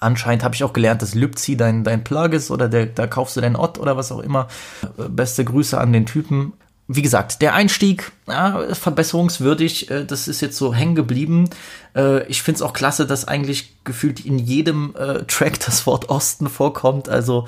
[0.01, 3.37] anscheinend habe ich auch gelernt, dass Lübzi dein, dein Plug ist oder der, da kaufst
[3.37, 4.49] du dein Ott oder was auch immer.
[4.97, 6.55] Äh, beste Grüße an den Typen
[6.89, 11.49] wie gesagt, der Einstieg, ja, verbesserungswürdig, äh, das ist jetzt so hängen geblieben.
[11.95, 16.09] Äh, ich finde es auch klasse, dass eigentlich gefühlt in jedem äh, Track das Wort
[16.09, 17.09] Osten vorkommt.
[17.09, 17.47] Also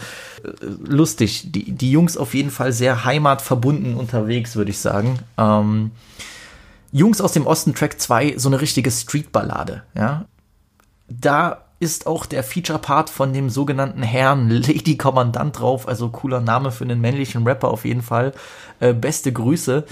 [0.61, 1.51] lustig.
[1.53, 5.19] Die, die Jungs auf jeden Fall sehr heimatverbunden unterwegs, würde ich sagen.
[5.37, 5.91] Ähm,
[6.93, 10.27] Jungs aus dem Osten Track 2, so eine richtige Streetballade, ja.
[11.09, 16.71] Da ist auch der Feature-Part von dem sogenannten Herrn Lady Kommandant drauf, also cooler Name
[16.71, 18.33] für einen männlichen Rapper auf jeden Fall.
[18.81, 19.85] Äh, beste Grüße.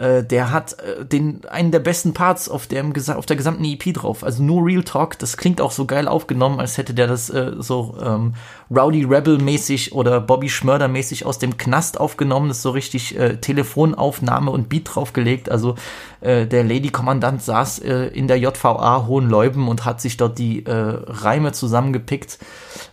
[0.00, 3.92] Äh, der hat äh, den einen der besten Parts auf, dem, auf der gesamten EP
[3.92, 4.24] drauf.
[4.24, 5.18] Also nur Real Talk.
[5.18, 8.32] Das klingt auch so geil aufgenommen, als hätte der das äh, so ähm,
[8.70, 12.48] Rowdy Rebel-mäßig oder Bobby Schmörder-mäßig aus dem Knast aufgenommen.
[12.48, 15.50] Das ist so richtig äh, Telefonaufnahme und Beat draufgelegt.
[15.50, 15.74] Also
[16.22, 20.72] äh, der Lady-Kommandant saß äh, in der JVA Hohenleuben und hat sich dort die äh,
[20.72, 22.38] Reime zusammengepickt.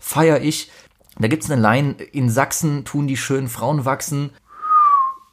[0.02, 0.72] Feier ich.
[1.20, 4.32] Da gibt's eine Line, in Sachsen tun die schönen Frauen wachsen.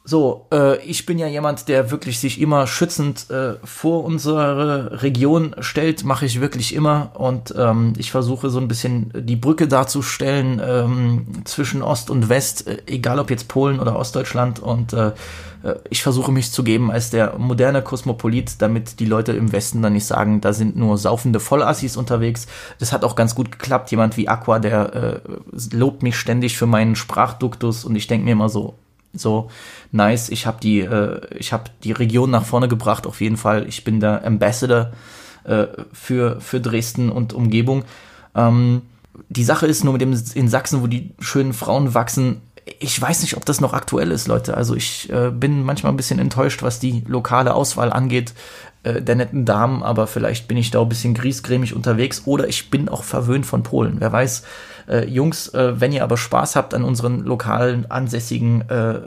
[0.07, 5.55] So, äh, ich bin ja jemand, der wirklich sich immer schützend äh, vor unsere Region
[5.61, 7.09] stellt, mache ich wirklich immer.
[7.15, 12.67] Und ähm, ich versuche so ein bisschen die Brücke darzustellen ähm, zwischen Ost und West,
[12.67, 14.59] äh, egal ob jetzt Polen oder Ostdeutschland.
[14.59, 15.13] Und äh,
[15.63, 19.81] äh, ich versuche mich zu geben als der moderne Kosmopolit, damit die Leute im Westen
[19.81, 22.45] dann nicht sagen, da sind nur saufende Vollassis unterwegs.
[22.77, 23.89] Das hat auch ganz gut geklappt.
[23.89, 25.19] Jemand wie Aqua, der äh,
[25.71, 28.75] lobt mich ständig für meinen Sprachduktus und ich denke mir immer so,
[29.17, 29.49] so
[29.91, 30.29] nice.
[30.29, 33.07] Ich habe die, äh, ich habe die Region nach vorne gebracht.
[33.07, 33.67] Auf jeden Fall.
[33.67, 34.91] Ich bin der Ambassador
[35.43, 37.83] äh, für für Dresden und Umgebung.
[38.35, 38.83] Ähm,
[39.29, 42.41] die Sache ist nur mit dem in Sachsen, wo die schönen Frauen wachsen.
[42.79, 44.57] Ich weiß nicht, ob das noch aktuell ist, Leute.
[44.57, 48.33] Also ich äh, bin manchmal ein bisschen enttäuscht, was die lokale Auswahl angeht
[48.85, 52.69] äh, der netten Damen, aber vielleicht bin ich da ein bisschen griesgrämig unterwegs oder ich
[52.69, 53.97] bin auch verwöhnt von Polen.
[53.99, 54.43] Wer weiß,
[54.87, 59.01] äh, Jungs, äh, wenn ihr aber Spaß habt an unseren lokalen ansässigen äh,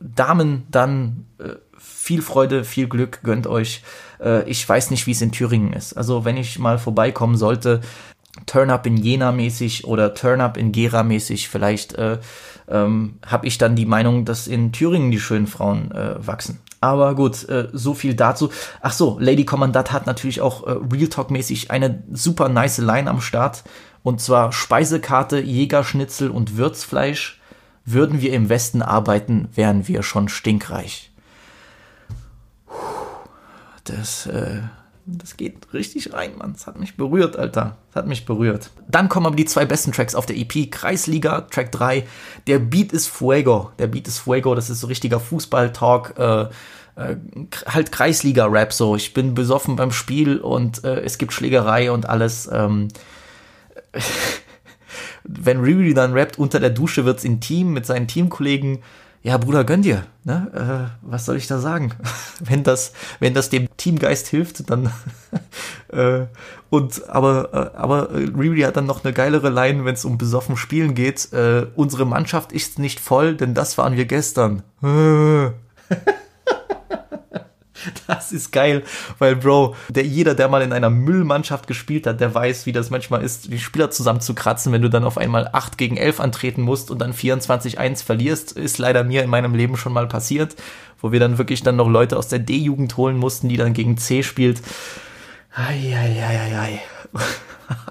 [0.00, 3.82] Damen, dann äh, viel Freude, viel Glück, gönnt euch.
[4.20, 5.94] Äh, ich weiß nicht, wie es in Thüringen ist.
[5.94, 7.80] Also wenn ich mal vorbeikommen sollte,
[8.46, 12.18] Turn-up in Jena mäßig oder Turn-up in Gera mäßig, vielleicht äh,
[12.68, 16.60] ähm, habe ich dann die Meinung, dass in Thüringen die schönen Frauen äh, wachsen.
[16.80, 18.50] Aber gut, äh, so viel dazu.
[18.80, 23.10] Ach so, Lady Commandant hat natürlich auch äh, Real Talk mäßig eine super nice Line
[23.10, 23.64] am Start.
[24.02, 27.40] Und zwar Speisekarte, Jägerschnitzel und Würzfleisch.
[27.84, 31.10] Würden wir im Westen arbeiten, wären wir schon stinkreich.
[33.84, 34.60] Das, äh,
[35.06, 36.52] das geht richtig rein, Mann.
[36.52, 37.78] Das hat mich berührt, Alter.
[37.88, 38.70] Das hat mich berührt.
[38.88, 40.70] Dann kommen aber die zwei besten Tracks auf der EP.
[40.70, 42.06] Kreisliga, Track 3.
[42.46, 43.72] Der Beat ist Fuego.
[43.78, 44.54] Der Beat ist Fuego.
[44.54, 46.18] Das ist so richtiger Fußball-Talk.
[46.18, 46.42] Äh,
[46.96, 47.16] äh,
[47.66, 48.96] halt Kreisliga-Rap so.
[48.96, 52.48] Ich bin besoffen beim Spiel und äh, es gibt Schlägerei und alles.
[52.52, 52.88] Ähm,
[55.24, 58.78] wenn Riri dann rappt, unter der Dusche wird's intim mit seinen Teamkollegen.
[59.22, 60.06] Ja, Bruder, gönn dir.
[60.24, 60.50] Ne?
[60.54, 61.92] Äh, was soll ich da sagen?
[62.40, 64.92] wenn das, wenn das dem Teamgeist hilft, dann
[65.88, 66.26] äh,
[66.70, 70.56] und aber, äh, aber Riri hat dann noch eine geilere Line, wenn es um besoffen
[70.56, 71.32] Spielen geht.
[71.32, 74.62] Äh, unsere Mannschaft ist nicht voll, denn das waren wir gestern.
[78.06, 78.82] Das ist geil,
[79.18, 82.90] weil Bro, der jeder, der mal in einer Müllmannschaft gespielt hat, der weiß, wie das
[82.90, 86.90] manchmal ist, die Spieler zusammenzukratzen, wenn du dann auf einmal 8 gegen 11 antreten musst
[86.90, 90.56] und dann 24-1 verlierst, ist leider mir in meinem Leben schon mal passiert,
[91.00, 93.98] wo wir dann wirklich dann noch Leute aus der D-Jugend holen mussten, die dann gegen
[93.98, 94.62] C spielt.
[95.54, 96.80] Eieieiei.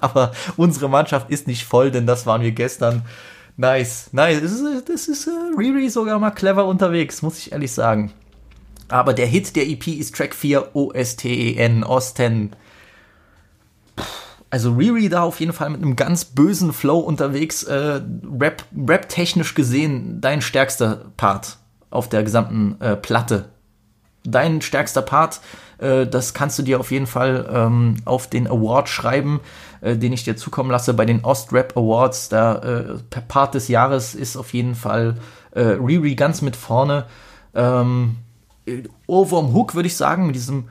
[0.02, 3.04] Aber unsere Mannschaft ist nicht voll, denn das waren wir gestern.
[3.58, 4.42] Nice, nice.
[4.42, 8.14] Das ist, das ist uh, Riri sogar mal clever unterwegs, muss ich ehrlich sagen.
[8.90, 12.52] Aber der Hit der EP ist Track 4 O-S-T-E-N, Osten.
[14.50, 17.64] Also Riri da auf jeden Fall mit einem ganz bösen Flow unterwegs.
[17.64, 18.02] Äh,
[18.40, 21.58] Rap, Rap technisch gesehen dein stärkster Part
[21.90, 23.50] auf der gesamten äh, Platte.
[24.24, 25.42] Dein stärkster Part,
[25.80, 29.42] äh, das kannst du dir auf jeden Fall ähm, auf den Award schreiben,
[29.82, 32.30] äh, den ich dir zukommen lasse bei den Ostrap Awards.
[32.30, 35.16] Der äh, Part des Jahres ist auf jeden Fall
[35.52, 37.06] äh, Riri ganz mit vorne.
[37.54, 38.18] Ähm,
[39.08, 40.70] Ohrwurm Hook, würde ich sagen, mit diesem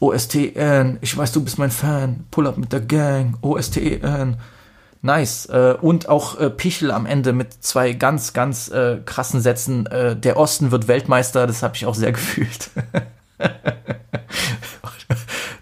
[0.00, 4.36] OSTN, ich weiß, du bist mein Fan, Pull up mit der Gang, OSTN.
[5.02, 5.46] Nice.
[5.46, 9.88] Äh, und auch äh, Pichel am Ende mit zwei ganz, ganz äh, krassen Sätzen.
[9.90, 12.70] Der Osten wird Weltmeister, das habe ich auch sehr gefühlt.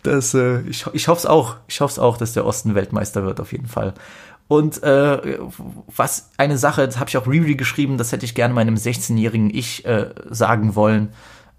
[0.03, 1.57] Das, ich, ich hoffe es auch.
[1.67, 3.95] Ich hoffe es auch, dass der Osten Weltmeister wird, auf jeden Fall.
[4.49, 5.39] Und äh,
[5.95, 9.55] was eine Sache, das habe ich auch Riri geschrieben, das hätte ich gerne meinem 16-jährigen
[9.55, 11.11] Ich äh, sagen wollen.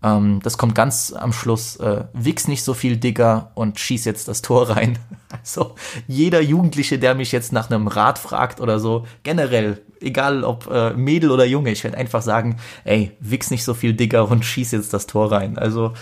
[0.03, 1.75] Ähm, das kommt ganz am Schluss.
[1.77, 4.99] Äh, wichs nicht so viel Digger und schieß jetzt das Tor rein.
[5.41, 5.75] Also
[6.07, 10.93] jeder Jugendliche, der mich jetzt nach einem Rat fragt oder so, generell, egal ob äh,
[10.93, 14.71] Mädel oder Junge, ich werde einfach sagen, ey, wichs nicht so viel Digger und schieß
[14.71, 15.59] jetzt das Tor rein.
[15.59, 15.93] Also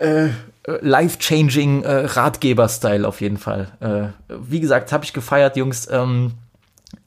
[0.00, 0.30] äh,
[0.64, 3.68] life-changing äh, Ratgeber-Style auf jeden Fall.
[3.78, 5.88] Äh, wie gesagt, habe ich gefeiert, Jungs.
[5.88, 6.32] Ähm,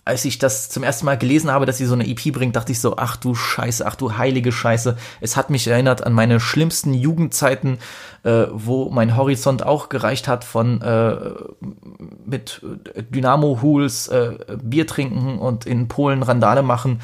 [0.08, 2.72] als ich das zum ersten Mal gelesen habe, dass sie so eine EP bringt, dachte
[2.72, 4.98] ich so, ach du Scheiße, ach du heilige Scheiße.
[5.22, 7.78] Es hat mich erinnert an meine schlimmsten Jugendzeiten,
[8.24, 11.16] äh, wo mein Horizont auch gereicht hat von äh,
[12.26, 12.62] mit
[13.10, 17.02] Dynamo-Hools, äh, Bier trinken und in Polen Randale machen.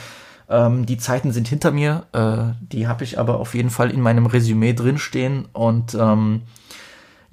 [0.49, 2.05] Ähm, die Zeiten sind hinter mir.
[2.13, 6.43] Äh, die habe ich aber auf jeden Fall in meinem Resümee drinstehen und ähm,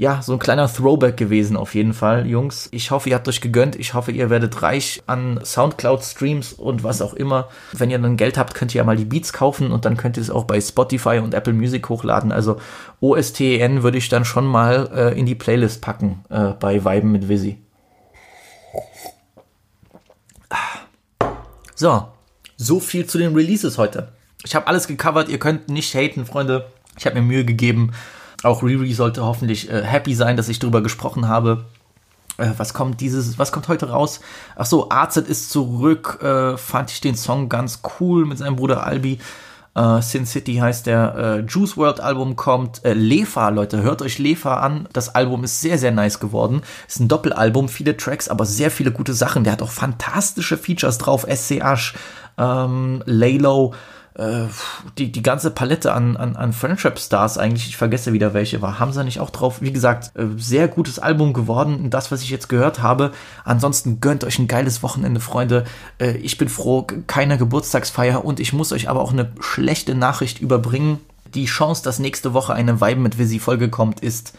[0.01, 2.70] ja, so ein kleiner Throwback gewesen auf jeden Fall, Jungs.
[2.72, 3.77] Ich hoffe, ihr habt euch gegönnt.
[3.77, 7.51] Ich hoffe, ihr werdet reich an Soundcloud-Streams und was auch immer.
[7.74, 10.16] Wenn ihr dann Geld habt, könnt ihr ja mal die Beats kaufen und dann könnt
[10.16, 12.32] ihr es auch bei Spotify und Apple Music hochladen.
[12.32, 12.56] Also
[13.01, 17.28] OSTN würde ich dann schon mal äh, in die Playlist packen äh, bei Weiben mit
[17.28, 17.59] Visi.
[21.74, 22.09] So,
[22.56, 24.12] so viel zu den Releases heute.
[24.47, 26.70] Ich habe alles gecovert, ihr könnt nicht haten, Freunde.
[26.97, 27.93] Ich habe mir Mühe gegeben.
[28.42, 31.64] Auch Riri sollte hoffentlich äh, happy sein, dass ich darüber gesprochen habe.
[32.38, 34.20] Äh, was kommt dieses, was kommt heute raus?
[34.56, 36.18] Ach so, Arzet ist zurück.
[36.22, 39.18] Äh, fand ich den Song ganz cool mit seinem Bruder Albi.
[39.78, 42.82] Uh, Sin City heißt der uh, Juice World Album kommt.
[42.84, 44.88] Uh, Lefa, Leute, hört euch Lefa an.
[44.92, 46.62] Das Album ist sehr, sehr nice geworden.
[46.88, 49.44] Ist ein Doppelalbum, viele Tracks, aber sehr viele gute Sachen.
[49.44, 51.24] Der hat auch fantastische Features drauf.
[51.24, 51.94] SCH,
[52.36, 53.72] ähm, Laylo,
[54.15, 54.47] äh,
[54.99, 58.93] die, die ganze Palette an, an, an Friendship-Stars eigentlich, ich vergesse wieder welche war, haben
[58.93, 59.62] sie nicht auch drauf.
[59.62, 63.12] Wie gesagt, äh, sehr gutes Album geworden, das, was ich jetzt gehört habe.
[63.45, 65.65] Ansonsten gönnt euch ein geiles Wochenende, Freunde.
[65.99, 70.41] Äh, ich bin froh, keine Geburtstagsfeier und ich muss euch aber auch eine schlechte Nachricht
[70.41, 70.99] überbringen.
[71.35, 74.35] Die Chance, dass nächste Woche eine Vibe mit Visi-Folge kommt, ist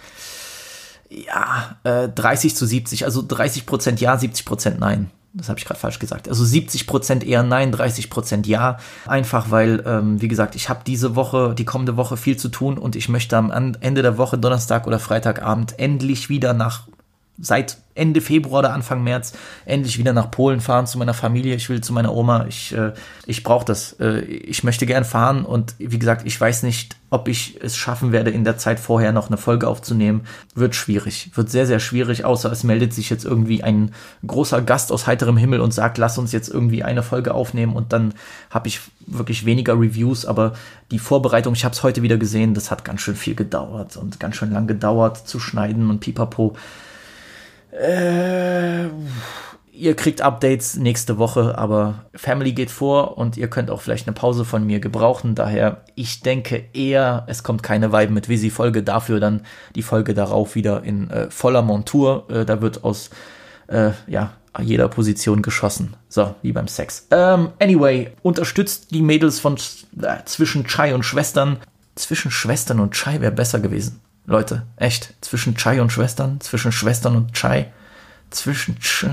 [1.10, 5.11] ja, äh, 30 zu 70, also 30 Prozent ja, 70 Prozent nein.
[5.33, 6.27] Das habe ich gerade falsch gesagt.
[6.27, 8.77] Also 70% eher nein, 30% ja.
[9.05, 12.77] Einfach weil, ähm, wie gesagt, ich habe diese Woche, die kommende Woche viel zu tun
[12.77, 16.87] und ich möchte am Ende der Woche, Donnerstag oder Freitagabend, endlich wieder nach
[17.39, 19.33] seit Ende Februar oder Anfang März
[19.65, 21.55] endlich wieder nach Polen fahren zu meiner Familie.
[21.55, 22.45] Ich will zu meiner Oma.
[22.47, 22.93] Ich, äh,
[23.25, 23.93] ich brauche das.
[23.99, 28.13] Äh, ich möchte gern fahren und wie gesagt, ich weiß nicht, ob ich es schaffen
[28.13, 30.21] werde, in der Zeit vorher noch eine Folge aufzunehmen.
[30.55, 31.31] Wird schwierig.
[31.35, 33.91] Wird sehr, sehr schwierig, außer es meldet sich jetzt irgendwie ein
[34.25, 37.91] großer Gast aus heiterem Himmel und sagt, lass uns jetzt irgendwie eine Folge aufnehmen und
[37.91, 38.13] dann
[38.49, 40.53] habe ich wirklich weniger Reviews, aber
[40.91, 44.19] die Vorbereitung, ich habe es heute wieder gesehen, das hat ganz schön viel gedauert und
[44.19, 46.55] ganz schön lang gedauert zu schneiden und pipapo.
[47.72, 48.88] Äh,
[49.72, 54.14] ihr kriegt Updates nächste Woche, aber Family geht vor und ihr könnt auch vielleicht eine
[54.14, 55.35] Pause von mir gebrauchen.
[55.35, 59.41] Daher, ich denke eher, es kommt keine Vibe mit Visi-Folge, dafür dann
[59.76, 62.27] die Folge darauf wieder in äh, voller Montur.
[62.30, 63.10] Äh, da wird aus
[63.68, 65.95] äh, ja, jeder Position geschossen.
[66.10, 67.07] So, wie beim Sex.
[67.11, 71.57] Ähm, anyway, unterstützt die Mädels von äh, zwischen Chai und Schwestern.
[71.95, 74.02] Zwischen Schwestern und Chai wäre besser gewesen.
[74.26, 75.14] Leute, echt.
[75.22, 77.72] Zwischen Chai und Schwestern, zwischen Schwestern und Chai,
[78.30, 79.06] zwischen Ch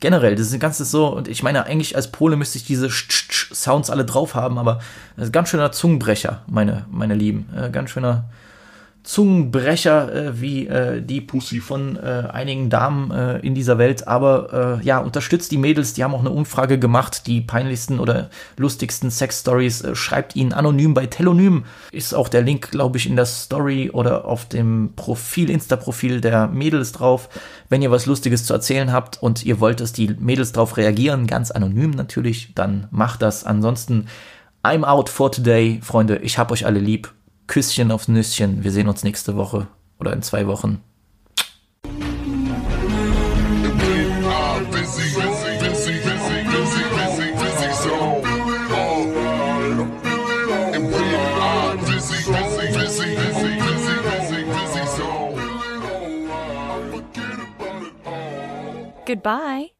[0.00, 2.88] generell, das ist ein ganzes so, und ich meine, eigentlich als Pole müsste ich diese
[2.88, 4.80] Ch -Ch Sounds alle drauf haben, aber
[5.16, 7.48] das ist ein ganz schöner Zungenbrecher, meine, meine Lieben.
[7.56, 8.24] Äh, ganz schöner
[9.04, 14.08] Zungenbrecher äh, wie äh, die Pussy von äh, einigen Damen äh, in dieser Welt.
[14.08, 15.92] Aber äh, ja, unterstützt die Mädels.
[15.92, 17.26] Die haben auch eine Umfrage gemacht.
[17.26, 21.64] Die peinlichsten oder lustigsten Sex-Stories äh, schreibt ihnen anonym bei Telonym.
[21.92, 26.46] Ist auch der Link, glaube ich, in der Story oder auf dem Profil, Insta-Profil der
[26.46, 27.28] Mädels drauf.
[27.68, 31.26] Wenn ihr was Lustiges zu erzählen habt und ihr wollt, dass die Mädels drauf reagieren,
[31.26, 33.44] ganz anonym natürlich, dann macht das.
[33.44, 34.06] Ansonsten
[34.62, 36.16] I'm out for today, Freunde.
[36.22, 37.12] Ich hab euch alle lieb.
[37.46, 38.64] Küsschen aufs Nüsschen.
[38.64, 39.68] Wir sehen uns nächste Woche
[39.98, 40.82] oder in zwei Wochen.
[59.06, 59.73] Goodbye.